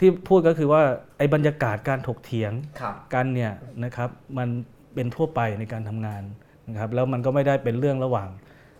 [0.00, 0.82] ที่พูดก็คือว่า
[1.18, 3.52] ไอ้บรรยากาศการถกเถียงครับกันเนี่ย
[3.84, 4.48] นะครับมัน
[4.94, 6.22] เป็นทั่วไปในการทำงาน
[6.68, 8.28] นะครับแล้วมันก็ไม่ได้เป็นเรื่องระหว่าง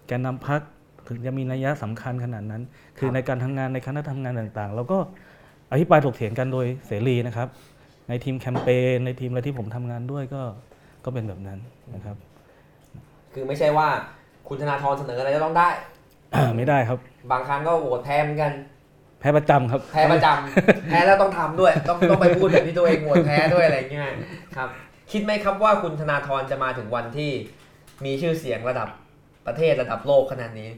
[0.07, 0.61] แกนนำพัก
[1.09, 2.63] ถึงจะมีนัยยะสำคัญขนาดนั้น
[2.99, 4.99] คือในการทำงานในคณะทำงานต่างๆ เราก็
[5.71, 7.49] อภิปรายถกเถียงกันโดยเสรีนะครับ
[8.09, 10.43] ในทีมแคมเปญในทีมอะไรที่ผมทำงานด้วยก็
[11.05, 11.59] ก็เป็นแบบนั้น
[11.95, 12.17] นะครับ
[13.35, 13.89] คือไม่ใช่ว่า
[14.49, 15.69] คุณธนาธรเสนออะไรจะต้องได้
[16.57, 16.99] ไม่ได้ครับ
[17.31, 18.53] บางครั้งก็โหวตแพ้เหมือนกัน
[19.21, 24.09] แพ้ประจำครับ แพ้ประจำแพ้แล้วต้องทำด้วย ต้องต้องไปพูดแบบที่ตัวเองโหวตแพ้ด้วยอะไรเงี้ย
[24.57, 24.69] ครับ
[25.13, 27.31] คิดไหมครับว่าคุณธนาธรจะมาถึงวันที่
[28.05, 28.89] มีชื่อเสียงระดับ
[29.47, 30.69] ประเทศระดับโลกขนาดนี้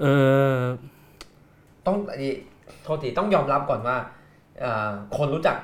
[0.00, 0.04] เอ
[0.58, 0.60] อ
[1.86, 2.32] ต้องอันนี้
[2.82, 3.96] โทษทีต้องยอมรับก่อนว่า
[4.60, 5.56] เอ่อคนรู้จัก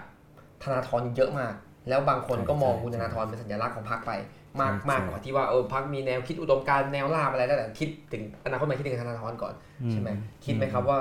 [0.62, 1.54] ธนาธรเยอะมาก
[1.88, 4.12] แล้วบางคนก็มองคุณธนาธรเป็นสัญลักษณ์ของพรรคไป
[4.60, 9.54] มากมากกว่าที่ว่าเออพรรคมีแนวคิดอุดมการณ์แนวราบอะไรแล้วแต่คิดถึงอนาคตใหม่คิดถึงธนาธรก่อน
[9.90, 10.10] ใช่ไหม
[10.44, 10.98] คิดไหมครับว่า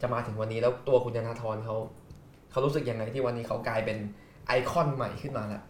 [0.00, 1.76] จะมาถึงวันนี้แล้วตัวคุณธนาธรเขา
[2.50, 3.98] เขารู้สึกยังไงที่วันนี้เขากลายเป็น
[4.46, 5.62] ไอคอนใหม่ขึ้นมาแล้ว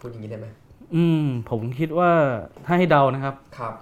[0.00, 0.46] พูดอย่างนี้ได้ไหม
[0.94, 2.10] อืม ผมคิดว่า
[2.66, 3.74] ถ้าให้เดานะครับ ครับ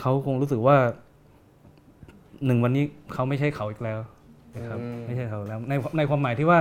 [0.00, 0.76] เขาคงรู้สึกว่า
[2.46, 3.98] หนึ่งวันนี้เขาไม่ใช่เขาอีกแล้ว
[4.56, 6.60] นะครับอืมไม่ใช่เขาแล้วในในความหมายที่ว่า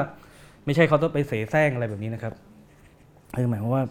[0.65, 2.33] ไม่ใช่เขาต้องไปเสแสร้งอะไรแบบนี้นะครับ
[3.35, 3.83] คือหมายความว่า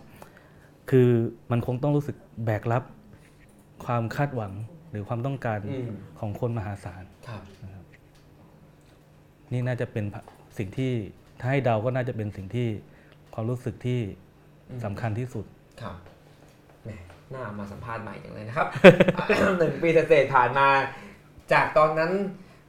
[0.90, 1.08] คือ
[1.50, 2.82] มันคงต้องรู้สึกแบกรับ
[3.84, 4.52] ความคาดหวัง
[4.90, 7.42] หรือความต้องการอืมของคนมหาศาลครับ
[9.52, 10.04] นี่น่าจะเป็น
[10.58, 10.92] สิ่งที่
[11.40, 12.68] ถ้าให้เดาก็น่าจะเป็นสิ่งที่
[13.34, 14.00] ความรู้สึกที่
[14.70, 15.44] อืมสำคัญที่สุด
[15.82, 18.68] ครับแหน่ามาสัมภาษณ์ใหม่อย่างเลยนะครับ
[19.58, 20.68] หนึ่งปีเศษผ่านมา
[21.52, 22.12] จากตอนนั้น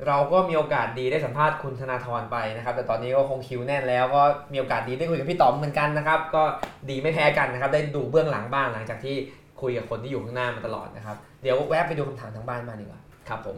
[0.07, 6.43] เราก็มีโอกาสดีได้สัมภาษณ์คุณธนาธรไปนะครับ แต่ตอนนี้ก็คงคิวแน่นแล้วก็มีโอกาสดีได้คุยกับพี่ต๋อมเหมือนกันนะครับ ก็
[6.89, 9.15] ดีไม่แพ้กันนะครับ ได้ดูเบื้องหลังบ้างหลังจากที่
[9.61, 12.99] คุยกับคนที่อยู่ข้างหน้ามาตลอดนะครับ เดี๋ยวแวะไปดูคำถามทางบ้านมาดีกว่า
[13.29, 13.57] ครับ ผม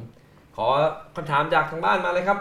[0.56, 0.68] ขอ
[1.16, 2.40] คำถามจากทางบ้านมาเลยครับ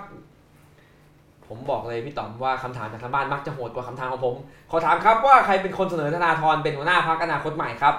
[1.46, 4.34] ผมบอกเลยพี่ต๋อมว่าคำถามจากทางบ้านมักจะโหดกว่าคำถามของผม
[4.70, 7.94] ขอถามครับว่าใครเป็นคนเสนอธนาธรเป็นหัวหน้าพรรคอนาคตใหม่ครับ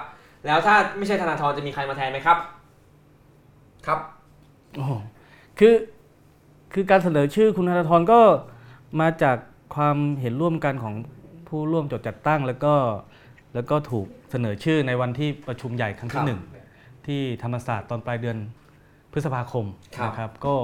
[0.46, 2.38] แล้วถ้าไม่ใช่ธนาธรจะมีใครมาแทนไหมครับ
[3.86, 3.98] ครับ
[4.76, 4.92] โอ้โห
[5.58, 5.74] คือ
[6.74, 8.20] คือการเสนอชื่อคุณธนาธรก็
[9.00, 9.36] มาจาก
[9.74, 10.94] ความเห็นร่วมกันของ
[11.48, 12.74] ผู้ร่วมจดจัดตั้ง แล้วก็
[13.54, 16.40] แล้วก็ถูกเสนอชื่อในวันที่ประชุมใหญ่ครั้งครัที่บหนึ่ง
[17.06, 18.36] ที่ธรรมศาสตร์ตอนปลายเดือน
[19.12, 19.66] พฤษภาคม
[19.96, 20.54] ครับนะครับก็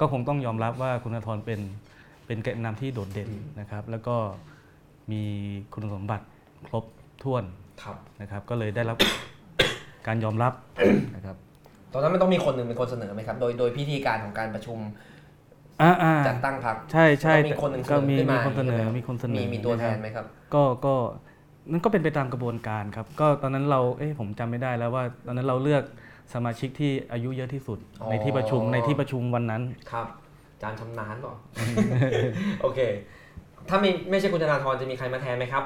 [0.00, 1.60] ก็คงต้องยอมรับว่าคุณธนาธรเป็น
[2.26, 4.16] เป็นแกนนำที่โดดเด่นอืมนะครับ แล้วก็
[5.10, 5.22] มี
[5.72, 6.24] คุณสมบัติ
[6.66, 6.84] ครบ
[7.22, 7.63] ถ้วนครับ
[8.20, 8.96] นะครับ ก็เลยได้รับ
[10.06, 10.52] การยอมรับ
[11.16, 11.36] นะครับ
[11.92, 14.78] ตอนนั้นมันต้องมีคนหนึ่งเป็นคนเสนอไหมครับ โดยโดยพิธีการของการประชุม
[15.82, 20.94] อ่าอ่าจัดตั้งพรรคใช่ใช่ต้องมีคนหนึ่งเสนก็อมีขึ้นมีมาคนเสนอใช่ไหมีคนเสนอมีมีตัวแทนนะครับไหมครับ ก็ก็
[21.70, 25.82] นั่นก็เป็นไปตามกระบวนการครับ ก็ตอนนั้นเราเอ๊ะผมจำไม่ได้แล้วว่า ตอนนั้นเราเลือก
[26.34, 29.62] สมาชิกที่อายุเยอะที่สุดอ๋อในที่ประชุมในที่ประชุมวันนั้น
[29.92, 30.06] ครับ
[30.54, 31.34] อาจารย์ชำนาญเปล่า
[32.62, 32.80] โอเค
[33.68, 35.64] ถ้าไม่ไม่ใช่คุณธนาธรจะมีใครมาแทนไหมครับ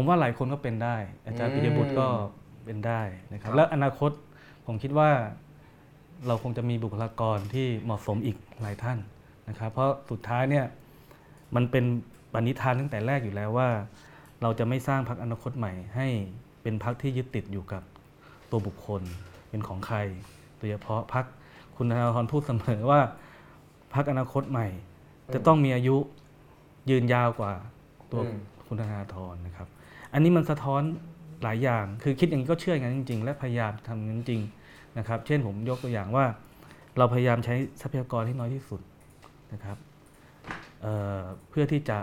[0.00, 0.96] ผมว่าหลายคนก็เป็นได้
[1.26, 2.08] อาจารย์อืมปิยบุตรก็
[2.64, 3.00] เป็นได้
[3.32, 4.10] นะครับครับ แล้วอนาคต
[4.66, 5.10] ผมคิดว่า
[6.26, 8.98] เราคงจะมีบุคลากรที่เหมาะสมอีกหลายท่าน
[9.48, 10.64] นะครับ เพราะสุดท้ายเนี่ย
[11.54, 11.84] มันเป็น
[12.32, 13.68] ปณิธานตั้งแต่แรกอยู่แล้วว่า
[14.42, 16.08] เราจะไม่สร้างพรรคอนาคตใหม่ ให้
[16.62, 17.82] เป็นพรรคที่ยึดติดอยู่กับ
[18.50, 19.02] ตัวบุคคล
[19.48, 19.98] เป็นของใคร
[20.58, 21.24] โดยเฉพาะพรรค
[21.76, 23.00] คุณธนาธรพูดเสมอว่า
[23.94, 24.68] พรรคอนาคตใหม่
[25.34, 25.96] จะต้องมีอายุ
[26.90, 27.52] ยืนยาวกว่า
[28.12, 29.68] ตัวอืมคุณธนาธรนะครับ
[30.12, 30.82] อันนี้มันสะท้อน
[31.42, 34.40] หลายอย่าง คือคิดอย่างนี้ก็เชื่ออย่างนั้นจริง ๆ และพยายามทำอย่างนั้นจริง
[34.98, 36.26] นะครับ เช่นผมยกตัวอย่างว่า
[36.98, 38.80] เราพยายามใช้ทรัพยากรให้น้อยที่สุด
[39.52, 39.76] นะครับ
[40.82, 41.98] เอ่อเพื่อที่จะ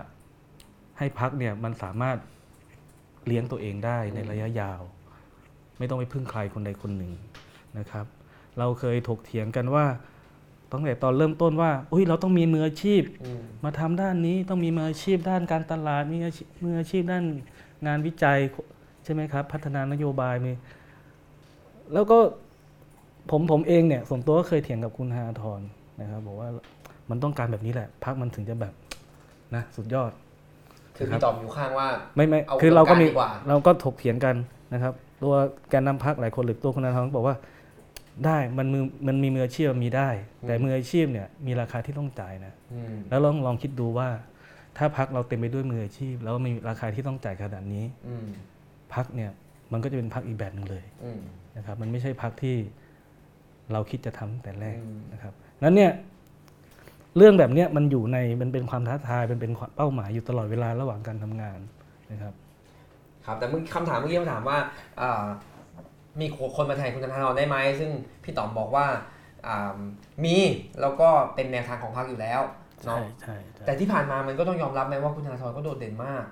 [0.98, 2.16] ให้พักเนี่ยมันสามารถ
[3.26, 4.80] เลี้ยงตัวเองได้ในระยะยาว
[5.78, 7.12] ไม่ต้องไปพึ่งใครคนใดคนหนึ่ง
[7.78, 8.06] นะครับ
[8.58, 9.86] เราเคยถกเถียงกันว่า
[10.72, 17.24] ตั้งแต่ตอนเริ่มต้นว่าอุ้ยเราต้องมีมืออาชีพอืมมาทำด้านนี้ต้องมีมืออาชีพด้านการตลาดมีอาชีพมืออาชีพด้าน
[17.86, 18.38] งานวิจัย
[19.04, 20.52] ใช่ไหมครับ พัฒนานโยบายมี
[21.92, 22.18] แล้วก็
[23.30, 25.60] ผมผมเองเนี่ยส่วนตัวก็เคยเถียงกับคุณฮาทร
[26.00, 26.48] นะครับ บอกว่า
[27.10, 28.74] มันต้องการแบบนี้แหละพักมันถึงจะแบบ
[29.54, 30.10] นะสุดยอด
[30.96, 34.36] คือพี่ต๋อมอยู่ข้างว่าไม่ไม่เอาคือเราก็มีโอกาสดีกว่าเราก็ถกเถียงกัน
[34.72, 35.34] นะครับ ตัว
[35.70, 37.36] แกนนำพักหลายคนหรือตัวคุณธนาธรก็บอกว่า
[38.26, 40.08] ได้มันมือมันมีมืออาชีพมันมีได้
[40.46, 44.08] แต่มืออาชีพเนี่ยมีราคาที่ต้องจ่ายนะอืมแล้วลองลองคิดดูว่า
[44.76, 48.26] ถ้าพักเราเต็มไปด้วยมืออาชีพ แล้วมีราคาที่ต้องจ่ายขนาดนี้อืม
[48.94, 49.30] พักเนี่ย
[49.72, 51.20] มันก็จะเป็นพักอีกแบบหนึ่งเลยอืม
[51.56, 52.56] นะครับมันไม่ใช่พักที่
[53.72, 55.92] เราคิดจะทำตั้งแต่แรกอืมนะครับนั้นเนี่ย
[57.16, 61.58] เรื่องแบบเนี้ยมันอยู่ในมันเป็นความท้าทายมันเป็นความเป้าหมายอยู่ตลอดเวลาระหว่างการทำงาน
[62.12, 62.34] นะครับ
[63.26, 64.58] ครับแต่เมื่อคำถามเมื่อกี้คำถามว่า
[65.00, 65.24] อ่า
[66.20, 67.90] มีคนมาแทนคุณธนาธรได้ไหมซึ่ง
[68.24, 68.86] พี่ต๋อมบอกว่า
[69.46, 69.76] อ่า
[70.24, 70.36] มี
[70.80, 72.40] แล้วก็เป็นแนวทางของพรรคอยู่แล้ว
[72.84, 76.24] เนาะใช่ใช่ใช่แต่ที่ผ่านมามันก็ต้องยอมรับไหมว่าคุณธนาธรก็โดดเด่นมาก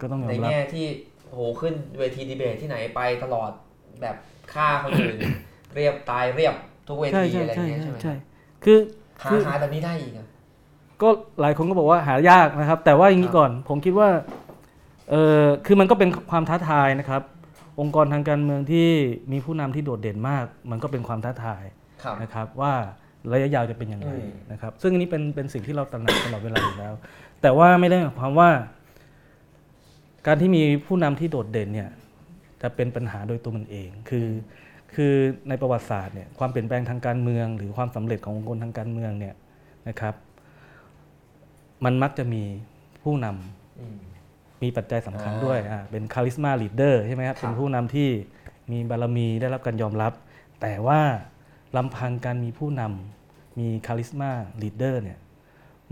[0.00, 0.86] ก็ต้องยอในมรับแง่ที่
[1.30, 3.50] โหขึ้นเวทีดีเบตที่ไหนไปตลอด
[4.02, 4.16] แบบ
[4.52, 5.16] ฆ่าคนอื่น
[5.74, 6.54] เรียบตายเรียบ
[6.88, 8.14] ทุกเวใช่ทีใช่อะไรอย่างใช่เงี้ยใช่ใช่ไหมใช่
[8.64, 8.78] คือ
[9.22, 10.26] หาคือหาแบบนี้ได้อีกอะ
[11.02, 11.08] ก็
[11.40, 14.08] หลายคนก็บอกว่าหายากนะครับ แต่ว่าอย่างนี้ก่อนผมคิดว่า
[15.10, 17.22] เออคือมันก็เป็นความท้าทายนะครับ
[17.80, 18.88] องค์กรทางการเมืองที่
[19.32, 21.62] มีผู้นำที่โดดเด่นมาก มันก็เป็นความท้าทาย
[22.02, 22.74] ครับนะครับว่า
[23.32, 26.94] ระยะยาวจะเป็นอย่างไรอืมนะครับ ซึ่งอันนี้เป็นเป็นสิ่งที่เราตระหนักตลอดเวลาอยู่แล้ว
[27.42, 28.50] แต่ว่าไม่ได้หมายความว่า
[30.26, 31.90] การที่มีผู้นำที่โดดเด่นเนี่ย
[32.62, 34.28] จะเป็นปัญหาโดยตัวมันเอง คือ
[34.94, 35.12] คือ
[35.48, 39.34] ในประวัติศาสตร์เนี่ยความเปลี่ยนแปลงทางการเมือง หรือความสำเร็จขององค์กรทางการเมืองเนี่ย
[39.88, 40.14] นะครับ
[41.84, 42.42] มันมักจะมี
[43.02, 43.98] ผู้นำอืม
[44.62, 48.08] มีปัจจัยสำคัญอ่าด้วยอ่าเป็น charisma leader ใช่ไหมครับครับเป็นผู้นำที่
[48.72, 50.12] มีบารมีได้รับการยอมรับ
[50.60, 51.00] แต่ว่า
[51.76, 55.18] ลำพังการมีผู้นำมี charisma leader เนี่ย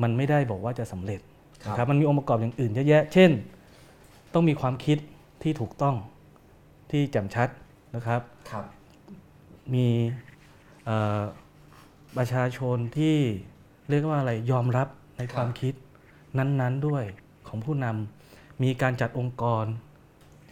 [0.02, 1.20] มันไม่ได้บอกว่าจะสำเร็จ
[1.68, 3.30] นะครับมันมีองค์ประกอบอย่างอื่นเยอะแยะ เช่น
[4.34, 4.98] ต้องมีความคิด
[5.42, 5.96] ที่ถูกต้อง
[6.90, 7.48] ที่แจ่มชัด
[7.94, 8.20] นะครับ
[8.50, 8.64] ครับ
[9.74, 9.86] มี
[10.84, 11.22] เอ่อ
[12.16, 13.16] ประชาชนที่
[13.88, 15.74] เรียกว่าอะไรยอมรับในครับความคิด
[16.38, 17.04] นั้นๆด้วย
[17.48, 19.64] ของผู้นำมีการจัดองค์กร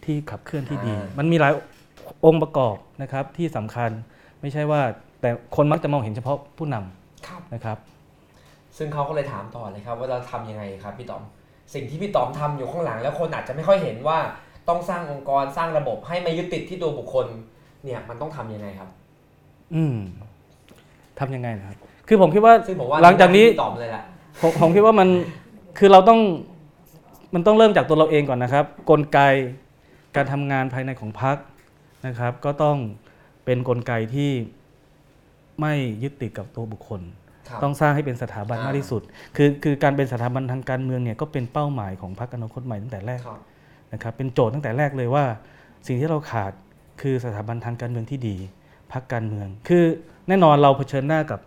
[0.04, 1.52] ที่ขับเคลื่อนที่ดี มันมีหลาย
[2.24, 3.90] องค์ประกอบนะครับที่สำคัญ
[4.40, 4.82] ไม่ใช่ว่า
[5.24, 7.78] แต่คนมักจะมองเห็นเฉพาะผู้นำครับนะครับ
[8.76, 11.22] ซึ่งเขาก็เลยถามต่อเลยครับว่าเราทำยังไงครับพี่ต๋อม
[11.74, 14.18] สิ่งที่พี่ต๋อมทำอยู่ข้างหลัง แล้วคนอาจจะไม่ค่อยเห็นว่า
[14.68, 17.26] ต้องสร้างองค์กรสร้างระบบให้ไม่ยึดติดที่ตัวบุคคล
[17.84, 18.88] เนี่ยมันต้องทำยังไงครับ
[19.74, 19.96] อืม
[21.20, 21.76] ทำยังไงนะครับ
[22.08, 24.04] คือผมคิดว่าซึ่งผมว่าหลังจากนี้พี่ต๋อมเลยแหละ
[24.40, 25.08] ผมผมคิดว่ามัน
[25.78, 26.20] คือเราต้อง
[27.34, 29.18] มันต้องเริ่มจากตัวเราเองก่อนนะครับ กลไก
[30.16, 31.36] การทำงานภายในของพรรค
[32.06, 32.76] นะครับ ก็ต้อง
[33.44, 34.30] เป็นกลไกที่
[35.60, 37.00] ไม่ยึดติดกับตัวบุคคล
[37.48, 39.02] ครับต้องสร้างให้เป็นสถาบันอ่ามมากที่สุด
[39.36, 43.40] คือคือการเป็นสถาบันทางการเมืองเนี่ยก็เป็นเป้าหมายของพรรคอนาคตใหม่ตั้งแต่แรกครับ
[43.92, 45.24] นะครับเป็นโจทย์ตั้งแต่แรกเลยว่า
[45.86, 46.52] สิ่งที่เราขาด
[47.00, 48.36] คือสถาบันทางการเมืองที่ดี
[48.92, 49.84] พรรคการเมือง คือ
[50.28, 51.40] แน่นอนเราเผชิญหน้ากับ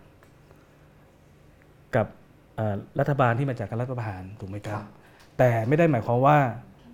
[1.96, 2.06] กับ
[2.56, 4.84] เอ่อรัฐบาลที่มาจากการรัฐประหารถูกไหมคครัรับบ
[5.38, 6.38] แต่ไม่ได้หมายความว่า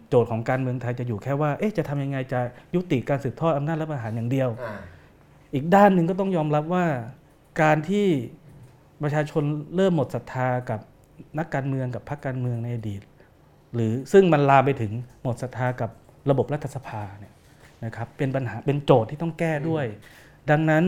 [0.08, 2.40] โจทย์ของการเมืองไทยจะอยู่แค่ว่า เอ๊ะ จะทำยังไงจะ
[2.74, 4.48] ยุติการสืบทอดอำนาจรัฐประหารอย่างเดียว
[5.54, 6.86] อ่าอีกด้านหนึ่งก็ต้องยอมรับว่า
[7.62, 8.06] การที่
[9.02, 9.44] ประชาชน
[9.76, 10.80] เริ่มหมดศรัทธากับ
[11.38, 13.02] นักการเมืองกับพรรคการเมืองในอดีต
[13.74, 14.92] หรือซึ่งมันลามไปถึง
[15.22, 15.90] หมดศรัทธากับ
[16.30, 17.34] ระบบรัฐสภาเนี่ย
[17.84, 19.86] นะครับเป็นปัญหาเป็นโจทย์ที่ต้องแก้ด้วย
[20.50, 20.84] ดังนั้น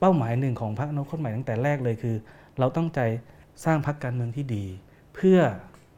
[0.00, 2.16] เป้าหมายหนึ่งของพรรคอนาคตใหม่ตั้งแต่แรกเลยคือ
[2.58, 3.00] เราต้องใจ
[3.64, 4.64] สร้างพรรคการเมืองที่ดี
[5.14, 5.38] เพื่อ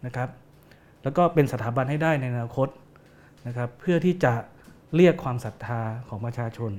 [0.07, 0.29] นะครับ
[1.03, 2.69] แล้วก็เป็นสถาบันให้ได้ในอนาคต
[3.47, 4.33] นะครับเพื่อที่จะ
[4.97, 6.73] เรียกความศรัทธาของประชาชน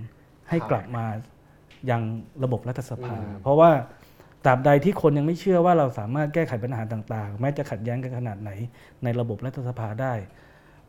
[0.54, 1.06] ให้ครับกลับมา
[1.92, 2.02] ยัง
[2.44, 3.72] ระบบรัฐสภาอืมเพราะว่า
[4.46, 8.52] ตราบใดที่คนยังไม่เชื่อว่าเราสามารถแก้ไขปัญหาต่าง ๆ แม้จะขัดแย้งกันขนาดไหน
[9.04, 10.14] ในระบบรัฐสภาได้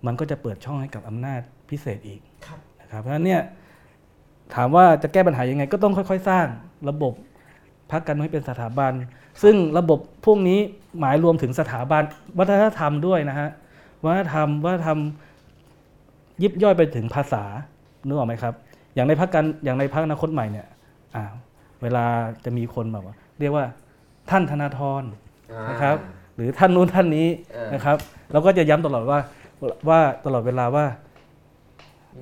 [0.06, 1.40] มันก็จะเปิดช่องให้กับอำนาจ
[1.70, 3.42] พิเศษอีกครับนะครับเพราะฉะนั้นเนี่ย
[4.54, 6.46] ถามว่าจะแก้ปัญหายังไง ก็ต้องค่อย ๆ สร้าง
[6.88, 7.12] ระบบ
[7.90, 8.92] พักการเมืองให้เป็นสถาบัน
[9.42, 10.58] ซึ่งระบบพวกนี้
[10.98, 12.02] หมายรวมถึงสถาบัน
[12.38, 13.48] วัฒนธรรมด้วยนะฮะ
[14.04, 14.98] วัฒนธรรมวัฒนธรรม
[16.42, 17.44] ยิบย่อยไปถึงภาษา
[18.06, 18.54] นึกออกไหมครับ
[18.94, 20.66] อย่างในพักการอย่างในพักอนาคตใหม่เนี่ย
[21.14, 21.24] อ่า
[21.82, 22.04] เวลา
[22.44, 23.64] จะมีคนแบบว่าเรียกว่า
[24.30, 25.02] ท่านธนาธร
[25.52, 25.96] อ่านะครับ
[26.36, 27.96] หรือท่านนู้นท่านนี้เออนะครับ
[28.32, 29.18] เราก็จะย้ำตลอดว่า
[29.88, 30.84] ว่าตลอดเวลาว่า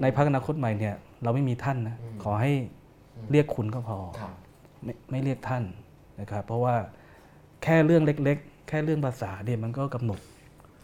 [0.03, 2.53] ในพรรคอนาคตใหม่เนี่ย เราไม่มีท่านนะอืมขอให้
[3.17, 4.33] อืมเรียกคุณก็พอครับ
[4.85, 5.63] ไม่ไม่เรียกท่าน
[6.21, 6.75] นะครับ เพราะว่า
[7.63, 10.21] แค่เรื่องเล็ก ๆ แค่เรื่องภาษาเนี่ยมันก็กำหนด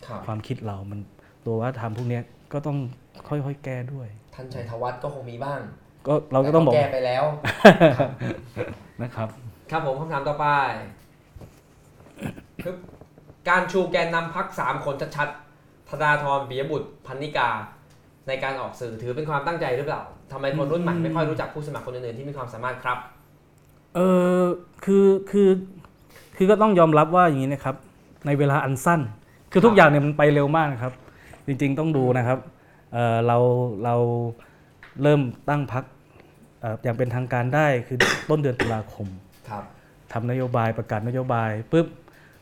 [0.07, 1.01] ครับความคิดเรามัน
[1.47, 2.23] ตัววัฒนธรรมพวกเนี้ย
[2.53, 2.79] ก็ต้อง
[3.29, 5.61] ค่อยๆ แก้ด้วย ท่านชัยธวัฒน์ก็คงมีบ้าง
[6.07, 7.25] ก็เราก็ต้องบอกแก้ไปแล้ว
[9.03, 9.29] นะครับ
[9.71, 10.47] ครับผมคำถามต่อไป
[12.65, 12.75] คือ
[13.49, 17.51] การชูแกนนำพักสามคนชัดๆธนาธรปิยบุตรพันนิกา
[18.29, 20.03] ในการออกสื่อถือเป็นความตั้งใจหรือเปล่า
[20.33, 22.99] ทำไมคนรุ่นใหม่ไม่ค่อยรู้จักผู้สมัครคนอื่นๆที่มีความสามารถครับ
[23.95, 24.01] เอ
[24.39, 24.43] อ
[24.85, 25.51] คือคือ
[26.37, 27.77] คือก็ต้องยอมรับว่าอย่างนี้นะครับ
[28.27, 29.01] ในเวลาอันสั้น
[29.53, 30.93] คือทุกอย่างเนี่ยมันไปเร็วมากนะครับ
[31.47, 32.39] จริง ๆ ต้องดูนะครับ
[32.93, 33.39] เออเรา
[33.85, 33.95] เรา
[35.03, 35.85] เริ่มตั้งพัก
[36.83, 39.07] อย่างเป็นทางการได้คือต้นเดือนตุลาคม
[39.49, 39.65] ครับ
[40.13, 41.87] ทำนโยบายประกาศนโยบายปุ๊บ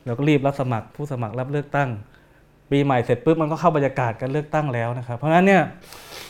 [0.04, 1.88] เราก็รีบรับสมัครผู้สมัครรับเลือกตั้ง
[2.70, 5.62] ปีใหม่เสร็จปุ๊บมันก็เข้าบรรยากาศการเลือกตั้งแล้วนะครับ เพราะฉะนั้นเนี่ย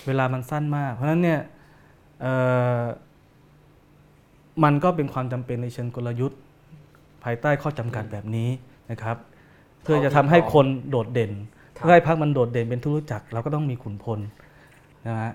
[0.06, 1.40] เวลามันสั้นมาก เพราะฉะนั้นเนี่ย
[2.20, 2.32] เอ่
[2.78, 2.80] อ
[4.64, 6.40] มันก็เป็นความจำเป็นในเชิงกลยุทธ์
[7.24, 8.48] ภายใต้ข้อจำกัดแบบนี้
[8.90, 9.16] นะครับ
[9.82, 14.20] เพื่อจะทำให้คนโดดเด่นครับ เพื่อให้พรรคมันโดดเด่นเป็นที่รู้จัก เราก็ต้องมีขุนพล
[15.08, 15.32] นะฮะ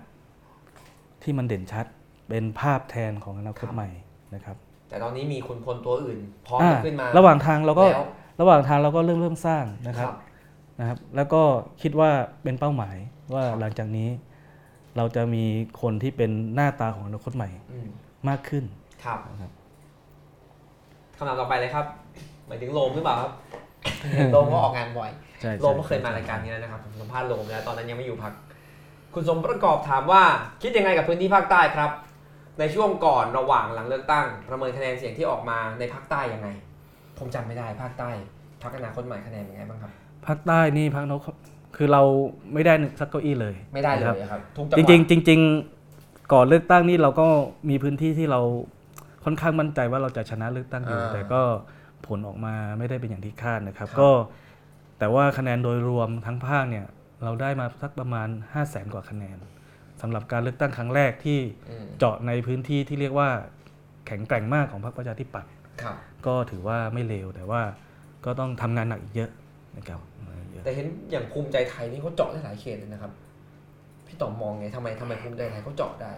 [1.24, 1.86] ที่มันเด่นชัด
[2.30, 3.90] เป็นภาพแทนของอนาคตใหม่
[4.36, 4.56] นะครับ
[4.90, 8.06] แต่ตอนนี้มีคุณพลตัวอื่นพร้อมอ่าจะขึ้นมา ระหว่างทางเราก็แล้ว
[8.42, 10.12] ระหว่างทางเราก็เริ่มเริ่มสร้างนะครับ
[10.80, 11.42] นะครับ แล้วก็
[11.82, 12.10] คิดว่า
[12.44, 12.98] เป็นเป้าหมาย
[13.34, 14.10] ว่าหลังจากนี้
[14.98, 15.44] เราจะมี
[15.82, 17.88] คนที่เป็นหน้าตาของอนาคตใหม่อืม
[18.30, 18.64] มากขึ้น
[19.06, 19.52] ครับนะครับ
[21.18, 21.86] คำถามต่อไปเลยครับ
[22.48, 23.32] หมายถึงโลมหรือเปล่าครับ
[24.16, 25.31] เห็นโลมก็ออกงานบ่อยใช่
[25.62, 28.34] โลมก็เคยมารายการนี้แล้วนะครับผมสัมภาษณ์โลมแล้วตอนนั้นยังไม่อยู่พัก
[29.14, 30.24] คุณสมประกอบถามว่า
[30.62, 31.92] คิดยังไงกับพื้นที่ภาคใต้ครับ
[32.60, 36.48] ในช่วงก่อนระหว่างหลังเลือกตั้ง ประเมินคะแนนเสียงที่ออกมาในภาคใต้ยังไง
[37.20, 38.10] ผมจำไม่ได้ภาคใต้
[38.64, 39.92] พักอนาคตใหม่คะแนนเป็นไงบ้างครับ
[40.28, 41.22] ภาคใต้นี่ภาคนก
[41.76, 42.02] คือเรา
[42.54, 47.28] ไม่ได้สักเก้าอี้เลย ไม่ได้เลนะครับยครับทุกจังหจวัดริงๆจริงๆก่อนเลือกตั้งนี่เราก็
[47.70, 48.42] มีพื้นที่ที่เรา
[49.26, 51.42] ค่อนข้างมั่นใจว่าเราจะชนะเลือกตั้งอยู่อ่าแต่ก็
[52.08, 54.10] ผลออกมาไม่ได้เป็นอย่างที่คาดนะครับครับก็
[55.02, 56.86] แต่ว่าคะแนนโดยรวมทั้งภาคเนี่ย
[57.24, 59.38] เราได้มาสักประมาณ 5 0 0แสนกว่าคะแนน
[60.02, 61.40] สำหรับการเลือกตั้งครั้งแรกที่
[61.70, 63.30] อืมเจาะในพื้นที่ที่เรียกว่า
[64.08, 65.52] แข็งแกร่งมากของพรรคประชาธิปัตย์
[65.84, 65.96] ครับ
[66.26, 67.62] ก็ถือว่าไม่เลวแต่ว่า
[68.26, 69.32] ก็ต้องทำงานหนักอีกเยอะ
[69.78, 70.00] นะครับ
[70.52, 73.12] เยอะแต่เห็นอย่างภูมิใจไทยนี่เขาเจาะได้หลายเขตเลยนะครับ
[74.08, 76.12] พี่ต่อมมองไงทำไมทำไมภูมิใจไทยเขาเจาะได้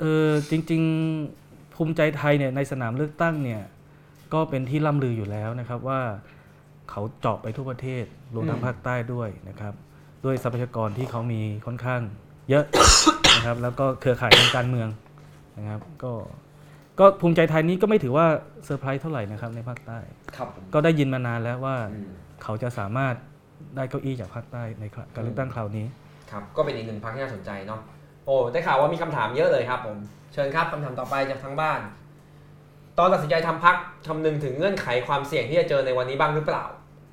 [0.00, 0.82] เออจริง
[1.28, 3.62] ๆภูมิใจไทยเนี่ยในสนามเลือกตั้งเนี่ย
[4.34, 6.00] ก็เป็นที่ล่ำลืออยู่แล้วนะครับว่า
[6.90, 9.74] เขาเจาะไปทั่วประเทศรวมทั้งอืมภาคใต้ด้วยนะครับ
[10.24, 12.00] ด้วยทรัพยากรที่เขามีค่อนข้าง
[12.50, 12.64] เยอะ
[13.36, 14.88] นะครับ แล้วก็เครือข่ายทางการเมือง
[15.58, 16.12] นะครับ ก็
[17.00, 18.26] ก็ภูมิใจไทยนี้ก็ไม่ถือว่า
[18.64, 19.98] เซอร์ไพรส์เท่าไหร่นะครับในภาคใต้
[20.36, 22.10] ครับผมก็ได้ยินมานานแล้วว่าอืม
[22.42, 23.14] เขาจะสามารถ
[23.76, 24.84] ได้เก้าอี้จากภาคใต้ใน
[25.14, 25.86] การเลือกตั้งคราวนี้
[26.30, 27.80] ครับก็เป็นอีกหนึ่งพรรคที่น่าสนใจเนาะ
[28.24, 29.96] โอ้ได้ข่าวว่ามีคำถามเยอะเลยครับผม
[30.32, 31.80] เชิญครับคำถามต่อไปจากทางบ้าน
[32.98, 33.76] ตอนตัดสินใจทำพรรค
[34.06, 36.64] คำนึงถึงเงื่อนไขความเสี่ยงที่จะเจอในวันนี้บ้างหรือเปล่า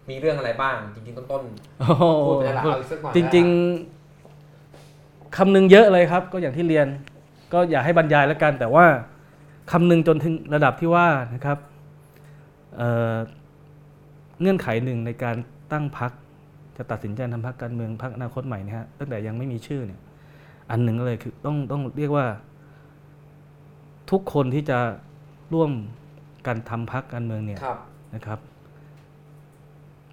[0.10, 1.44] มีเรื่องอะไรบ้าง จริงๆต้นๆ
[1.80, 3.46] โอ้โหพูดไปแล้วล่ะเอาอีกสักหน่อยจริง
[4.22, 6.88] ๆคำนึงเยอะเลยครับ ก็อย่างที่เรียน
[7.54, 8.86] ก็อย่าให้บรรยายแล้วกัน แต่ว่า
[9.72, 11.58] คำนึงจนถึงระดับที่ว่านะครับ
[12.78, 13.16] เอ่อ
[14.42, 15.36] เงื่อนไขหนึ่งในการ
[15.72, 16.12] ตั้งพัก
[16.78, 20.00] จะตัดสินใจทำพักการเมืองพักอนาคตใหม่เนี่ยฮะตั้งแต่ยังไม่มีชื่อเนี่ย
[20.72, 22.26] อันหนึ่งเลยคือต้องต้องเรียกว่า
[24.12, 24.80] ทุกคนที่จะ
[25.54, 25.72] ร่วม
[26.47, 27.78] กันทำพักการเมืองเนี่ยครับ
[28.16, 28.39] นะครับ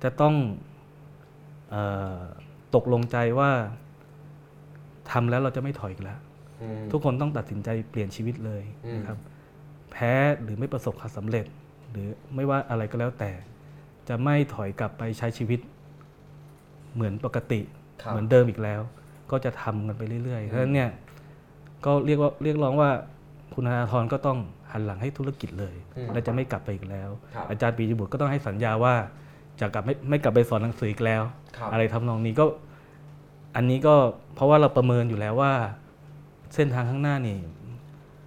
[0.02, 0.34] จะต้อง
[1.70, 1.76] เอ
[2.18, 2.20] อ
[2.74, 3.50] ตกลงใจว่า
[5.10, 6.18] ทำแล้วเราจะไม่ถอยอีกแล้ว
[6.62, 9.18] อืมทุกคนต้องตัดสินใจเปลี่ยนชีวิตเลยอืมนะครับ
[9.90, 10.12] แพ้
[10.42, 11.46] หรือไม่ประสบความสำเร็จ
[11.90, 13.30] หรือไม่ว่าอะไรก็แล้วแต่
[14.08, 15.60] จะไม่ถอยกลับไปใช้ชีวิต
[16.94, 17.60] เหมือนปกติ
[18.02, 18.80] ครับเหมือนเดิมอีกแล้ว
[19.30, 20.90] ก็จะทำกันไปเรื่อยๆเพราะฉะนั้นเนี่ย
[21.84, 22.90] ก็เรียกว่าเรียกร้องว่า
[23.54, 24.38] คุณธนาธรก็ต้อง
[24.72, 28.94] หันหลังให้ธุรกิจเลยอืมและจะไม่กลับไปอีกแล้วครับอาจารย์ปียบุตรก็ต้องให้สัญญาว่า
[29.60, 31.22] จะกลับไม่ไม่กลับไปสอนหนังสืออีกแล้ว
[31.56, 32.44] ครับอะไรทำนองนี้ก็
[33.56, 33.94] อันนี้ก็
[34.34, 35.52] เพราะว่าเราประเมินอยู่แล้วว่า
[36.54, 37.38] เส้นทางข้างหน้านี่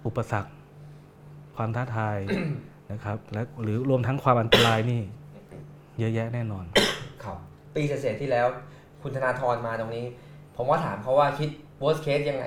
[0.06, 0.50] อุปสรรค
[1.56, 2.18] ความท้าทาย
[2.92, 5.02] นะครับ และหรือรวมทั้งความอันตรายนี่
[5.98, 6.64] เยอะแยะแน่นอน
[7.24, 7.38] ครับ
[7.74, 8.46] ปีเศษๆที่แล้ว
[9.02, 10.04] คุณธนาธรมาตรงนี้
[10.56, 11.48] ผมว่าถามเขาว่าคิด
[11.82, 12.46] worst case ยังไง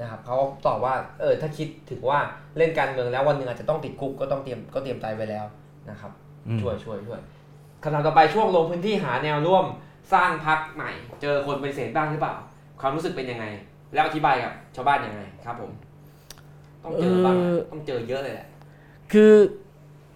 [0.00, 0.36] นะครับเขา
[0.66, 2.20] ตอบว่าเออถ้าคิดถึงว่า
[2.58, 5.44] เล่นการเมืองแล้ววันหนึ่งอาจจะต้องติดคุกก็ต้องเตรียมก็เตรียมใจไว้แล้ว
[5.90, 6.12] นะครับ
[6.46, 7.20] อืมช่วยช่วยช่วย
[7.82, 9.64] คำถามต่อไปช่วงลงพื้นที่หาแนวร่วม
[10.12, 10.90] สร้างพักใหม่
[11.22, 12.34] เจอคนปฏิเสธบ้างหรือเปล่า
[12.80, 13.44] ความรู้สึกเป็นยังไง
[13.94, 15.70] แล้วอธิบายกับชาวบ้านยังไงครับผม
[16.84, 18.46] ต้องเจอบ้างนะเอ่อต้องเจอเยอะเลยแหละ
[19.12, 19.32] คือ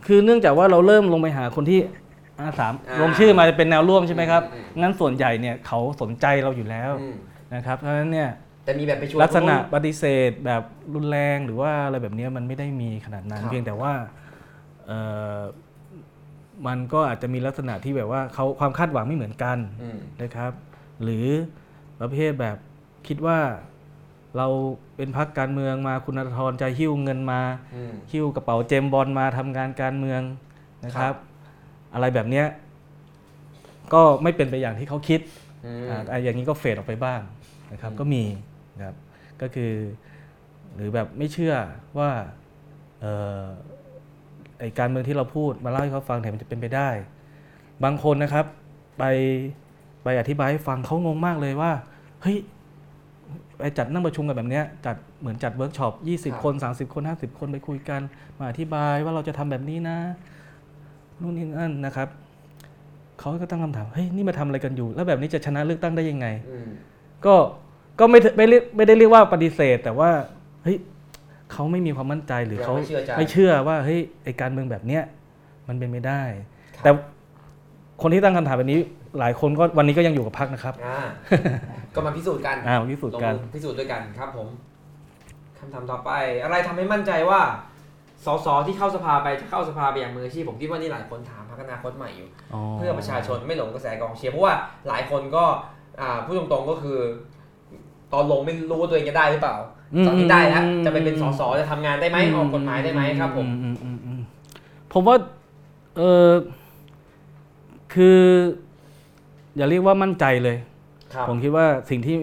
[0.07, 1.81] คือเนื่องจากว่าเราเริ่มลงไปหาคนที่
[2.39, 7.17] อาสามอ่าลงชื่อมาจะเป็นแนวร่วมใช่ไหมครับอืมงั้นส่วนใหญ่เนี่ยเขาสนใจเราอยู่แล้วอืม
[7.55, 8.29] นะครับเพราะฉะนั้นเนี่ย
[8.65, 10.63] แต่มีแบบไปชวนลักษณะคนนู้นปฏิเสธแบบ
[10.95, 13.93] รุนแรงหรือว่าอะไรแบบเนี้ยมันไม่ได้มีขนาดนั้นครับเพียงแต่ว่า
[14.87, 14.99] เอ่
[15.37, 15.39] อ
[16.67, 20.53] มันก็อาจจะมีลักษณะที่แบบว่าเขาความคาดหวังไม่เหมือนกันอืมนะครับ
[21.03, 21.27] หรือ
[22.01, 22.57] ประเภทแบบ
[23.07, 23.39] คิดว่า
[24.37, 24.47] เรา
[24.97, 27.41] เป็นพักการเมืองมาคุณธนาธรจะหิ้วเงินมา
[27.75, 30.23] อืมหิ้วกระเป๋าเจมส์บอลมาทำงานการเมือง
[30.85, 31.17] นะคครัรับบ
[31.95, 32.47] อะไรแบบเนี้ย
[33.93, 35.21] ก็ไม่เป็นไปอย่างที่เขาคิด
[35.67, 37.21] อืมอ่าอะอย่างนี้ก็เฟดออกไปบ้าง
[37.73, 38.52] นะครับอืมก็มีนะ
[38.83, 38.95] ครับ
[39.41, 39.73] ก็คือ
[40.75, 41.55] หรือแบบไม่เชื่อ
[41.99, 42.11] ว่า
[43.01, 43.13] เอ่
[43.43, 43.45] อ
[44.61, 46.89] ไอ้การเมืองที่เราพูดมาเล่าให้เขาฟังเนี่ยมันจะเป็นไปได้
[47.85, 48.47] บางคนนะครับ
[48.99, 49.05] ไป
[50.05, 51.73] ไปอธิบายให้ฟังเขางงมากเลยว่า
[52.23, 52.39] เฮ้ย
[53.59, 58.01] ไปจัดนั่งประชุมกันแบบเนี้ยจัดเหมือนจัดเวิร์กช็อป 20 คน 30 คน 50 คนไปคุยกัน
[58.39, 59.99] มาอธิบายว่าเราจะทำแบบนี้นะ
[61.21, 62.09] นู่นนี่นั่นนะครับ
[63.19, 66.69] เขาก็ตั้งคำถามเฮ้ยนี่มาทำอะไรกันอยู่ แล้วแบบนี้จะชนะเลือกตั้งได้ยังไงอืม
[67.27, 67.35] ก็
[68.03, 70.11] ก็ไม่ไม่เรียกไม่ได้เรียกว่าปฏิเสธ แต่ว่า
[70.63, 70.77] เฮ้ย
[71.53, 75.03] เขาไม่มีความมั่นใจหรือยังเขาไม่เชื่อใจไม่เชื่อว่าเฮ้ยไอการเมืองแบบเนี้ย
[75.69, 76.23] มันเป็นไม่ได้
[76.75, 76.91] ครับแต่
[78.03, 78.79] คนที่ตั้งคำถามแบบนี้
[79.19, 81.01] หลายคนก็วันนี้ก็ยังอยู่กับพักนะครับอ่า
[81.95, 84.49] ก็มาพิสูจน์กันอ่าพิสูจน์กันลงมือพิสูจน์ด้วยกันครับผม
[85.59, 86.11] คำถามต่อไป
[86.43, 87.41] อะไรทำให้มั่นใจว่า
[88.25, 92.29] สสที่เข้าสภาไปจะเข้าสภาไปอย่างมืออาชีพผมคิดว่านี่หลายคนถามพักอนาคตใหม่อยู่
[92.75, 94.55] เพื่อประชาชนไม่หลงกระแสกองเชียร์เพราะว่า
[94.89, 95.45] หลายคนก็
[96.01, 96.99] อ่าพูดตรงๆก็คือ
[98.13, 99.57] ตอนลงไม่รู้ว่าตัวเองจะได้หรือเปล่า
[99.95, 104.21] อืมตอนนี้ได้แล้วอืมจะไปเป็นสสจะทำงานได้ไหมออกกฎหมายได้ไหมครับผมอือือืมอืม
[104.93, 105.17] ผมว่า
[105.97, 106.31] เออ
[107.95, 108.21] คือ
[109.57, 110.57] อย่าเรียกว่ามั่นใจเลย
[111.15, 112.17] ครับผมคิดว่าสิ่งที่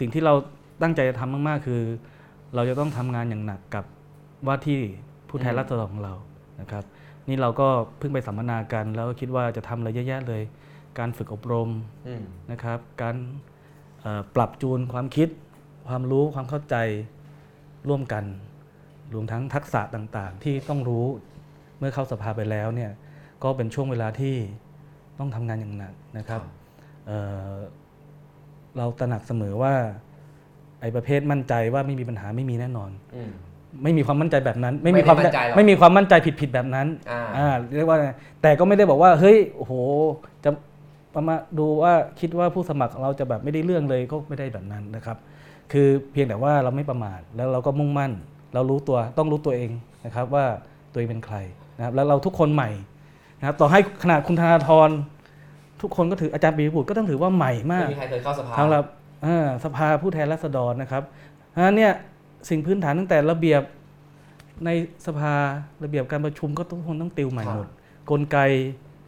[0.00, 0.34] สิ่งที่เรา
[0.82, 1.82] ตั้งใจจะทำมากๆ คือ
[2.54, 3.84] เราจะต้องทำงานอย่างหนักกับ
[4.46, 4.78] ว่าที่
[5.28, 6.14] ผู้แทนราษฎรของเรา
[6.60, 6.84] นะครับ
[7.28, 10.42] นี่เราก็เพิ่งไปสัมมนากัน แล้วก็คิดว่าจะทำอะไรเยอะแยะเลย
[10.98, 11.68] การฝึกอบรม
[12.08, 13.55] อืมนะครับ การเอ่อ
[14.34, 15.28] ปรับจูนความคิด
[15.88, 16.76] ความรู้ความเข้าใจ
[17.88, 18.24] ร่วมกัน
[19.14, 21.06] รวมทั้งทักษะต่างๆ ที่ต้องรู้
[21.78, 22.90] เมื่อเข้าสภาไปแล้วเนี่ย
[23.42, 24.34] ก็เป็นช่วงเวลาที่
[25.18, 26.40] ต้องทำงานอย่างหนักนะครับ
[27.06, 27.18] เอ่
[27.50, 27.52] อ
[28.78, 29.74] เราตระหนักเสมอว่า
[30.80, 33.30] ไอ้ประเภทมั่นใจว่าไม่มีปัญหาไม่มีแน่นอนอืม
[33.82, 38.08] ไม่มีความมั่นใจแบบนั้น ไม่มีได้ความมั่นใจหรอกไม่มีความมั่นใจผิดๆแบบนั้น อ่าอ่าเรียกว่าไง
[38.42, 39.72] แต่ก็ไม่ได้บอกว่าเฮ้ยโอ้โห
[40.44, 40.50] จะ
[41.16, 45.16] ประมาณดูว่าคิดว่าผู้สมัครเราจะแบบไม่ได้เรื่องเลยก็ไม่ได้แบบนั้นนะครับ
[45.72, 48.12] คือเพียงแต่ว่าเราไม่ประมาทแล้วเราก็มุ่งมั่น
[48.54, 49.70] เรารู้ตัวต้องรู้ตัวเอง
[50.04, 50.44] นะครับว่า
[50.92, 51.36] ตัวเองเป็นใคร
[51.76, 52.70] นะครับแล้วเราทุกคนใหม่
[53.38, 54.90] นะครับต่อให้ขนาดคุณธนาธร
[55.82, 58.84] ทุกคนก็ถืออาจารย์ปียบุตรก็ต้องถือว่าใหม่มากไม่มีใครเคยเข้าสภาสำหรับ
[59.22, 61.02] เอ่อสภาผู้แทนราษฎรนะครับ
[61.50, 61.92] เพราะฉะนั้นเนี่ย
[62.48, 63.62] สิ่งพื้นฐานตั้งแต่ระเบียบ
[64.64, 64.70] ใน
[65.06, 65.34] สภา
[65.84, 67.68] ระเบียบการประชุมก็ต้องคนต้องติวใหม่หมด
[68.10, 68.38] กลไก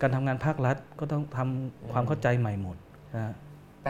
[0.00, 2.76] การทำงานภาครัฐก็ต้องทำความเข้าใจใหม่หมด
[3.14, 3.34] นะฮะ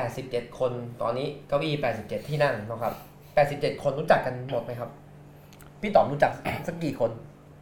[0.01, 0.73] 87 คน
[1.03, 2.95] ตอนนี้เก้าอี้ 87 ที่นั่งนะครับ
[3.39, 4.91] 87 คนรู้จักกันหมดไหมครับ
[5.81, 6.33] พี่ต๋อมรู้จัก
[6.67, 7.11] สักกี่คน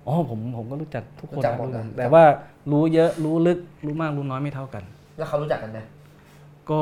[0.07, 2.25] อ๋อผมผมก็รู้จักทุกคนรู้จักหมดรู้กันนะแต่ว่า
[2.73, 4.85] รู้เยอะรู้ลึกรู้มากรู้น้อยไม่เท่ากัน
[5.19, 5.79] แล้วเขารู้จักกันไหม
[6.71, 6.81] ก็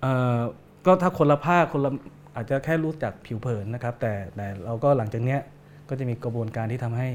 [0.00, 0.40] เอ่อ
[0.86, 1.90] ก็ถ้าคนละภาคคนละ
[2.34, 5.40] อาจจะแค่รู้จักผิวเผินนะครับ แต่แต่เราก็หลังจากเนี้ย
[5.88, 7.08] ก็จะมีกระบวนการที่ทำให้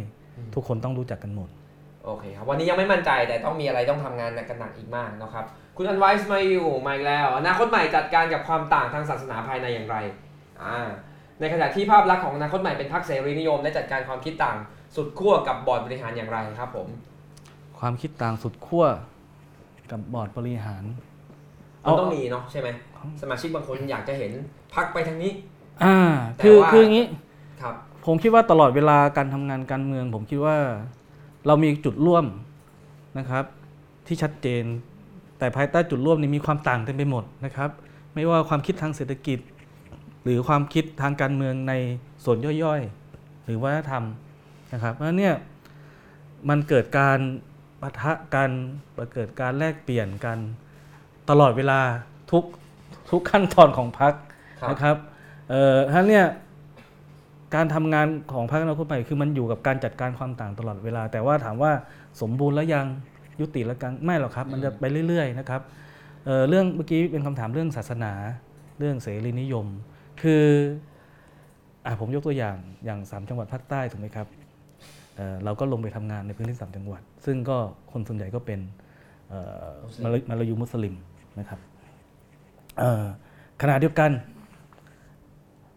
[0.54, 1.50] ทุกคนต้องรู้จักกันหมด
[2.06, 5.46] โอเคครับวันนี้ยังไม่มั่นใจแต่ต้องมีอะไรต้องทำงานกันหนักอีกมากนะครับ
[5.78, 9.98] คุณอันไวส์มาอยู่มาอีกแล้วอนาคตใหม่จัดการกับความต่างทางศาสนาภายในอย่างไร
[10.64, 10.78] อ่า
[11.40, 14.58] ในขณะที่ภาพลักษณ์ของอนาคตใหม่เป็นพรรคเสรีนิยมได้จัดการความคิดต่าง
[14.96, 16.88] สุดขั้วกับบอร์ดบริหารอย่างไรครับผม
[17.80, 18.86] ความคิดต่างสุดขั้ว
[19.92, 20.84] กับบอร์ดบริหาร
[21.84, 22.70] มันต้องมีเนาะใช่ไหม
[23.22, 24.32] สมาชิกบางคนอยากจะเห็น
[24.76, 25.32] พักไปทางนี้
[25.84, 25.98] อ่า
[26.36, 27.06] แต่คือว่าคืออย่างนี้
[27.62, 27.76] ครับ
[28.06, 30.58] ผมคิดว่าตลอดเวลาการทำงานการเมือง ผมคิดว่า
[31.48, 32.26] เรามีจุดร่วม
[33.18, 33.45] นะครับ
[34.07, 34.64] ที่ชัดเจน
[35.40, 37.70] แต่ภายใต้จุดร่วมนี้มีความต่างเต็มไปหมดนะครับ
[38.14, 39.40] ไม่ว่าความคิดทางเศรษฐกิจ
[40.24, 41.74] หรือความคิดทางการเมืองใน
[42.24, 44.03] ส่วนย่อยๆ หรือวัฒนธรรม
[44.74, 45.36] นะครับเพราะเนี่ย
[46.49, 47.20] มันเกิดการ
[47.82, 48.52] ปะทะกัน
[49.14, 50.38] เกิดการแลกเปลี่ยนกัน
[51.30, 51.80] ตลอดเวลา
[52.32, 52.44] ทุก
[53.10, 54.14] ทุกขั้นตอนของพรรค
[54.61, 54.95] ครับนะครับ
[55.49, 56.26] เอ่อท่านเนี่ย
[57.56, 61.72] การทำงานของพรรคอนาคตใหม่คือมันอยู่กับการจัดการความต่างตลอดเวลา แต่ว่าถามว่า
[62.22, 62.86] สมบูรณ์แล้วยัง
[63.40, 65.62] ยุติแล้วกันไม่หรอกครับ มันจะไปเรื่อยๆนะครับ
[66.26, 68.14] เอ่อเรื่องเมื่อกี้เป็นคำถามเรื่องศาสนา
[68.80, 69.66] เรื่องเสรีนิยม
[70.22, 70.44] คือ
[71.86, 74.28] อะผมยกตัวอย่างอย่างสามจังหวัดภาคใต้ถูกไหมครับ
[75.16, 77.58] เอ่อเราก็ลงไปทำงานในพื้นที่สามจังหวัด ซึ่งก็
[77.92, 78.60] คนส่วนใหญ่ก็เป็น
[79.30, 80.96] เอ่อมุสลิมมาลายูมุสลิม
[81.40, 81.60] นะครับ
[82.80, 83.04] เอ่อ
[83.62, 84.12] ขณะเดียวกัน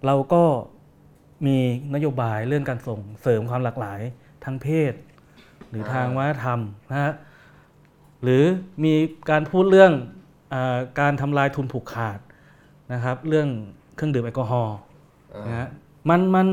[0.07, 0.43] เราก็
[1.47, 1.57] มี
[1.95, 4.01] นโยบายเรื่องการส่งเสริมความหลากหลาย
[4.45, 4.93] ทางเพศ
[5.69, 6.61] หรือทางวัฒนธรรม
[6.91, 7.13] นะฮะ
[8.23, 8.43] หรือ
[8.85, 8.95] มี
[9.31, 9.93] การพูดเรื่อง
[10.53, 10.57] อ
[11.01, 12.19] การทำลายทุนผูกขาด
[12.93, 13.49] นะครับ เรื่อง
[13.95, 14.79] เครื่องดื่มแอลกอฮอล์
[15.47, 15.69] นะฮะ
[16.11, 16.49] มันมัน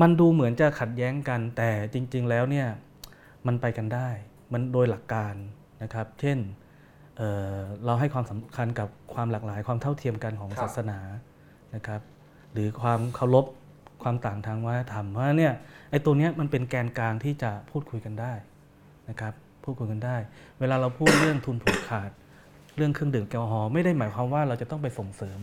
[0.00, 2.68] มันดูเหมือนจะขัดแย้งกัน แต่จริง ๆ แล้วเนี่ย
[3.46, 4.08] มันไปกันได้
[4.52, 5.34] มันโดยหลักการ
[5.82, 6.38] นะครับ เช่น
[7.16, 10.98] เเราให้ความสำคัญกับความหลากหลาย ความเท่าเทียมกันของศาสนา
[11.74, 12.00] นะครับ
[12.52, 13.46] หรือความเคารพ
[14.02, 15.54] ความต่างทางวัฒนธรรมเพราะฉะนั้นเนี่ย
[15.90, 18.32] ไอ้ตัวเนี้ยมันเป็นแกนกลางที่จะพูดคุยกันได้
[19.08, 19.32] นะครับ
[19.64, 20.16] พูดคุยกันได้
[20.60, 22.10] เวลาเราพูดเรื่องทุนผูกขาด
[22.76, 25.38] เรื่องเครื่องดื่มแอลกอฮอล์ไม่ได้หมายความว่าเราจะต้องไปส่งเสริม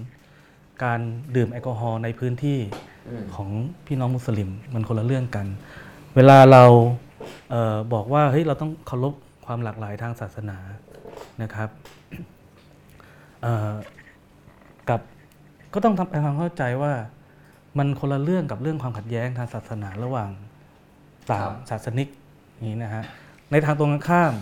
[0.83, 0.99] การ
[1.35, 2.59] ดื่มแอลกอฮอล์ในพื้นที่
[3.09, 3.49] อืมของ
[3.87, 5.47] พี่น้องมุสลิมมันคนละเรื่องกัน
[6.15, 6.63] เวลาเรา
[7.51, 9.13] เออบอกว่าเฮ้ยเราต้องเคารพ
[9.45, 10.57] ความหลากหลายทางศาสนา
[11.41, 11.69] นะครับ
[13.41, 13.73] เอ่อ
[14.89, 15.01] กับ
[15.73, 16.93] ก็ต้องทำความเข้าใจว่า
[17.77, 20.29] มันคนละเรื่องกับเรื่องความขัดแย้งทางศาสนาระหว่าง
[21.29, 22.07] สามศาสนิก
[22.53, 23.03] อย่างนี้นะฮะ
[23.51, 24.33] ในทางตรงกันข้าม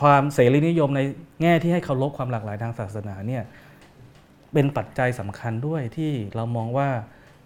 [0.00, 1.00] ความเสรีนิยมใน
[1.42, 3.42] แง่ที่ให้เคารพความหลากหลายทางศาสนาเนี่ย
[4.52, 6.88] เป็นปัจจัยสำคัญด้วยที่เรามองว่า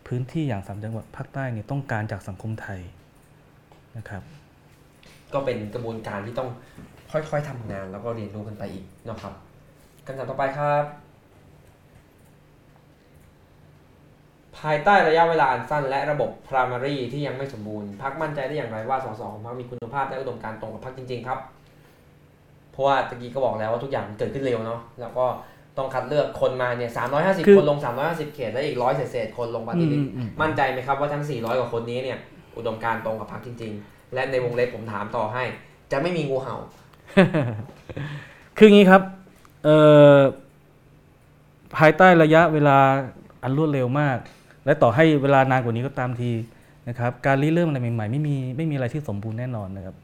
[0.06, 2.80] พื้นที่อย่างสามจังหวัดภาคใต้เนี่ยต้องการจากสังคมไทย
[3.96, 4.22] นะครับ
[5.34, 6.48] ก็เป็นกระบวนการที่ต้อง
[7.12, 9.34] ค่อยๆทำงานแล้วก็เรียนรู้กันไปอีกเนาะครับ
[10.06, 10.84] คำถามต่อไปครับ
[14.60, 21.39] ภายใต้ระยะเวลาอันสั้นและระบบ primary ที่ยังไม่สมบูรณ์พักมั่นใจได้อย่างไรว่าสสของพักมีคุณภาพและอุดมการณ์ตรงกับพักจริง ๆ ครับ
[22.72, 25.26] เพราะว่าตะกี้ก็บอกแล้วว่าทุกอย่างมันเกิดขึ้นเร็วเนาะแล้วก็
[25.78, 32.18] ต้องคัดเลือกคนมาเนี่ย350คือคนลง350เขตและอีกร้อยเศษๆคนลงปฏิริษีอืมอืมมั่นใจไหมครับว่าทั้ง400กว่าคนนี้เนี่ย
[32.56, 35.44] อุดมการณ์ตรงกับพรรคจริง ๆ และในวงเล็บผมถามต่อให้
[35.93, 36.56] จะไม่มีงูเห่า
[38.56, 39.02] คืออย่างนี้ครับ
[39.64, 39.76] เอ่
[40.14, 40.16] อ
[41.76, 42.78] ภายใต้ระยะเวลา
[43.43, 44.18] อันรวดเร็วมาก
[44.68, 46.30] และต่อให้เวลานานกว่านี้ก็ตามที
[46.88, 49.96] นะครับ การริเริ่มอะไรใหม่ๆไม่มีไม่มีอะไรที่สมบูรณ์แน่นอนนะครับ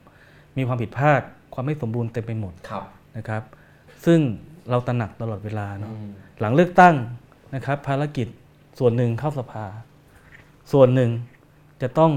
[0.56, 1.20] มีความผิดพลาด
[1.54, 2.82] ความไม่สมบูรณ์เต็มไปหมดครับ
[3.16, 3.42] นะครับ
[4.04, 4.20] ซึ่ง
[4.70, 6.10] เราตระหนักตลอดเวลาเนาะอืม
[6.40, 6.94] หลังเลือกตั้ง
[7.54, 8.28] นะครับ ภารกิจ
[8.78, 9.64] ส่วนหนึ่งเข้าสภา
[10.72, 11.10] ส่วนหนึ่ง
[11.82, 12.12] จะต้อง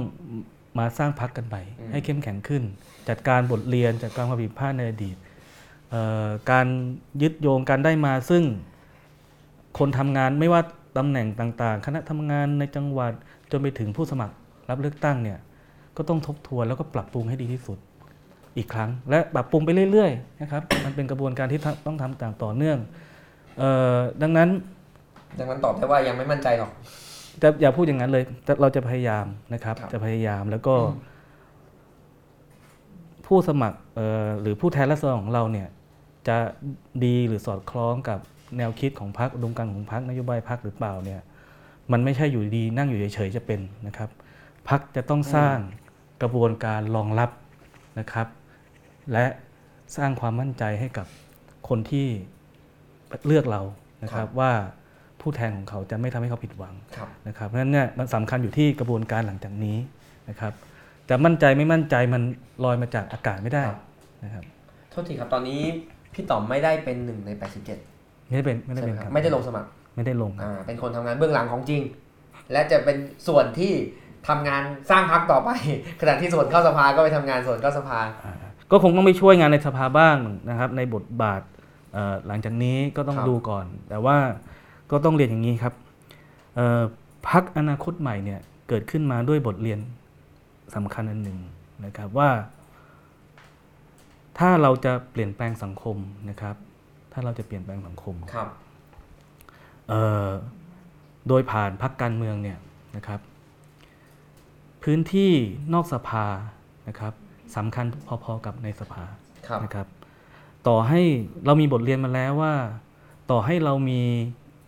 [0.79, 1.61] มาสร้างพักกันใหม่
[1.91, 2.63] ให้เข้มแข็งขึ้น
[3.09, 5.15] จัดการบทเรียนจัดการความผิดพลาดในอดีต
[5.89, 6.67] เอ่อการ
[7.21, 8.43] ยึดโยงการได้มาซึ่ง
[9.77, 10.61] คนทำงานไม่ว่า
[10.97, 13.13] ตำแหน่งต่างๆ คณะทำงานในจังหวัด
[13.51, 14.35] จนไปถึงผู้สมัคร
[14.69, 15.39] รับเลือกตั้งเนี่ย
[15.97, 17.77] ก็ต้องทบทวนแล้วก็ปรับปรุงให้ดีที่สุด
[18.57, 22.77] อีกครั้ง และปรับปรุงไปเรื่อยๆนะครับมันเป็นกระบวนการที่ต้องทำต่างต่อเนื่อง
[23.57, 24.49] เอ่อดังนั้น
[25.39, 26.71] ดังนั้นตอบได้ว่ายังไม่มั่นใจหรอก
[27.41, 30.75] จะอย่าพูดอย่างนั้นเลยแต่เราจะพยายามนะครับครับ จะพยายามแล้วก็
[33.25, 35.67] ผู้สมัครเอ่อหรือผู้แทนรัศดรของเราเนี่ย
[36.27, 36.37] จะ
[37.05, 38.19] ดีหรือสอดคล้องกับ
[38.57, 41.21] แนวคิดของพรรคอุดมการณ์ของพรรคนโยบายพรรคหรือเปล่าเนี่ย
[41.91, 44.09] มันไม่ใช่อยู่ดีนั่งอยู่เฉยๆจะเป็นนะครับ
[44.69, 45.57] พรรคจะต้องสร้าง
[46.21, 47.29] กระบวนการรองรับ
[47.99, 48.27] นะครับ
[49.13, 49.25] และ
[49.97, 51.07] สร้างความมั่นใจให้กับ
[51.69, 52.07] คนที่
[53.25, 53.61] เลือกเรา
[54.03, 54.51] นะครับว่า
[55.21, 59.77] ผู้แทนของเขาจะไม่ทำให้เขาผิดหวังครับนะครับเพราะฉะนั้นเนี่ยมันสำคัญอยู่ที่กระบวนการหลังจากนี้
[60.29, 60.53] นะครับ
[61.09, 62.21] จะมั่นใจไม่มั่นใจมัน
[62.63, 63.79] ลอยมาจากอากาศไม่ได้ครับ
[64.23, 64.43] นะครับ
[64.89, 65.61] โทษทีครับตอนนี้
[66.13, 67.31] พี่ต่อมไม่ได้เป็นหนึ่งใน
[67.69, 67.96] 87
[68.27, 71.81] ไม่ได้เป็นไม่ได้ใช่ไหเป็มนคครัรับบไม่ได้ลงสมัครไม่ได้ลงครับอ่าเป็นคนทำงานเบื้องหลังของจริง
[72.51, 72.97] และจะเป็น
[73.27, 73.73] ส่วนที่
[74.27, 75.49] ทำงานสร้างพักต่อไป
[76.01, 78.33] ขณะที่ส่วนเข้าสภาก็ไปทำงานส่วนเข้าสภาอ่า
[78.71, 80.17] ก็คงต้องไปช่วยงานในสภาบ้าง
[80.49, 81.41] นะครับ ในบทบาท
[81.93, 84.17] เอ่อหลังจากนี้ก็ต้องครับดูก่อน แต่ว่า
[84.91, 85.73] ก็ต้องเรียนอย่างนี้ครับ
[86.55, 86.81] เอ่อ
[87.29, 89.79] พักอนาคตใหม่เนี่ยเกิดขึ้นมาด้วยบทเรียน
[90.75, 91.39] สำคัญอันหนึ่ง
[91.85, 92.29] นะครับว่า
[94.37, 95.97] ถ้าเราจะเปลี่ยนแปลงสังคม
[96.29, 96.55] นะครับ
[97.19, 98.47] ถ้าเราจะเปลี่ยนแปลงสังคมครับ
[99.89, 100.27] เอ่อ
[101.27, 102.57] โดยผ่านพักการเมืองเนี่ย
[102.95, 103.19] นะครับ
[104.83, 105.31] พื้นที่
[105.73, 106.25] นอกสภา
[106.87, 107.13] นะครับ
[107.55, 107.85] สำคัญ
[108.23, 109.03] พอๆกับในสภา
[109.47, 109.87] ครับนะครับ
[110.67, 111.01] ต่อให้
[111.45, 112.53] เรามีบทเรียนมาแล้วว่า
[113.31, 114.01] ต่อให้เรามี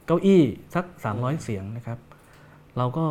[0.05, 0.43] เก้าอี้
[0.75, 0.85] สัก
[1.15, 1.99] 300 เสียงนะครับ
[2.77, 3.05] เราก็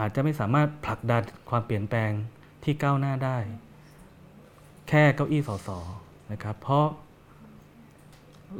[0.00, 2.10] อาจจะไม่สามารถผลักดันความเปลี่ยนแปลง
[2.64, 3.38] ที่ก้าวหน้าได้
[4.88, 5.68] แค่เก้าอี้สส
[6.32, 6.86] นะครับ เพราะ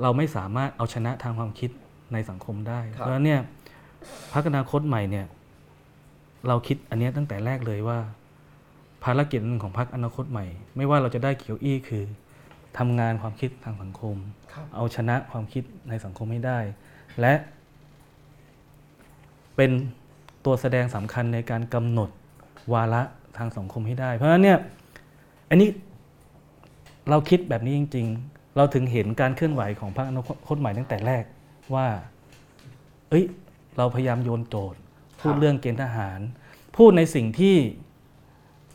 [0.02, 1.70] เราไม่สามารถเอาชนะทางความคิด
[2.12, 3.40] ในสังคมได้ครับเพราะฉะนั้นเนี่ย
[4.32, 5.26] พรรคอนาคตใหม่เนี่ย
[6.48, 7.98] เราคิดอันเนี้ยตั้งแต่แรกเลยว่า
[9.04, 10.46] ภารกิจหนึ่งของพรรคอนาคตใหม่
[10.76, 12.04] ไม่ว่าเราจะได้เกี่ยวอี้คือ
[12.78, 14.16] ทำงานความคิดทางสังคม
[14.52, 16.58] ครับเอาชนะความคิดในสังคมให้ได้
[17.20, 17.34] และ
[19.56, 19.70] เป็น
[20.44, 22.10] ตัวแสดงสำคัญในการกำหนด
[22.72, 23.02] วาระ
[23.36, 24.58] ทางสังคมให้ได้ เพราะฉะนั้นเนี่ย
[25.50, 25.68] อันนี้
[27.10, 31.24] เราคิดแบบนี้จริง ๆ เราถึงเห็นการเคลื่อนไหวของพรรคอนาคตใหม่ตั้งแต่แรก
[31.74, 31.86] ว่า
[33.10, 33.24] เอ้ย
[33.76, 34.80] เราพยายามโยนโจทย์
[35.20, 36.20] พูดเรื่องเกณฑ์ทหาร
[36.76, 37.56] พูดในสิ่งที่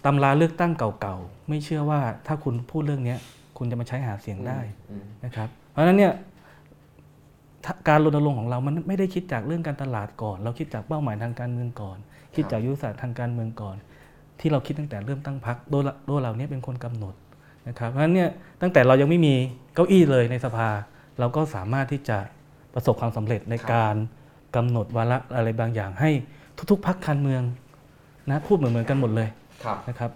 [0.06, 3.16] ตำราเลือกตั้งเก่าๆ ไม่เชื่อว่าถ้าคุณพูดเรื่องนี้
[3.58, 4.60] คุณจะมาใช้หาเสียงได้
[5.26, 6.14] นะครับ เพราะฉะนั้นเนี่ย
[7.88, 11.98] การรณรงค์ของเรา มันไม่ได้คิดจากเรื่องการตลาดก่อน เราคิดจากเป้าหมายทางการเมืองก่อน
[12.36, 13.78] คิดจากยุทธศาสตร์ทางการเมืองก่อน
[14.40, 17.14] ที่เราคิดตั้งแต่เริ่มตั้งพรรคโดยโดยเราเนี่ยเป็นคนกำหนด
[17.68, 18.30] นะครับ เพราะฉะนั้นเนี่ย
[18.62, 19.36] ตั้งแต่เรายังไม่มี
[19.76, 20.68] เก้าอี้เลยในสภา
[21.20, 22.18] เราก็สามารถที่จะ
[22.74, 23.96] ประสบความสำเร็จในการ
[24.56, 26.12] กำหนดวาระอะไรบางอย่างให้
[26.72, 27.44] ทุกๆพรรคการเมือง
[28.30, 29.30] นะพูดเหมือนเหมือนๆกันหมดเลย
[29.64, 30.12] ครับนะครับ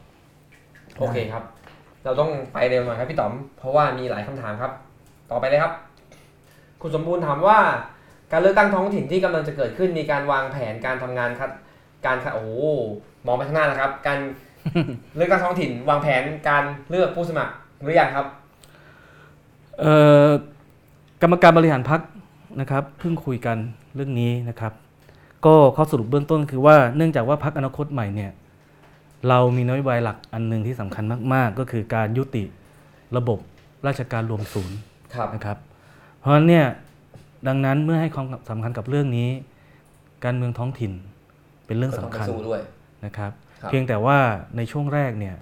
[0.99, 1.44] โอเคครับ
[2.06, 4.72] เราต้องไปเร็วหน่อยครับพี่ต๋อม เพราะว่ามีหลายคำถามครับ
[5.31, 5.73] ต่อไปเลยครับ
[6.81, 7.60] คุณสมบูรณ์ถามว่า
[8.31, 11.52] การเลือกตั้งท้องถิ่นที่กำลังจะเกิดขึ้นมีการวางแผนการทำงานครับ
[12.06, 12.52] การคัดโอ้โห
[13.26, 14.19] มองไปข้างหน้านะครับ การ
[15.15, 18.49] เลือกตั้งท้องถิ่น วางแผนการเลือกผู้สมัครหรือยังครับเอ่อ
[21.22, 22.01] กรรมการบริหารพัก
[22.60, 23.57] นะครับเพิ่งคุยกัน
[23.95, 24.73] เรื่องนี้นะครับ
[25.45, 28.31] ก็ข้อสรุปเบื้องต้นคือว่าเนื่องจากว่าพักอนาคตใหม่เนี่ย
[29.27, 31.03] เรามีนโยบายหลักอันหนึ่งที่สำคัญ
[31.34, 32.43] มาก ๆ ก็คือการยุติ
[33.18, 33.39] ระบบ
[33.88, 34.77] ราชการรวมศูนย์
[35.15, 35.57] ครับนะครับ
[36.19, 36.65] เพราะฉะนั้นเนี่ย
[37.47, 39.30] ดังนั้นเมื่อให้ความสำคัญกับเรื่องนี้
[40.26, 40.91] การเมืองท้องถิ่น
[41.65, 42.61] เป็นเรื่องก็สำต้องไปคัญสู้ด้วย
[43.06, 43.31] นะครับ
[43.61, 44.18] ครับเพียงแต่ว่า
[44.57, 45.35] ในช่วงแรกเนี่ย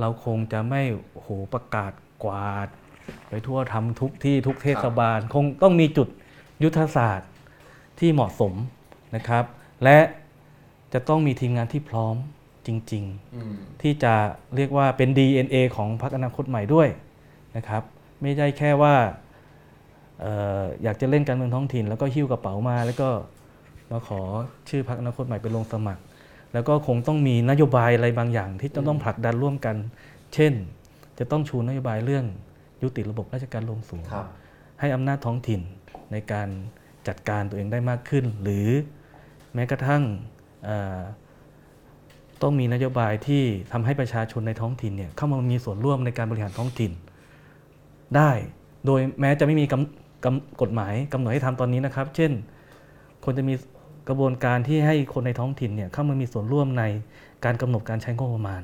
[0.00, 0.82] เราคงจะไม่
[1.12, 1.92] โอ้โหประกาศ
[2.24, 2.68] กวาด
[3.28, 6.08] ไปทั่วทำทุกที่ทุกเทศบาล คงต้องมีจุด
[6.62, 7.30] ยุทธศาสตร์
[7.98, 8.52] ที่เหมาะสม
[9.16, 9.44] นะครับ
[9.84, 9.98] และ
[10.92, 12.16] จะต้องมีทีมงานที่พร้อม
[12.66, 13.04] จริง
[13.34, 14.14] อืมๆที่จะ
[14.56, 16.88] เรียกว่าเป็น DNA ของพรรคอนาคตใหม่ด้วย
[17.56, 17.82] นะครับ
[18.20, 18.94] ไม่ได้แค่ว่า
[20.20, 20.26] เอ
[20.60, 23.08] ออยากจะเล่นการเมืองท้องถิ่น แล้วก็หิ้วกระเป๋ามา แล้วก็
[23.90, 24.20] มาขอ
[24.68, 26.02] ชื่อพรรคอนาคตใหม่ไปลงสมัคร
[26.52, 29.76] แล้วก็คงต้องมีนโยบายอะไรบางอย่างที่จะต้องผลักดันร่วมกัน
[30.34, 30.52] เช่น
[31.18, 32.24] จะต้องชูนโยบายเรื่อง
[32.82, 34.26] ยุติระบบราชการรวมศูนย์ครับ
[34.80, 35.60] ให้อำนาจท้องถิ่น
[36.12, 36.48] ในการ
[37.08, 38.68] จัดการตัวเองได้มากขึ้น หรือ
[39.54, 40.02] แม้กระทั่ง
[40.64, 41.00] เอ่อ
[42.42, 43.42] ต้องมีนโยบายที่
[43.72, 46.92] ทำให้ประชาชนในท้องถิ่นเนี่ยเข้ามามีส่วนร่วมในการบริหารท้องถิ่น
[48.16, 48.30] ได้
[48.86, 52.32] โดยแม้จะไม่มีกำกำกฎหมายกำหนดให้ทำตอนนี้นะครับ เช่น
[53.24, 53.54] ควรจะมี
[54.08, 56.84] กระบวนการที่ให้คนในท้องถิ่นเนี่ยเข้ามามีส่วนร่วมใน
[57.44, 58.62] การกำหนดการใช้งบประมาณ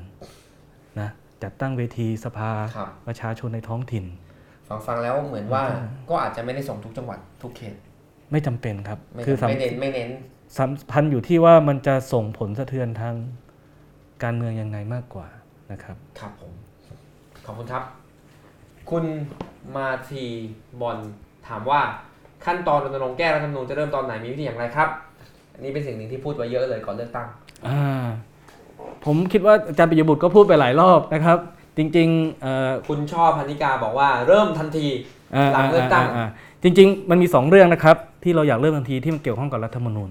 [0.99, 1.09] นะ
[1.43, 4.05] จัดตั้งเวทีสภาครับประชาชนในท้องถิ่น
[4.67, 5.63] ฟังฟังแล้วเหมือนว่า
[6.09, 7.75] ก็อาจจะไม่ได้ส่งทุกจังหวัดทุกเขต
[8.31, 10.09] ไม่จำเป็นครับไม่คือไม่สำเน้นไม่เน้น
[10.59, 13.15] สำคัญอยู่ที่ว่ามันจะส่งผลสะเทือนทาง
[14.23, 15.27] การเมืองยังไงมากกว่า
[15.71, 16.51] นะครับ ครับผม
[17.45, 17.83] ขอบคุณครับ
[18.89, 19.05] คุณ
[19.75, 20.23] มาที
[20.81, 20.97] บอล
[21.47, 21.81] ถามว่า
[22.45, 24.89] ขั้นตอนรณรงค์แก้รัฐธรรมนูญจะเริ่มตอนไหนมีวิธีอย่างไรครับ
[25.53, 27.27] อันนี้เป็นสิ่งหนึ่งที่พูดไว้เยอะเลยก่อนเลือกตั้ง
[27.67, 28.07] อ่า
[29.05, 31.37] ผมคิดว่าอาจารย์ปิยบุตรก็พูดไปหลายรอบนะครับ
[31.77, 34.87] จริงๆเอ่อคุณชอบพันิกาบอกว่าเริ่มทันที
[35.35, 36.29] อ่าหลังเลือกตั้งาาา
[36.63, 40.09] จริง ๆ มันมี 2 เรื่องนะครับ ที่เราอยากเริ่มทันทีที่มันเกี่ยวข้องกับรัฐธรรมนูญ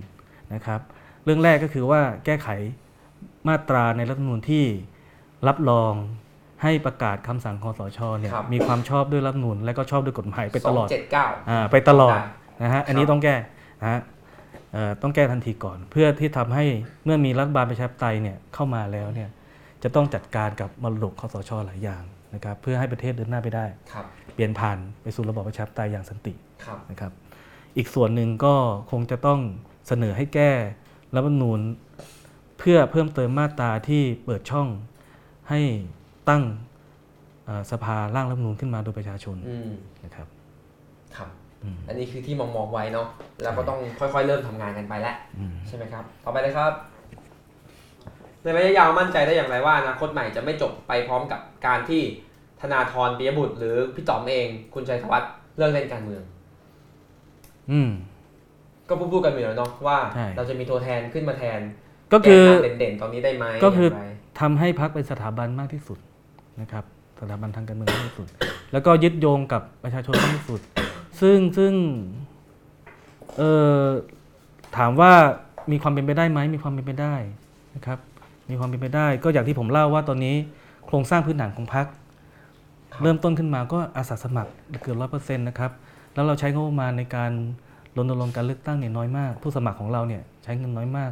[0.55, 0.81] นะครับ
[1.25, 2.49] เรื่องแรกก็คือว่าแก้ไข
[3.49, 4.65] มาตราในรัฐธรรมนูญที่
[5.49, 5.93] รับรอง
[6.63, 12.23] ให้ประกาศคำสั่งคอสชเนี่ยครับมีความชอบด้วยรัฐธรรมนูญและก็ชอบด้วยกฎหมายไปตลอดสงเจ็ดเก้าอ่าไปตลอดได้
[12.63, 13.37] นะฮะอันนี้ต้องแก้
[13.81, 14.16] นะฮะเอ่อ
[15.03, 16.65] ต้องแก้ทันทีก่อน เพื่อที่ทำให้
[17.05, 19.29] เมื่อมีรัฐบาลประชาธิปไตยเนี่ยเข้ามาแล้วเนี่ย
[19.83, 22.03] จะต้องจัดการกับมรดกคอสชหลายอย่าง
[22.35, 24.05] นะครับเพื่อให้ประเทศเดินหน้าไปได้ครับ
[24.35, 26.35] เปลี่ยนผ่านไปสู่ระบอบประชาธิปไตยอย่างสันติ
[26.65, 27.13] ครับนะครับ
[27.77, 28.55] อีกส่วนหนึ่งก็
[28.91, 29.41] คงจะต้อง
[29.87, 30.51] เสนอให้แก้
[31.15, 31.61] รัฐธรรมนูญ
[32.59, 34.69] เพื่อเพิ่มเติมมาตราที่เปิดช่อง
[35.51, 35.61] ให้
[36.29, 36.43] ตั้ง
[37.45, 39.37] เอ่อสภาร่างรัฐธรรมนูญขึ้นมาโดยประชาชน
[41.67, 43.07] อืมนะครับครับอืมอันนี้คือที่มองมองๆไว้เนาะ
[43.43, 46.73] แล้วก็ต้องค่อยๆ เริ่มทำงานกันไปแล้วอืมใช่ไหมครับ ต่อไปเลยครับ
[48.43, 52.03] ในระยะยาวมั่นใจได้อย่างไรว่าอนาคตใหม่จะไม่จบไปพร้อมกับการที่
[52.61, 56.23] ธนาธรปิยบุตร หรือพี่ต๋อมเอง คุณชัยธวัฒน์เลิกเล่นการเมือง
[57.71, 57.91] อืม
[58.89, 61.61] ก็พูดพูดกันอยู่แล้วเนาะว่าใช่เราจะมีตัวแทนขึ้นมาแทน
[62.13, 64.07] ก็คือแกนนำเด่นๆตอนนี้ได้ไหมก็คือย่างไร
[64.41, 65.99] ทำให้พักเป็นสถาบันมากที่สุด
[66.61, 66.85] นะครับ
[67.21, 68.27] สถาบันทางการเมืองมากที่สุด
[68.73, 70.61] แล้วก็ยึดโยงกับประชาชนมากที่สุด
[71.21, 71.73] ซึ่งซึ่ง
[73.37, 73.43] เอ
[73.85, 73.87] อ
[74.77, 75.13] ถามว่า
[75.73, 77.15] มีความเป็นไปได้ไหมมีความเป็นไปได้
[77.77, 77.99] นะครับ
[78.51, 80.37] มีความเป็นไปได้ ก็อย่างที่ผมเล่าว่าตอนนี้
[80.87, 81.87] โครงสร้างพื้นฐานของพัก
[83.03, 84.51] เริ่มต้นขึ้นมาก็อาสาสมัคร
[84.83, 85.73] เกือบร้อยเปอร์เซ็นต์นะครับ
[86.15, 87.33] แล้วเราใช้งบประมาณในการ
[87.97, 91.11] รณรงค์การเลือกตั้งเนี่ยน้อยมาก ผู้สมัครของเราเนี่ยใช้เงินน้อยมาก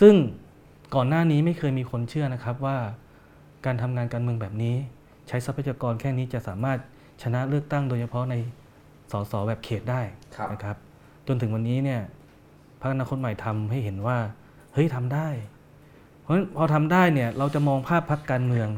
[0.00, 0.14] ซึ่ง
[0.94, 2.76] ก่อนหน้านี้ไม่เคยมีคนเชื่อนะครับว่า
[3.66, 4.74] การทำงานการเมืองแบบนี้
[5.28, 6.78] ใช้ทรัพยากรแค่นี้จะสามารถ
[7.22, 8.34] ชนะเลือกตั้งโดยเฉพาะใน
[9.12, 10.00] สสแบบเขตได้
[10.36, 10.76] ครับนะครับ
[11.26, 12.00] จนถึงวันนี้เนี่ย
[12.80, 14.18] พรรคอนาคตใหม่ทำให้เห็นว่า
[14.74, 15.28] เฮ้ยทำได้
[16.22, 18.68] เพราะฉะนั้นพอทำได้เนี่ยเราจะมองภาพพรรคการเมือง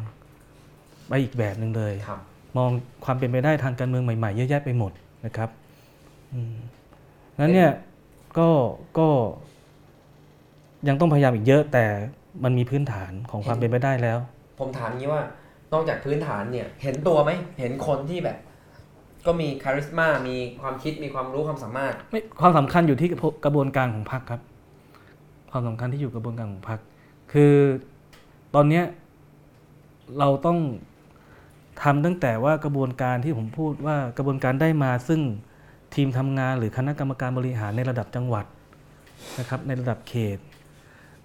[1.09, 2.20] ไปอีกแบบหนึ่งเลยครับ
[2.56, 2.70] มอง
[3.05, 4.92] ความเป็นไปได้ทางการเมืองใหม่ๆเยอะแยะไปหมด
[5.24, 5.50] นะครับ
[6.32, 6.55] อืม
[7.40, 7.72] นั้นเนี่ย
[8.38, 8.48] ก็
[8.98, 9.09] ก็
[10.88, 11.84] ยังต้องพยายามอีกเยอะแต่
[12.44, 14.18] มันมีพื้นฐานของความเป็นไปได้แล้ว
[14.59, 15.22] ผมถามงี้ว่า
[15.72, 18.36] นอกจากพื้นฐานเนี่ย เห็นตัวไหมเห็นคนที่แบบ
[19.28, 23.09] ก็มีคาริสมามีความคิดมีความรู้ความสามารถไม่ความสำคัญอยู่ที่
[23.44, 24.40] กระบวนการของพรรคครับ
[25.50, 26.80] ความสำคัญที่อยู่กระบวนการของพรรค
[27.32, 27.55] คือ
[28.55, 28.84] ตอนเนี้ย
[30.18, 30.59] เราต้อง
[31.82, 35.20] ทำตั้งแต่ว่ากระบวนการที่ผมพูดว่ากระบวนการได้มาซึ่ง
[35.94, 38.44] ทีมทำงานหรือคณะกรรมการบริหารในระดับจังหวัด
[39.38, 40.38] นะครับในระดับเขต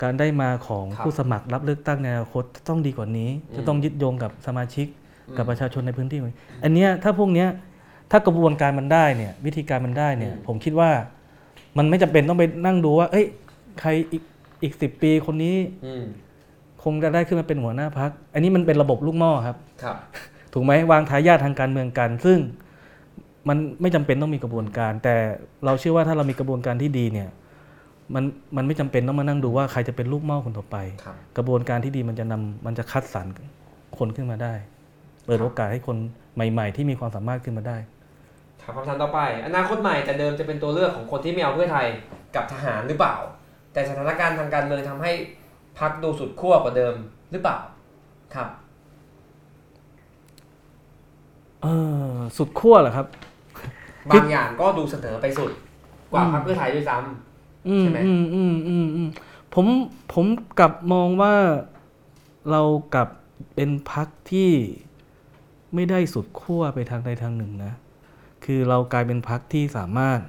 [0.03, 4.87] การได้มาของครับผู้สมัครรับเลือกตั้งในอนาคตต้องดีกว่านี้อืมจะต้องยึดโยงกับสมาชิก
[5.27, 6.19] อืมกับประชาชนในพื้นที่
[6.63, 7.49] อันเนี้ยถ้าพวกเนี้ย
[8.11, 10.89] ถ้ากระบวนการมันได้เนี่ยวิธีการมันได้เนี่ยผมคิดว่า
[11.77, 13.25] มันไม่จำเป็นต้องไปนั่งดูว่า เอ้ย
[13.79, 14.23] ใครอีก
[14.63, 16.03] อีกสิปีคนนี้อืม
[16.83, 19.97] คงจะได้ขึ้นมาเป็นหัวหน้าพัก อันนี้มันเป็นระบบลูกหม้อครับ ครับ
[20.53, 22.39] ถูกไหมวางทายาททางการเมืองกัน ซึ่ง
[23.47, 25.15] มันไม่จำเป็นต้องมีกระบวนการ แต่
[25.65, 27.29] เราเชื่อว่าถ้าเรามีกระบวนการที่ดีเนี่ย
[28.15, 28.23] มัน
[28.55, 33.27] มันไม่จำเป็นต้องมานั่งดูว่าใครจะเป็นลูกหม้อคนต่อไปครับกระบวนการที่ดีมันจะนำมันจะคัดสรร
[33.97, 34.53] คนขึ้นมาได้
[35.25, 35.97] เปิดโอกาสให้คน
[36.35, 37.77] ใหม่ ๆ ที่มีความสามารถขึ้นมาได้
[38.61, 41.87] ถามคำถามต่อไป อนาคตใหม่แต่เดิมจะเป็นตัวเลือกของคนที่ไม่เอาเพื่อไทย
[42.35, 43.15] กับทหารหรือเปล่า
[43.73, 45.11] แต่สถานการณ์ทางการเมืองทำให้
[45.79, 46.95] พักดูสุดขั้วกว่าเดิม
[47.31, 47.57] หรือเปล่า
[48.35, 48.47] ครับ
[51.63, 51.67] เอ
[52.07, 53.07] อสุดขั้วเหรอครับ
[54.11, 55.51] บางอย่างก็ดูเสนอไปสุด
[56.11, 56.97] กว่าพักเพื่อไทยด้วยซ้
[57.67, 59.09] อืมใช่ไหมอืมอืมอืมอืม
[59.53, 59.65] ผม
[60.13, 60.25] ผม
[60.59, 61.35] กลับมองว่า
[62.51, 62.61] เรา
[62.93, 63.09] กลับ
[63.55, 64.49] เป็นพักที่
[65.75, 67.73] ไม่ได้สุดขั้วไปทางใดทางหนึ่งนะ
[68.45, 70.19] คือเรากลายเป็นพักที่สามารถ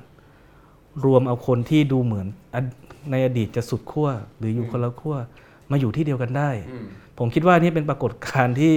[1.04, 2.64] รวมเอาคนที่ดูเหมือนอด
[3.10, 4.08] ในอดีตจะสุดขั้ว
[4.38, 5.16] หรืออยู่คนละขั้ว
[5.70, 6.86] มาอยู่ที่เดียวกันได้ำอืม
[7.18, 8.76] ผมคิดว่านี่เป็นปรากฏการณ์ที่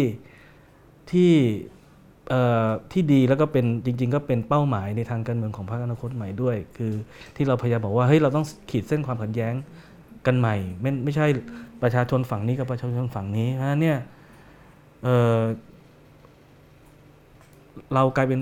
[1.11, 1.31] ที่
[2.29, 6.93] เอ่อที่ดีแล้วก็เป็นจริง ๆ ก็เป็นเป้าหมายในทางการเมืองของพรรคอนาคตใหม่ด้วย คือ
[7.35, 9.53] ที่เราพยายามบอกว่าเฮ้ยเราต้องขีดเส้นความขัดแย้ง
[10.25, 11.27] กันใหม่ ไม่ไม่ใช่
[11.81, 13.99] ประชาชนฝั่งนี้กับประชาชนฝั่งนี้เพราะฉะนั้นเนี่ย
[17.89, 18.39] เอ่อเรากลายเป็น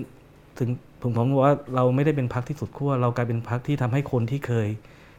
[0.59, 0.69] ถึง
[1.01, 4.67] ผมผมบอกว่าเราไม่ได้เป็นพรรคที่สุดขั้วเรากลายเป็นพรรคที่ทำให้คนที่เคย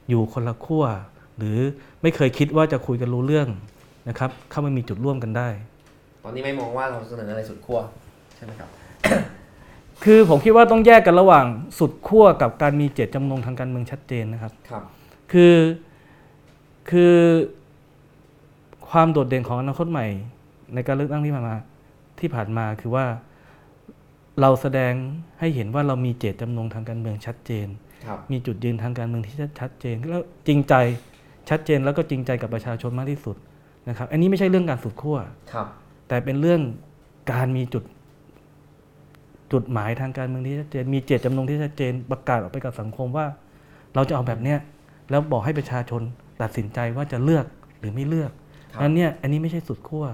[0.08, 0.84] อยู่คนละขั้ว
[1.38, 1.58] หรือ
[2.02, 3.48] ไม่เคยคิดว่าจะคุยกันรู้เรื่อง
[4.08, 5.48] นะครับ เข้ามามีจุดร่วมกันได้
[6.24, 7.78] ตอนนี้ไม่มองว่าเราเสนออะไรสุดขั้ว
[8.36, 8.68] ใช่ไหมครับ
[10.04, 11.46] คือผมคิดว่าต้องแยกกันระหว่าง
[11.78, 14.82] สุดขั้วกับการมีเจตจำนงทางการเมืองชัดเจนนะครับครับ
[15.32, 15.54] คือ
[16.90, 17.14] คือ
[18.90, 20.06] ความโดดเด่นของอนาคตใหม่
[20.74, 21.56] ในการเลือกตั้งที่ผ่านมา
[22.20, 23.04] ที่ผ่านมาคือว่า
[24.40, 24.92] เราแสดง
[25.40, 27.66] ให้เห็นว่าเรามีเจตจำนงทางการเมืองชัดเจน
[28.06, 30.74] ครับมีจุดยืนทางการเมืองที่ชัดเจน แล้วจริงใจ
[31.50, 33.36] ชัดเจนแล้วก็จริงใจกับประชาชนมากที่สุด
[33.88, 35.18] นะครับ อันนี้ไม่ใช่เรื่องการสุดขั้ว
[35.52, 35.66] ครับ
[36.08, 36.60] แต่เป็นเรื่อง
[37.32, 37.84] การมีจุด
[39.52, 43.26] จุดหมายทางการเมืองที่ชัดเจน มีเจตจำนงที่ชัดเจนประกาศออกไปกับสังคมว่า
[43.94, 44.58] เราจะเอาแบบเนี้ย
[45.10, 46.02] แล้วบอกให้ประชาชน
[46.42, 47.46] ตัดสินใจว่าจะเลือก
[47.78, 48.30] หรือไม่เลือก
[48.72, 50.04] ครับนั้นเนี่ยอันนี้ไม่ใช่สุดขั้ว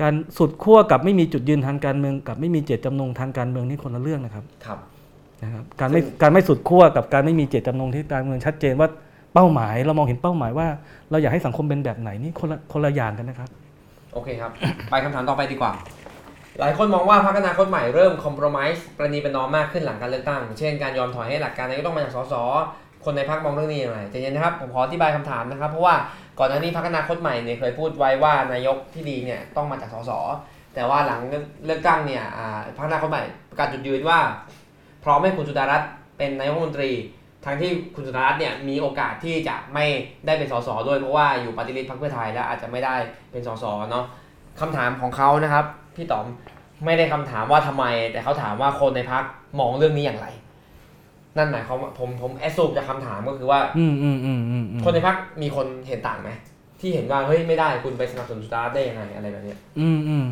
[0.00, 4.78] การสุดขั้วกับไม่มีจุดยืนทางการเมือง กับไม่มีเจตจำนงทางการเมืองนี่คนละเรื่องนะครับครับ
[5.42, 8.88] นะครับการไม่การไม่สุดขั้วกับการไม่มีเจตจำนงที่การเมืองชัดเจนว่า
[9.34, 10.66] เป้าหมายเรามองเห็นเป้าหมายว่า
[11.10, 13.48] เราอยากให้สังคมเป็นแบบไหนนี่คนละคนละอย่างกันนะครับ
[14.14, 14.50] โอเคครับ
[14.90, 15.72] ไปคำถามต่อไปดีกว่า
[16.60, 22.34] หลายคนมองว่าพรรคอนาคตใหม่เริ่มคอม p r o m i s e ประนีประนอมมากขึ้นหลังการเลือกตั้ง เช่นการยอมถอยให้หลักการนายกต้องมาจากสส
[23.04, 25.94] คนในพรรคมองเรื่องนี้อย่างไรใจเย็นนะครับผมขออธิบายคำถามนะครับ เพราะว่า
[26.38, 30.10] ก่อนหน้านี้พรรคอนาคตใหม่เนี่ยเคยพูดไว้ว่านายกที่ดีเนี่ยต้องมาจากสส
[30.74, 31.20] แต่ว่าหลัง
[31.66, 34.18] เลือกตั้งเนี่ยอ่าพรรคอนาคตใหม่ประกาศจุดยืนว่า
[35.04, 36.90] พร้อมให้คุณสุดารัตน์เป็นนายกรัฐมนตรี
[37.44, 39.84] ทั้งที่คุณสุดารัตน์เนี่ยมีโอกาสที่จะไม่
[40.26, 42.94] ได้เป็นสสด้วยเพราะว่าอยู่ปฏิริษีพรรคเพื่อไทยแล้วอาจจะไม่ได้
[43.32, 44.04] เป็นสสเนาะ
[44.60, 45.64] คำถามของเขานะครับ
[45.96, 46.26] พี่ต๋อม
[46.84, 49.22] ไม่ได้คำถามว่าทำไม แต่เขาถามว่าคนในพรรค
[49.58, 50.26] มองเรื่องนี้อย่างไร
[51.36, 56.30] นั่นหมายความว่าผมผมแอสซูมจากคำถามก็คือว่าอืมอืมอืมอืมอืมคนในพรรคมีคนเห็นต่างไหม
[56.80, 60.24] ที่เห็นว่าเฮ้ยไม่ได้คุณไปสนับสนุนสุดารัตน์ได้ยังไงอะไรแบบเนี้ยอืมอืม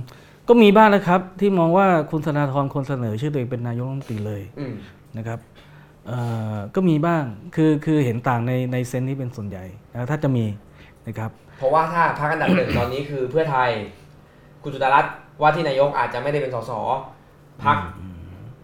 [0.49, 4.75] ก็มีบ้างนะครับ ที่มองว่าคุณธนาธรคนเสนอชื่อตัวเองเป็นนายกรัฐมนตรีเลยอืม
[5.17, 5.39] นะครับ
[6.07, 6.19] เอ่
[6.55, 7.23] อก็มีบ้าง
[7.55, 10.45] คือคือเห็นต่างในในเซนส์นี้เป็นส่วนใหญ่นะถ้าจะมี
[11.07, 13.71] นะครับเพราะว่าถ้าพรรคอันดับหนึ่งตอนนี้คือเพื่อไทย
[14.63, 16.73] คุณสุดารัตน์ว่าที่นายกอาจจะไม่ได้เป็นสส
[17.65, 17.77] พรรค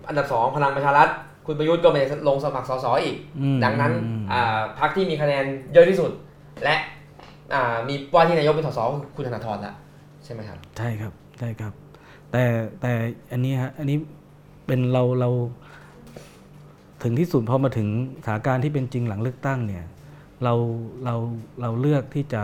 [0.08, 1.08] อันดับสองพลังประชารัฐ
[1.47, 6.10] คุณประยุทธ์ก็ไม่ได้ลงสมัครสสอีกอืมดังนั้นอืมอ่าพรรคที่มีคะแนนเยอะที่สุด
[6.64, 6.77] และ
[7.55, 9.74] อ่ามีว่าที่นายกเป็นสสคือคุณธนาธรละ
[10.24, 11.73] ใช่ไหมครับ ใช่ครับใช่ครับ
[12.32, 12.44] แต่
[12.81, 12.93] แต่
[13.32, 13.98] อันนี้ฮะอันนี้
[14.66, 15.31] เป็นเราเรา
[17.02, 17.89] ถึงที่สุดพอมาถึง
[18.24, 19.85] สถานการณ์ที่เป็นจริงหลังเลือกตั้งเนี่ย
[20.44, 20.55] เรา
[21.05, 21.14] เรา
[21.60, 22.43] เราเลือกที่จะ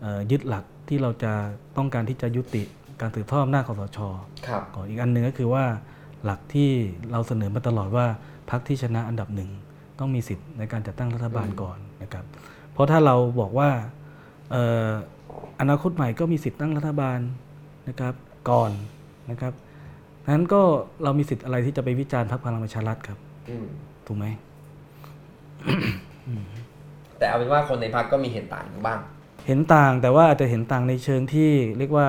[0.00, 1.32] เอ่อยึดหลักที่เราจะ
[1.76, 2.62] ต้องการที่จะยุติ
[3.00, 3.98] การสืบทอดอำนาจคอสช
[4.46, 5.64] ครับก่อนอีกอันหนึ่งก็คือว่า
[6.26, 6.70] หลักที่
[7.10, 8.06] เราเสนอมาตลอดว่า
[8.50, 9.50] พรรคที่ชนะอันดับหนึ่ง
[9.98, 12.24] ต้องมีสิทธิ์ในการจัดตั้งรัฐบาลอืมก่อนนะครับ
[12.72, 13.70] เพราะถ้าเราบอกว่า
[14.50, 14.90] เอ่อ
[15.60, 17.18] อนาคตใหม่ก็มีสิทธิ์ตั้งรัฐบาล
[17.88, 18.14] นะครับ
[18.50, 18.70] ก่อน
[19.30, 19.52] นะครับ
[20.32, 20.60] นั้นก็
[21.04, 23.18] เรามีสิทธิ์อะไรที่จะไปวิจารณ์พรรคพลังประชารัฐครับ
[23.50, 23.66] อืม
[24.06, 24.26] ถูกไหม
[27.18, 28.98] แต่เอาเป็นว่าคนในพรรคก็มีเห็นต่างบ้าง
[29.46, 32.06] เห็นต่างแต่ว่าอาจจะเห็นต่างในเชิงที่เรียกว่า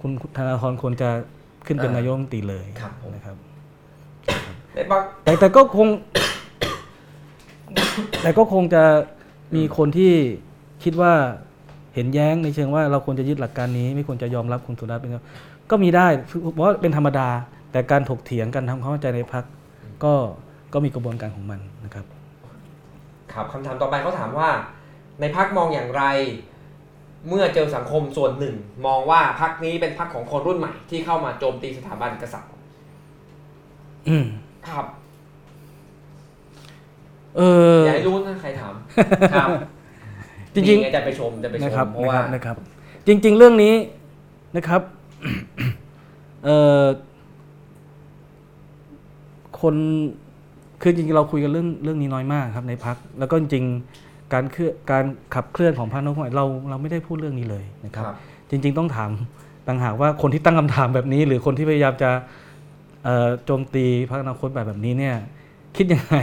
[0.00, 1.10] คุณธนาธรควรจะ
[1.66, 3.36] ขึ้นเป็นอ่านนายกรัฐมนตรีเลยครับผม นะครับ
[4.74, 5.88] ในพรรคแต่แต่ก็คง
[8.22, 8.82] แต่ก็คงจะ
[9.54, 10.12] มีคนที่
[10.84, 11.12] คิดว่า
[11.94, 15.16] เห็นแย้งในเชิงว่าเราควรจะยึดหลักการนี้ไม่ควรจะยอมรับคุณสุรัตน์เป็น
[15.70, 16.06] ก็มีได้
[16.54, 17.28] เพราะว่าเป็นธรรมดา
[17.72, 19.44] แต่การถกเถียงกันทำความเข้าใจในพัก
[20.04, 20.14] ก็
[20.72, 22.04] ก็มีกระบวนการของมันนะครับ
[23.32, 24.48] ครับคำถามต่อไปเขาถามว่า
[25.20, 26.02] ในพักมองอย่างไร
[27.28, 28.54] เมื่อเจอสังคมส่วนหนึ่ง
[28.86, 32.50] มองว่าพักนี้เป็นพักของคนรุ่นใหม่ที่เข้ามาโจมตีสถาบันกษัตริย์
[34.08, 34.26] อืม
[34.68, 34.86] ครับ
[37.36, 37.40] เอ
[37.76, 38.74] ออย่าให้รู้นะใครถาม
[39.34, 39.48] ครับ
[40.54, 42.56] จริงๆนี่ไจะไปชมจะไปชนะครับมเพราะนะคว่ารับนะครับ
[43.06, 43.74] จริง ๆ เรื่องนี้
[44.56, 44.82] นะครับ
[46.44, 46.84] เอ่อ
[49.60, 49.74] คน
[50.82, 55.04] คือจริงๆเราคุยกันเรื่องเรื่องนี้น้อยมากครับในพัก แล้วก็จริงๆ การเคลื่อนการ
[55.34, 58.16] ขับเคลื่อนของพรรคนกใหม่เราเราไม่ได้พูดเรื่องนี้เลยนะครับครับ
[58.50, 59.10] จริง ๆ ต้องถาม
[59.68, 62.10] ต่างหากว่าคนที่ตั้งคำถามแบบนี้ หรือคนที่พยายามจะ
[63.04, 65.16] เอ่อโจมตีพรรคอนาคตแบบแบบนี้เนี่ย
[65.76, 66.16] คิดยังไง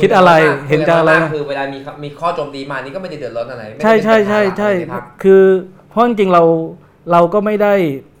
[0.00, 0.32] คิดอะไร
[0.68, 5.42] เห็นจะอะไรคุยกันมากคือเวลามีมีข้อโจมตีมานี่ก็ไม่ได้เดือดร้อนอะไรไม่ได้ใช่เป็นใช่ใช่ปัญหาหลักใช่ในพรรคคือ
[5.88, 6.42] เพราะจริงๆเรา
[7.12, 7.74] เราก็ไม่ได้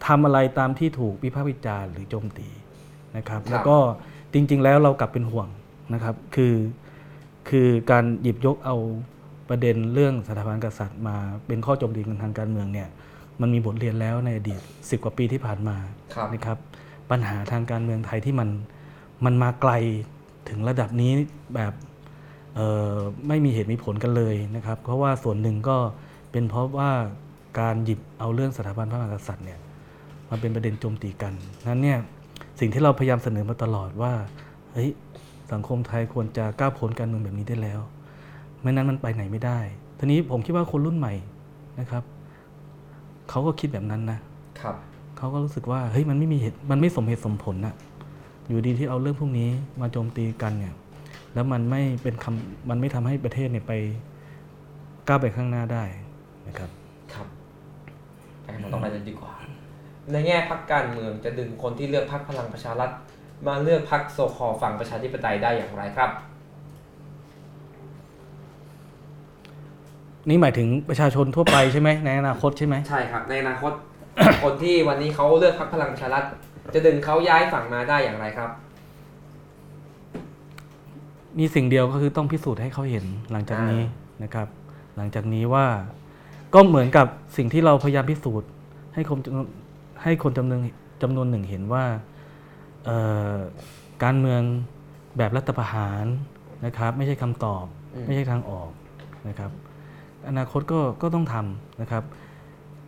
[0.06, 2.48] ทำอะไรตามที่ถูกวิพากษ์วิจารณ์หรือโจมตี
[3.16, 3.76] นะครับ แล้วก็
[4.32, 5.48] จริง ๆ แล้วเรากลับเป็นห่วง
[5.94, 6.54] นะครับ คือ
[7.50, 8.76] คือการหยิบยกเอา
[9.48, 11.16] ประเด็นเรื่องสถาบันกษัตริย์มา
[11.46, 12.88] เป็นข้อโจมตีกันทางการเมืองเนี่ย
[13.40, 14.60] มันมีบทเรียนแล้วในอดีต
[14.90, 15.76] สิบกว่าปีที่ผ่านมา
[16.14, 16.58] ครับนะครับ
[17.10, 18.48] ปัญหาทางการเมืองไทยที่มัน
[19.24, 19.72] มันมาไกล
[20.48, 21.12] ถึงระดับนี้
[21.54, 21.72] แบบ
[22.54, 22.96] เอ่อ
[23.28, 25.76] ไม่มีเหตุมีผลกันเลยนะครับ เพราะว่าส่วนหนึ่งก็
[26.32, 26.90] เป็นเพราะว่า
[27.60, 29.58] การหยิบเอาเรื่องสถาบันพระมหากษัตริย์เนี่ย
[30.28, 31.32] มาเป็นประเด็นโจมตีกัน
[31.68, 31.98] นั้นเนี่ย
[32.60, 34.12] สิ่งที่เราพยายามเสนอมาตลอดว่า
[34.72, 34.90] เฮ้ย
[35.52, 37.80] สังคมไทยควรจะก้าวพ้นการเมืองแบบนี้ได้แล้ว
[38.62, 39.58] ไม่นั้นมันไปไหนไม่ได้
[39.98, 41.14] ทีนี้ผมคิดว่าคนรุ่นใหม่
[41.80, 42.02] นะครับ
[43.30, 44.18] เขาก็คิดแบบนั้นนะ
[44.60, 44.74] ครับ
[45.16, 47.74] เขาก็รู้สึกว่าเฮ้ยมันไม่มีเหตุมันไม่สมเหตุสมผลน่ะ
[48.48, 49.48] อยู่ดีที่เอาเรื่องพวกนี้
[49.80, 50.74] มาโจมตีกันเนี่ย
[51.34, 53.72] แล้วมันไม่เป็นคำมันไม่ทำให้ประเทศเนี่ยไป
[55.06, 55.84] ก้าวไปข้างหน้าได้
[56.48, 56.70] นะครับ
[57.14, 57.26] ครับ
[58.42, 59.32] ไปกันต่อไปเลยดีกว่า
[60.12, 62.90] ในแง่พักการเมืองจะดึงคนที่เลือกพักพลังประชารัฐ
[63.46, 66.10] มาเลือกพักโซคอฝั่งประชาธิปไตยได้อย่างไรครับ
[70.28, 73.72] นี่หมายถึงประชาชนทั่วไปใช่ไหมในอนาคตใช่ไหมใช่ครับ ในอนาคต
[74.42, 76.24] คนที่วันนี้เขาเลือกพักพลังประชารัฐ
[76.74, 78.50] จะดึงเขาย้ายฝั่งมาได้อย่างไรครับ
[81.38, 83.82] มีสิ่งเดียวก็คือต้องพิสูจน์ให้เขาเห็นหลังจากนี้
[84.22, 84.48] นะครับ
[84.96, 85.66] หลังจากนี้ว่า
[86.54, 87.06] ก็เหมือนกับ
[87.36, 88.48] สิ่งที่เราพยายามพิสูจน์
[88.94, 89.46] ให้คนจำนวน
[90.02, 90.60] ให้คนจำนวน
[91.02, 92.09] จำนวนหนึ่งเห็นว่าเอ่อ
[94.02, 94.42] การเมือง
[95.18, 96.04] แบบรัฐประหาร
[96.66, 98.70] นะครับไม่ใช่คำตอบอืมไม่ใช่ทางออก
[99.28, 99.50] นะครับ
[100.28, 102.02] อนาคตก็ก็ต้องทำนะครับ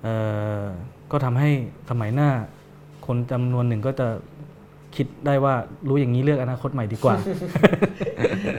[0.02, 0.14] เอ่
[0.60, 0.62] อ
[1.12, 1.50] ก็ทำให้
[1.90, 2.30] สมัยหน้า
[3.06, 4.08] คนจำนวนหนึ่งก็จะ
[4.96, 5.54] คิดได้ว่า
[5.88, 7.16] รู้อย่างนี้เลือกอนาคตใหม่ดีกว่า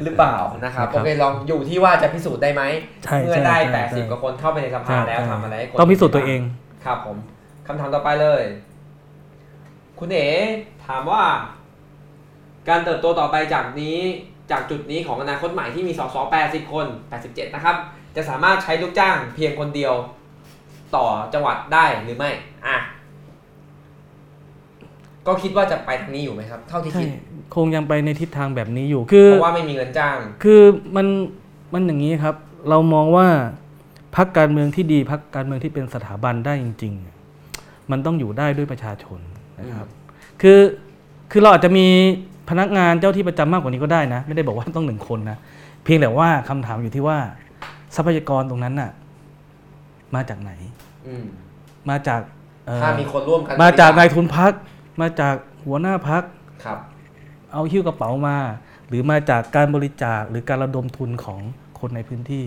[0.03, 2.61] หรือเปล่านะครับนะครับโอเคลองอยู่ที่ว่าจะพิสูจน์ได้ไหม
[3.03, 6.41] ใช่เมื่อใช่ได้ใช่แปดสิบใช่กว่าคนเข้าไปในสภาใช่แล้วใช่ทำอะไรให้คนต้องพิสูจน์ตัวเอง
[6.85, 7.17] ครับผม
[7.67, 8.43] คำถามต่อไปเลย
[9.99, 10.27] คุณเอ๋
[10.85, 11.23] ถามว่า
[12.69, 13.97] การเติบโตต่อไปจากนี้
[14.51, 16.87] จากจุดนี้ของอนาคตใหม่ที่มีสส80 คน
[17.21, 17.75] 87 นะครับ
[18.15, 19.93] จะสามารถใช้ลูกจ้างเพียงคนเดียว
[20.95, 22.29] ต่อจังหวัดได้หรือไม่
[22.67, 22.77] อะ
[25.27, 27.09] ก็คิดว่าจะไปทางนี้อยู่ไหมครับ เท่าที่ใช่คิด
[27.55, 30.61] คงยังไปในทิศทางแบบนี้อยู่ คือเพราะว่าไม่มีเงินจ้าง คือ
[30.95, 31.07] มัน
[31.73, 32.35] มันอย่างนี้ครับ
[32.69, 33.27] เรามองว่า
[34.15, 36.93] พักการเมืองที่ดีพักการเมืองที่เป็นสถาบันได้จริง
[37.41, 39.19] ๆ มันต้องอยู่ได้ด้วยประชาชน
[39.63, 39.89] นะครับ
[40.41, 40.59] คือ
[41.31, 41.87] คือเราอาจจะมี
[42.49, 45.37] พนักงานเจ้าที่ประจำมากกว่านี้ก็ได้นะ ไม่ได้บอกว่าต้องหนึ่งคนนะ
[45.83, 47.17] เพียงแต่ว่าคำถามอยู่ที่ว่า
[47.95, 48.91] ทรัพยากรตรงนั้นน่ะ
[50.15, 50.51] มาจากไหน
[51.07, 51.25] อืม
[51.89, 52.21] มาจาก
[52.65, 54.53] เอ่อถ้ามีคนร่วมกันมาจากนายทุนพัก
[55.01, 55.35] มาจาก
[55.65, 56.23] หัวหน้าพัก
[56.63, 56.77] ครับ
[57.53, 58.37] เอาหิ้วกระเป๋ามา
[58.87, 61.39] หรือมาจากการบริจาคหรือการระดมทุนของ
[61.79, 62.45] คนในพื้นที่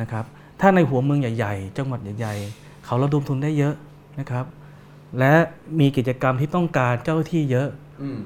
[0.00, 0.24] นะครับ
[0.60, 3.74] ถ้าในหัวเมืองใหญ่ ๆ จังหวัดใหญ่ ๆ เขาระดมทุนได้เยอะ
[4.20, 4.44] นะครับ
[5.18, 5.34] และ
[5.80, 7.68] มีกิจกรรมที่ต้องการเจ้าหน้าที่เยอะ
[8.02, 8.18] อืม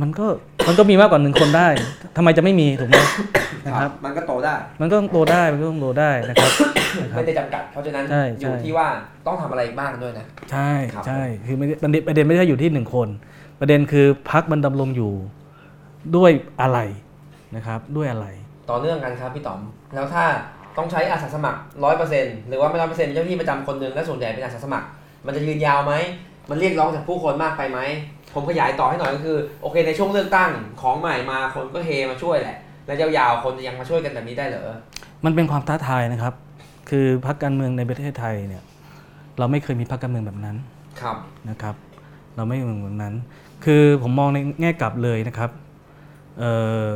[0.00, 0.26] มันก็
[0.68, 1.68] มันก็มีมากกว่าหนึ่งคนได้
[2.16, 2.96] ทำไมจะไม่มีถูกไหม
[3.66, 6.50] นะครับ มันก็โตได้ มันก็ต้องโตได้มันก็ต้องโตได้นะครับ
[7.02, 8.86] นะครับไม่ได้จำกัด เพราะฉะนั้นใช่อใช่ยู่ที่ว่า
[9.26, 13.08] ต้องทำอะไรอีกบ้างด้วยนะ ใช่ครับใช่คือไม่ได้ประเด็นประเด็นไม่ได้อยู่ที่หนึ่งคน
[13.60, 15.12] ประเด็นคือพักมันดำรงอยู่
[16.16, 16.30] ด้วย
[16.60, 16.78] อะไร
[17.56, 18.26] นะครับ ด้วยอะไร
[18.70, 19.60] ต่อเนื่องกันครับพี่ต๋อม
[19.94, 20.24] แล้วถ้า
[20.76, 24.86] ต้องใช้อาสาสมัครร้อยเปอร์เซ็นต์หรือว่าไม่ร้อยเปอร์เซ็นต์เจ้าหน้าที่ประจำคนหนึ่งและส่วนใหญ่เป็นอาสาสมัคร
[25.26, 25.94] มันจะยืนยาวไหม
[26.50, 27.80] มันเรียกร้องจากผู้คนมากไปไหม
[28.34, 30.50] ผมขยายต่อให้หน่อยก็คือ โอเคในช่วงเลือกตั้ง
[30.80, 34.76] ของใหม่มาคนก็เฮมาช่วยแหละ แล้วยาวๆคนจะยังมาช่วยกันแบบนี้ได้เหรอ
[35.24, 36.34] มันเป็นความท้าทายนะครับ
[36.90, 38.62] คือพรรคการเมืองในประเทศไทยเนี่ย
[39.38, 40.56] เราไม่เคยมีพรรคการเมืองแบบนั้น
[41.00, 41.16] ครับ
[41.50, 41.74] นะครับ
[42.36, 43.14] เราไม่เหมือนแบบนั้น
[43.64, 45.50] คือผมมองในแง่กลับเลยนะครับ
[46.38, 46.52] เอ่
[46.84, 46.86] อ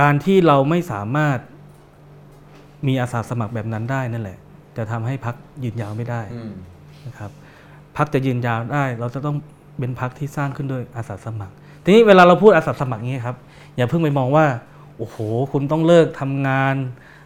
[0.00, 1.38] การที่เราไม่สามารถ
[2.86, 4.38] มีอาสาสมัครแบบนั้นได้นั่นแหละ
[4.76, 6.52] จะทำให้พรรคยืนยาวไม่ได้อืม
[7.06, 7.30] นะครับ
[7.96, 9.36] พรรคจะยืนยาวได้ เราจะต้อง
[9.78, 11.54] เป็นพรรคที่สร้างขึ้นโดยอาสาสมัคร
[11.84, 13.36] ทีนี้เวลาเราพูดอาสาสมัครนี้ครับ
[13.76, 14.46] อย่าเพิ่งไปมองว่า
[14.98, 15.16] โอ้โห
[15.52, 16.76] คุณต้องเลิกทำงาน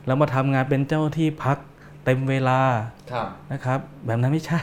[0.06, 1.58] แล้วมาทำงานเป็นเจ้าหน้าที่พัก
[2.04, 2.60] เต็มเวลา
[3.12, 4.62] ครับนะครับ แบบนั้นไม่ใช่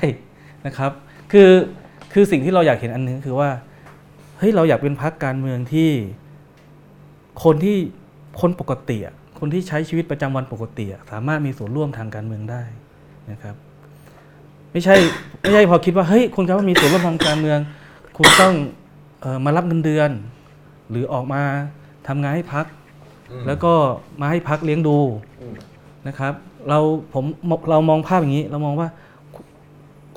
[0.66, 0.92] นะครับ
[1.32, 1.50] คือ
[2.14, 3.50] คือสิ่งที่เราอยากเห็นอันหนึงคือว่า
[4.38, 5.90] เฮ้ยเราอยากเป็นพักการเมืองที่
[7.44, 7.78] คนที่
[8.42, 12.64] คนปกติอะคนที่ใช้ชีวิตประจำวันปกติอะสามารถมีส่วนร่วมทางการเมืองได้
[13.32, 13.56] นะครับ
[14.76, 14.98] ไม่ใช่
[15.40, 17.60] ไม่ใช่พอคิดว่าเฮ้ยคุณครับว่ามีส่วนร่วมทางการเมือง
[18.18, 18.54] คุณต้อง
[19.22, 20.10] เออมารับเงินเดือน
[20.90, 21.42] หรือออกมา
[22.08, 22.66] ทำงานให้พัก
[23.32, 23.74] อืมแล้วก็
[24.22, 24.98] มาให้พักเลี้ยงดู
[25.42, 25.56] อืม
[26.08, 26.34] นะครับ
[26.70, 26.80] เรา
[27.14, 27.26] ผม
[27.70, 28.88] เรามองภาพอย่างนี้ เรามองว่า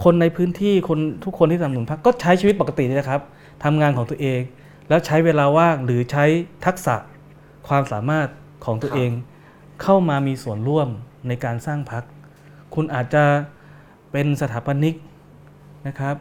[0.05, 3.21] คนในพื้นที่คนทุกคนที่สนับสนุนพักก็ใช้ชีวิตปกตินี่นะครับ
[3.65, 4.41] ทำงานของตัวเอง
[4.89, 6.25] แล้วใช้เวลาว่างหรือใช้
[6.67, 6.97] ทักษะ
[7.69, 8.29] ความสามารถ
[8.65, 9.11] ของตัวเอง
[9.83, 10.89] เข้ามามีส่วนร่วม
[11.29, 12.05] ในการสร้างพัก
[12.75, 13.25] คุณอาจจะ
[14.13, 14.95] เป็นสถาปนิก
[15.87, 16.17] นะครับ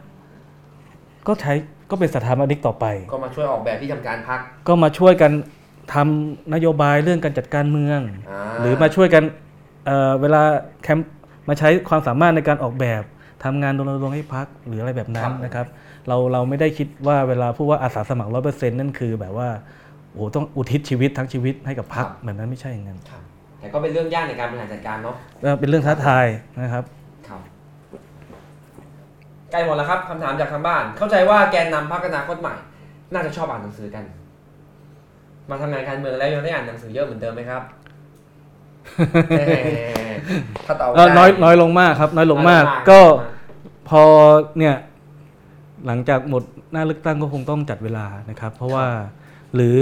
[1.26, 1.52] ก็ใช้
[1.90, 5.32] ก็เป็นสถาปนิกต่อไป ก็มาช่วยออกแบบที่ทำการพัก ก็มาช่วยกัน
[5.94, 9.24] ทำนโยบายเรื่องการจัดการเมืองาหรือมาช่วยกัน
[9.86, 10.42] เอ่อเวลา
[10.82, 11.08] แคมป์
[11.48, 13.02] มาใช้ความสามารถในการออกแบบ
[13.44, 15.66] ทำงานรณรงค์ให้พักหรืออะไรแบบนั้นนะครับ
[16.08, 19.48] เราเราไม่ได้คิดว่าเวลาพูดว่าอาสาสมัครร้อยเปอร์เซ็นต์นั่นคือแบบว่า
[20.10, 23.22] โอ้โหต้องอุทิศชีวิตทั้งชีวิตให้กับพักแบบนั้นไม่ใช่อย่างนั้นครับ
[23.60, 26.26] แต่ก็เป็นเรื่องยากในการบริหารจัดการเนาะ แล้วเป็นเรื่องท้าทาย
[26.62, 26.97] นะครับครับ
[29.50, 32.54] ใกล้หมดแล้วครับคำถามจากทางบ้าน เข้าใจว่าแกนนำพรรคอนาคตใหม่
[33.12, 34.04] น่าจะชอบอ่านหนังสือกัน
[35.50, 37.62] มาทำงานการเมืองแล้วยังได้อ่านหนังสือเยอะเหมือนเดิมไหมครับ
[39.28, 39.42] แหม
[40.66, 43.00] ถ้าตอบก็ได้น้อยน้อยลงมากครับ น้อยลงมาก ก็
[43.88, 44.02] พอ
[44.58, 44.74] เนี่ย
[45.86, 46.42] หลังจากหมด
[46.72, 48.86] หน้าเลือกตั้งก็คงต้องจัดเวลานะครับ เพราะว่า
[49.54, 49.78] หรือ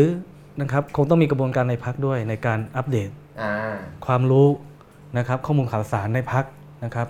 [0.60, 3.10] นะครับคงต้องมีกระบวนการในพักด้วยในการอัปเดต
[3.40, 3.52] อ่า
[4.06, 4.48] ความรู้
[5.18, 6.44] นะครับ ข้อมูลข่าวสารในพัก
[6.84, 7.09] นะครับ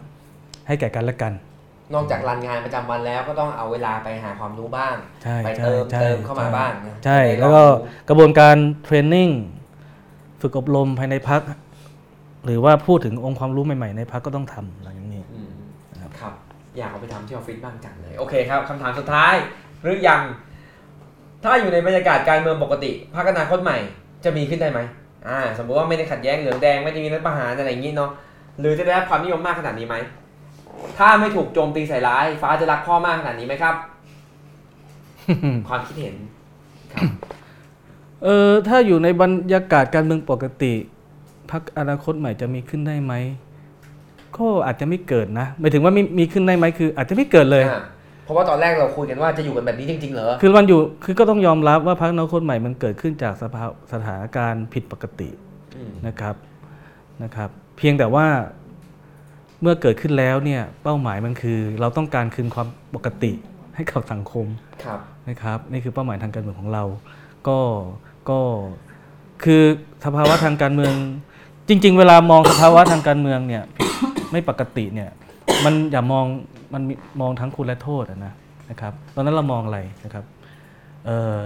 [0.67, 1.33] ให้แก่กันและกัน
[1.95, 9.29] นอกจากรันงานประจำวันแล้วก็ต้องเอาเวลาไปหาความรู้บ้างใช่ไปใช่เติมใช่เติมเข้ามาบ้างนะใช่จะได้แล้วก็รอบรู้กระบวนการเทรนนิ่ง
[10.41, 11.43] ฝึกอบรมภายในพัก
[12.45, 15.53] หรือว่าพูดถึงองค์ความรู้ใหม่ๆในพักก็ต้องทำหลังจากนี้อืม
[15.93, 16.35] นะครับครับ
[16.77, 19.35] อยากเอาไปทำที่ออฟฟิศบ้างจังเลย โอเคครับคำถามสุดท้าย
[19.83, 20.23] หรือยัง
[21.43, 23.79] ถ้าอยู่ในบรรยากาศการเมืองปกติพรรคอนาคตใหม่
[24.25, 24.81] จะมีขึ้นได้ไหม
[25.29, 28.11] อ่า สมมติว่าไม่ได้ขัดแย้งเหลืองแดงไม่ได้มีรัฐประหารอะไรอย่างนี้เนาะ
[28.61, 29.97] หรือจะได้รับความนิยมมากขนาดนี้ไหม
[30.99, 33.75] ถ้าไม่ถูกโจมตีใส่ร้าย ฟ้าจะรักพ่อมากขนาดนี้ไหมครับ
[35.69, 36.15] ความคิดเห็น
[36.93, 37.11] ครับ
[38.25, 40.73] เออถ้าอยู่ในบรรยากาศการเมืองปกติ
[41.51, 43.13] พักอนาคตใหม่จะมีขึ้นได้ไหม
[44.37, 47.83] ก็อาจจะไม่เกิดนะหมายถึงว่ามีมีขึ้นได้ไหมคือ อาจจะไม่เกิดเลยอ่า
[48.25, 55.29] เพราะว่าตอนแรกเราคุยกันว่าจะอยู่กันแบบนี้จริง ๆ เหรอคือมันอยู่คือก็ต้องยอมรับว่าพักอนาคตใหม่มันเกิดขึ้นจากสภาสถานการณ์ผิดปกติ
[55.77, 56.35] อืมนะครับ
[57.23, 58.27] นะครับ เพียงแต่ว่า
[59.61, 63.33] เมื่อเกิดขึ้นแล้วเนี่ยเป้าหมายมันคือ เราต้องการคืนความปกติ
[63.75, 64.47] ให้กับสังคม
[64.85, 66.85] ครับนะครับนี่คือเป้าหมายทางการเมืองของเรา
[67.49, 67.59] ก็
[68.31, 68.39] ก็
[69.45, 69.63] คือ
[70.05, 70.95] สภาวะทางการเมือง
[71.69, 73.63] จริง ๆ เวลามองสภาวะทางการเมืองเนี่ย
[74.33, 75.11] ไม่ปกติเนี่ย
[75.65, 76.27] มันอย่ามอง
[76.75, 78.33] มันมีมองทั้งคุณและโทษอะนะ
[78.71, 80.25] นะครับตอนนั้นเรามองอะไรนะครับ
[81.07, 81.41] เออ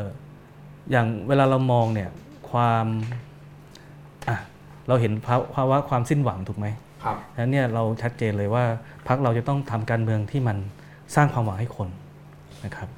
[0.91, 2.11] อย่างเวลาเรามองเนี่ย
[2.51, 2.87] ความ
[4.29, 4.37] อะ
[4.89, 6.67] เราเห็นภาภาวะความสิ้นหวังถูกไหม
[7.05, 8.65] ครับแล้วเนี่ยเราชัดเจนเลยว่า
[9.09, 10.57] พักเราจะต้องทำการเมืองที่มัน
[11.15, 11.89] สร้างความหวังให้คน
[12.65, 12.89] นะครับ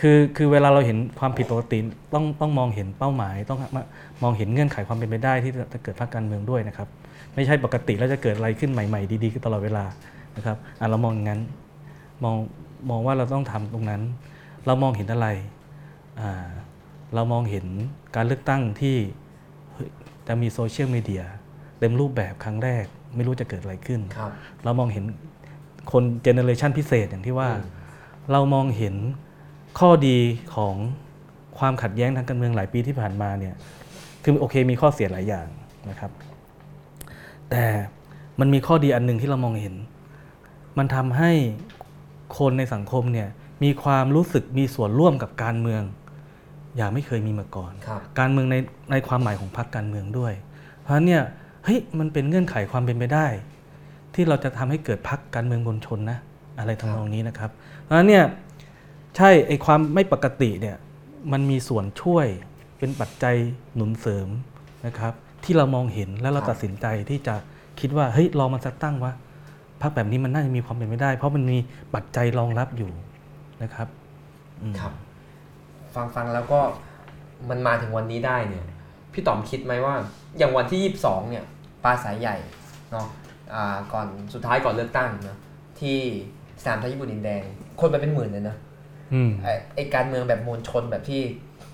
[0.00, 1.78] คือคือเวลาเราเห็นความผิดปกติ
[2.14, 3.82] ต้องต้องมองเห็นเป้าหมาย ต้องมา
[4.22, 6.88] มองเห็นเงื่อนไขความเป็นไปได้ที่จะเกิดพรรคการเมืองด้วยนะครับ
[7.34, 9.84] ไม่ใช่ปกติแล้วจะเกิดอะไรขึ้นใหม่ ๆ ดีๆตลอดเวลา
[10.36, 11.40] นะครับอะเรามองอย่างนั้น
[12.24, 12.36] มอง
[12.90, 14.02] มองว่าเราต้องทำตรงนั้น
[14.66, 15.28] เรามองเห็นอะไร
[16.20, 16.48] อ่า
[17.14, 17.66] เรามองเห็น
[18.16, 18.96] การเลือกตั้งที่
[20.28, 21.22] จะมีโซเชียลมีเดีย
[21.78, 22.84] เต็มรูปแบบครั้งแรก
[23.16, 24.30] ไม่รู้จะเกิดอะไรขึ้นครับ
[24.64, 25.04] เรามองเห็น
[25.92, 27.64] คนเจเนอเรชันพิเศษอย่างที่ว่าอืม
[28.32, 28.94] เรามองเห็น
[29.78, 30.18] ข้อดี
[30.54, 30.74] ของ
[31.58, 33.54] ความขัดแย้งทางการเมืองหลายปีที่ผ่านมาเนี่ย
[34.22, 35.46] คือโอเคมีข้อเสียหลายอย่าง
[35.90, 36.10] นะครับ
[37.50, 37.64] แต่
[38.40, 39.74] มันมีข้อดีอันหนึ่งที่เรามองเห็น
[40.78, 41.32] มันทำให้
[42.38, 43.28] คนในสังคมเนี่ย
[43.64, 45.82] มีความรู้สึกมีส่วนร่วมกับการเมือง
[46.76, 48.56] อย่างไม่เคยมีมาก่อนครับการเมืองใน
[48.92, 50.32] ในความหมายของพรรคการเมืองด้วย
[50.80, 51.22] เพราะฉะนั้นเนี่ย
[51.66, 53.26] เฮ้ยมันเป็นเงื่อนไขความเป็นไปได้
[54.14, 56.18] ที่เราจะทำให้เกิดพรรคการเมืองมวลชนนะ
[56.58, 57.50] อะไรทำนองนี้นะครับ
[57.82, 58.24] เพราะฉะนั้นเนี่ย
[59.16, 60.76] ใช่ไอความไม่ปกติเนี่ย
[61.32, 62.26] มันมีส่วนช่วย
[62.78, 63.36] เป็นปัจจัย
[63.74, 64.28] หนุนเสริม
[64.86, 65.12] นะครับ
[65.44, 67.34] ที่เรามองเห็นแล้วเราครับตัดสินใจที่จะ
[67.80, 69.12] คิดว่าเฮ้ยลองมันสักตั้งวะ
[69.82, 71.58] พรรคแบบนี้มันน่าจะมีความเป็นไปได้ เพราะมันมี
[71.94, 72.90] ปัจจัยรองรับอยู่
[73.62, 73.88] นะครับ
[74.62, 74.92] อืมครับ
[75.94, 76.60] ฟังฟังแล้วก็
[77.48, 78.64] มันมาถึงวันนี้ได้เนี่ย
[79.12, 79.94] พี่ต๋อมคิดไหมว่า
[80.38, 81.44] อย่างวันที่22เนี่ย
[81.86, 82.36] ปลาสายใหญ่
[82.92, 83.06] เนาะ
[83.54, 85.38] อ่าก่อนสุดท้ายก่อนเลือกตั้งเนาะ
[85.80, 85.98] ที่
[86.62, 87.42] สนามไทยญี่ปุ่นดินแดง
[87.80, 88.56] คนไปเป็นหมื่นเลยนะ
[89.14, 91.22] อืมไอ้ไอการเมืองแบบมวลชนแบบที่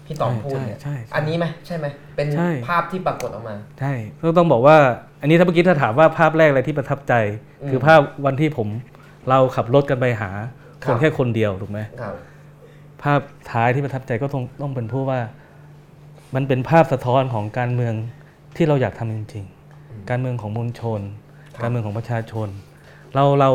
[0.06, 1.86] พี่ต๋อมใช่พูดเนี่ยใช่ใช่อันนี้ไหมใช่ไหม
[2.16, 4.76] เป็นใช่ภาพที่ปรากฏออกมาใช่ก็ต้องบอกว่า
[5.20, 7.14] อันนี้ถ้าเมื่อกี้ถ้าถามว่าภาพแรกอะไรที่ประทับใจ
[7.62, 8.68] อืมคือภาพวันที่ผม
[9.28, 10.30] เราขับรถกันไปหา
[10.82, 12.14] คครับนแค่คนเดียวถูกไหมครับ
[13.02, 13.20] ภาพ
[13.50, 15.20] ท้ายที่ประทับใจก็ต้องต้องเป็นผู้ว่า
[16.34, 17.94] มันเป็นภาพสะท้อนของการเมือง
[18.56, 19.61] ที่เราอยากทำจริง ๆ
[20.10, 21.00] การเมืองของมวลชน
[21.62, 22.48] การเมืองของประชาชน
[23.14, 23.50] เราเรา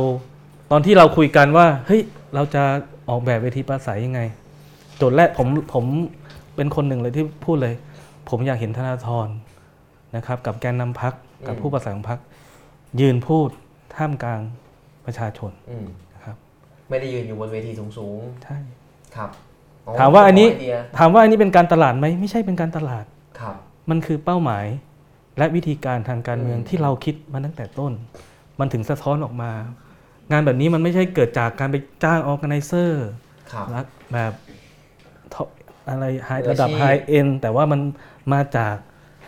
[0.72, 2.02] ตอนที่เราคุยกันว่าเฮ้ย
[2.36, 2.64] เราจะ
[3.10, 4.22] ออกแบบเวทีปราศัยยังไง
[4.98, 5.86] โจทย์แรกผมผม
[6.56, 7.76] เป็นคนหนึ่งเลยที่พูดเลย
[8.30, 9.28] ผมอยากเห็นธนาธร
[10.16, 11.14] นะครับ กับแกนนำพัก
[11.48, 12.20] กับอืมผู้ประสานของพัก
[13.00, 13.50] ยืนพูด
[13.96, 14.42] ท่ามกลาง
[15.06, 16.36] ประชาชนอืมนะครับ
[16.90, 19.30] ไม่ได้ยืนอยู่บนเวทีสูงใช่ๆครับ
[19.86, 23.06] อ๋ถามว่าอันนี้ไเดียถามว่าอันนี้เป็นการตลาดไหมไม่ใช่เป็นการตลาด
[23.40, 23.56] ครับ
[23.90, 24.66] มันคือเป้าหมาย
[25.38, 27.94] และวิธีการทางการเมืองอืมที่เราคิดมาตั้งแต่ต้น
[28.60, 29.52] มันถึงสะท้อนออกมา
[30.32, 33.08] งานแบบนี้มันไม่ใช่เกิดจากการไปจ้าง organizer
[33.52, 33.66] ครับ
[34.14, 34.34] แบบ
[35.34, 35.48] top
[35.90, 37.80] อะไร high มืออาชีพระดับ high-end แต่ว่ามัน
[38.34, 38.76] มาจาก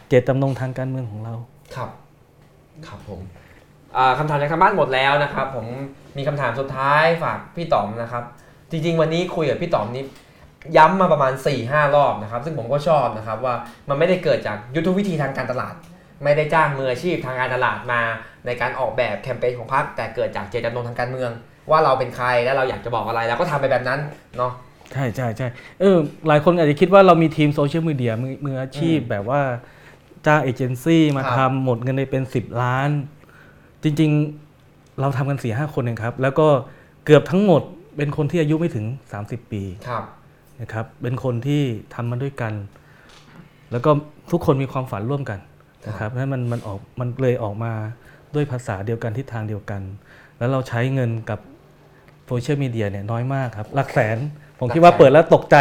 [0.07, 1.33] เจตจำนงทางการเมืองของเรา
[1.75, 1.89] ครับ
[2.87, 3.21] ครับผม
[3.97, 5.65] อ่าคำถามจากทางบ้านหมดแล้วนะครับ ผม
[6.17, 8.23] มีคำถามสุดท้ายฝากพี่ต๋อมนะครับ
[8.71, 10.03] จริง ๆ วันนี้คุยกับพี่ต๋อมนี่
[10.77, 13.53] ย้ำมาประมาณ4-5หรอบนะครับ ซึ่งผมก็ชอบนะครับว่า
[13.89, 15.75] มันไม่ได้เกิดจากยุทธวิธีทางการตลาด
[16.23, 18.01] ไม่ได้จ้างมืออาชีพทางการตลาดมา
[18.45, 21.31] ในการออกแบบแคมเปญของพรรคแต่เกิดจากเจตจำนงทางการเมือง
[21.71, 23.99] ว่าเราเป็นใครและเราอยากจะบอกอะไรเราก็ทำไปแบบนั้น
[24.37, 24.51] เนาะ
[24.93, 25.47] ใช่ใช่ใช่
[25.79, 25.97] เออ
[26.27, 29.41] หลายคนอาจจะคิดว่าเรามีทีมโซเชียลมีเดียมือมืออาชีพอืมแบบว่า
[30.25, 32.89] จ้างเอเจนซี่มาครับทำหมดเงินไปเป็น 10 ล้าน
[33.83, 36.47] จริงๆเราทำกัน4ี่ห้าคนเองครับ แล้วก็
[37.05, 37.61] เกือบทั้งหมด
[37.97, 38.85] เป็นคนที่อายุไม่ถึง
[39.19, 40.03] 30 ปีครับ
[40.61, 41.61] นะครับ เป็นคนที่
[41.93, 42.53] ทำมาด้วยกัน
[43.71, 43.89] แล้วก็
[44.31, 45.39] ทุกคนมีความฝันร่วมกัน
[45.89, 47.73] นะครับนั้นมันมันออกมันเลยออกมา
[48.35, 49.81] ด้วยภาษาเดียวกันทิศทางเดียวกัน
[50.39, 51.39] แล้วเราใช้เงินกับ
[52.25, 54.17] โซเชียลมีเดียเนี่ยน้อยมากครับ หลักแสน
[54.59, 55.57] ผมคิดว่าเปิดแล้วตกใจ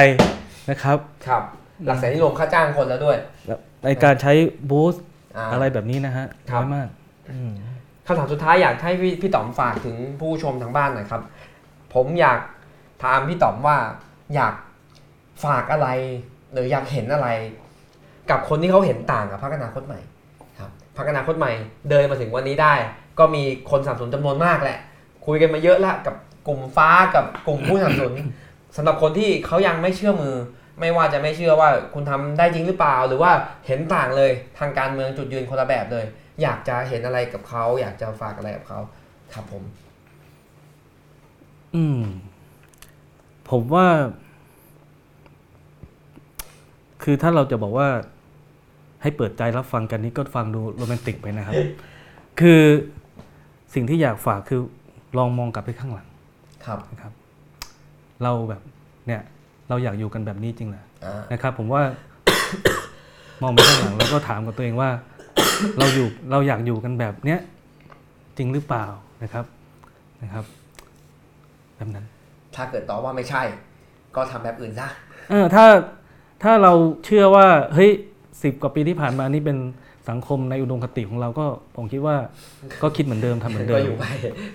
[0.71, 1.43] นะครับครับ
[1.87, 3.17] หลักแสนที่รวมค่าจ้างคนแล้วด้วย
[3.85, 4.33] ในการใช้
[4.71, 6.89] บูสต์าอะไรแบบนี้นะฮะครับน้อยมาก
[7.31, 7.51] อืม
[8.07, 11.23] คำถามสุดท้ายอยากให้พี่พี่ต๋อมฝากถึงผู้ชมทางบ้านหน่อยครับ
[11.95, 12.41] ผมอยาก
[13.03, 13.77] ถามพี่ต๋อมว่า
[14.35, 14.55] อยาก
[15.45, 15.89] ฝากอะไร
[16.53, 17.29] หรืออยากเห็นอะไร
[18.31, 20.08] กับคนที่เขาเห็นต่างกับพรรคอนาคตใหม่ครับ
[20.99, 21.53] พรรคอนาคตใหม่
[21.91, 22.75] เดินมาถึงวันนี้ได้
[23.19, 24.79] ก็มีคนสนับสนุนจำนวนมากแหละ
[25.27, 26.15] คุยกันมาเยอะล้วกับ
[26.49, 28.15] กลุ่มฟ้ากับกลุ่มผู้สนับสนุน
[28.77, 30.35] สำหรับคนที่เขายังไม่เชื่อมือ
[30.81, 33.31] ไม่ว่าจะไม่เชื่อว่าคุณทำได้จริงหรือเปล่า หรือว่า
[33.67, 36.05] เห็นต่างเลยทางการเมืองจุดยืนคนละแบบเลย
[36.43, 38.81] อยากจะเห็นอะไรกับเขา อยากจะฝากอะไรกับเขา
[39.35, 39.63] ครับผม
[41.75, 42.03] อืม
[43.51, 43.87] ผมว่า
[47.03, 47.89] คือถ้าเราจะบอกว่า
[49.03, 51.55] ให้เปิดใจรับฟังกันนี่ก็ฟังดูโรแมนติกไปนะครับ
[52.41, 52.63] คือ
[53.75, 54.61] สิ่งที่อยากฝากคือ
[55.19, 56.09] ลองมองกลับไปข้างหลัง
[56.67, 57.13] ครับนะครับ
[58.23, 58.63] เราแบบ
[59.07, 59.21] เนี่ย
[59.69, 61.83] เราอยากอยู่กันแบบนี้จริงเหรออ่านะครับ ผมว่า
[63.43, 64.91] มองไปข้างหลังแล้วก็ถามกับตัวเองว่า
[65.79, 67.41] เราอยู่เราอยากอยู่กันแบบเนี้ย
[68.37, 68.87] จริงหรือเปล่า
[69.23, 69.45] นะครับ
[70.23, 70.45] นะครับ
[71.77, 72.07] แบบนั้น
[72.55, 73.43] ถ้าเกิดตอบว่าไม่ใช่
[74.17, 74.89] ก็ทำแบบอื่นซะ
[75.31, 75.67] เออถ้า
[76.43, 76.73] ถ้าเรา
[77.05, 77.91] เชื่อว่าเฮ้ย
[78.43, 79.59] สิบกว่าปีที่ผ่านมานี่เป็น
[80.09, 81.47] สังคมในอุดมคติของเราก็
[81.77, 82.17] ผมคิดว่า
[82.83, 84.05] ก็คิดเหมือนเดิมทำเหมือนเดิก็มอยู่ไป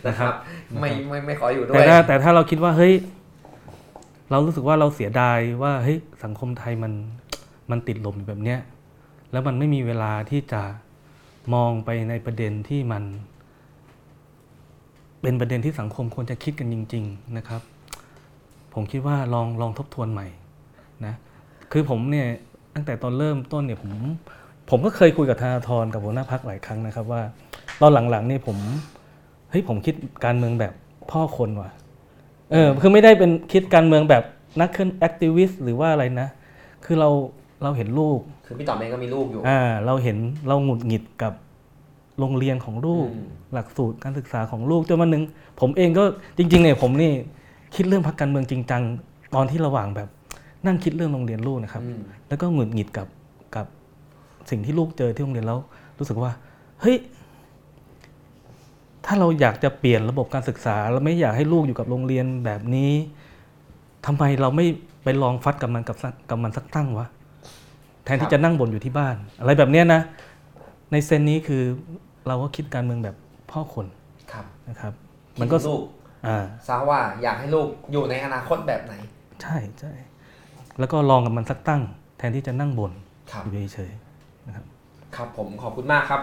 [0.07, 0.34] นะครับ
[0.81, 2.93] ไม่ไม่ไม่ขออยู่ด้วแต่ยถ้าแต่ถ้าเราคิดว่าเฮ้ย
[4.31, 6.93] เรารู้สึกว่าเราเสียดายว่าเฮ้ยสังคมไทยมัน
[7.72, 8.60] มันติดลมอยู่แบบเนี้ย
[9.31, 10.61] แล้วมันไม่มีเวลาที่จะ
[11.53, 13.03] มองไปในประเด็นที่มัน
[15.22, 17.61] เป็นประเด็นที่สังคมควรจะคิดกันจริง ๆนะครับ
[18.73, 20.27] ผมคิดว่าลองลองทบทวนใหม่
[21.05, 21.14] นะ
[21.72, 22.27] คือผมเนี่ย
[22.76, 23.91] ตั้งแต่ตอนเริ่มต้นเนี่ยผม
[24.70, 27.22] ผมก็เคยคุยกับธนาธรกับหัวหน้าพักหลายครั้งนะครับว่า
[27.82, 28.58] ตอนหลังๆเนี่ยผม
[29.50, 29.95] เฮ้ยผมคิด
[30.26, 30.74] การเมืองแบบ
[31.12, 31.70] พ่อคนว่ะ
[32.52, 34.24] เออคือไม่ได้เป็นคิดการเมืองแบบ
[34.60, 36.28] นักเคลื่อนแอคทิวิสต์หรือว่าอะไรนะ
[36.86, 37.10] คือเรา
[37.64, 40.18] เราเห็นลูก คือพี่ต่อมเองก็มีลูกอยู่อ่าเราเห็น
[40.48, 41.34] เราหงุดหงิดกับ
[42.20, 45.24] โรงเรียนของลูกอืมหลักสูตรการศึกษาของลูกจนวันหนึ่ง
[45.60, 46.04] ผมเองก็
[46.38, 47.12] จริง ๆ เนี่ยผมนี่
[47.76, 48.84] คิดเรื่องพักการเมืองจริงจัง
[49.36, 50.10] ตอนที่ระหว่างแบบ
[50.65, 53.07] นั่งคิดเรื่องโรงเรียนลูกนะครับอืมแล้วก็หงุดหงิดกับ
[53.56, 53.65] กับ
[54.49, 55.60] สิ่งที่ลูกเจอที่โรงเรียนแล้ว
[55.99, 56.31] รู้สึกว่า
[56.81, 56.95] เฮ้ย
[59.06, 62.91] ถ้าเราอยากจะเปลี่ยนระบบการศึกษาเราไม่อยากให้ลูกอยู่กับโรงเรียนแบบนี้
[64.06, 64.65] ทำไมเราไม่
[65.03, 67.07] ไปลองฟัดกับมันกับสักกับมันสักตั้งวะ
[68.06, 70.02] แทนที่จะนั่งบ่นอยู่ที่บ้าน อะไรแบบเนี้ยนะ
[70.91, 71.64] ในเซนนี้คือ
[72.27, 73.15] เราก็คิดการเมืองแบบ
[73.52, 73.85] พ่อคน
[74.31, 74.94] ครับนะครับ
[75.40, 75.81] มัมันนก็ก็ลูก
[76.27, 78.94] อ่าซะว่าอยากให้ลูกอยู่ในอนาคตแบบไหน
[79.41, 79.94] ใช่ใช่
[80.80, 81.82] แล้วก็ลองกับมันสักตั้ง
[82.18, 82.91] แทนที่จะนั่งบ่น
[83.32, 83.91] ครับอยู่เฉย
[85.16, 86.22] ครับผมขอบคุณมากครับ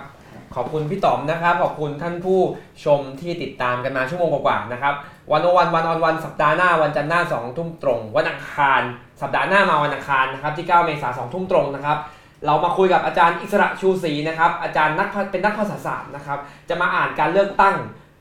[0.55, 2.41] ขอบคุณพี่ต๋อมนะครับ ขอบคุณท่านผู้
[2.85, 4.95] ชมที่ติดตามกันมาชั่วโมงกว่าๆนะครับ
[5.31, 8.83] วันวันวันออนวันสัปดาห์หน้าวันจันทร์หน้าสองทุ่มตรง วันอังคาร
[9.23, 11.99] สัปดาห์หน้ามาวันอังคารนะครับที่ 9 เมษายนสองทุ่มตรงนะครับ
[12.47, 17.77] เรามาคุยกับอาจารย์อิสระชูศรีนะครับอาจารย์นักเป็นนักภาษาศาสตร์นะครับจะมาอ่านการเลือกตั้ง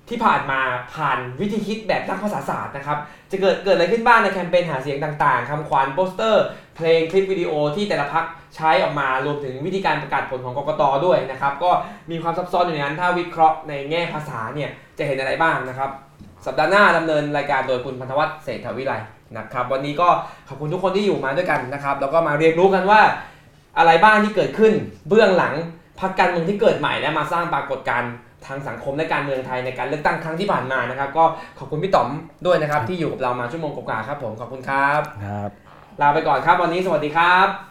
[0.10, 0.60] ที่ผ่านมา
[0.96, 2.98] ผ่านวิธีคิดแบบนักภาษาศาสตร์นะครับ
[3.32, 6.44] จะเกิดเกิดอะไรขึ้นบ้างในแคมเปญหาเสียงต่างๆคำขวัญโปสเตอร์
[6.76, 8.26] เพลงคลิปวิดีโอที่แต่ละพัก
[8.56, 11.72] ใช้ออกมารวมถึงวิธีการประกาศผลของกกตด้วยนะครับ ก็
[12.12, 15.90] มีความซับซ้อนอยู่ในนั้นถ้าวิเคราะห์ในแง่ภาษาเนี่ยจะเห็นอะไรบ้างนะครับ
[16.46, 18.94] สัปดาห์หน้าดำเนินรายการโดยคุณพันธวัฒน์เศรษฐวิไล
[19.38, 20.10] นะครับ วันนี้ก็
[20.48, 23.02] ขอบคุณทุกคนที่อยู่มาด้วยกันนะครับแล้วก็มาเรียนรู้กันว่า
[23.78, 24.74] อะไรบ้างที่เกิดขึ้น
[25.08, 25.54] เบื้องหลัง
[26.00, 28.12] พรรคการเมืองที่เกิดใหม่และมาสร้างปรากฏการณ์
[28.48, 31.24] ทางสังคมและการเมืองไทยในการเลือกตั้งครั้งที่ผ่านมานะครับ ก็
[31.60, 32.10] ขอบคุณพี่ต๋อม
[32.46, 35.50] ด้วยนะครับ ที่อยู่กับเรามาชั่วโมงกว่าๆครับผมขอบคุณครับๆครับ
[36.02, 37.69] ลาไปก่อนครับวันนี้สวัสดีครับ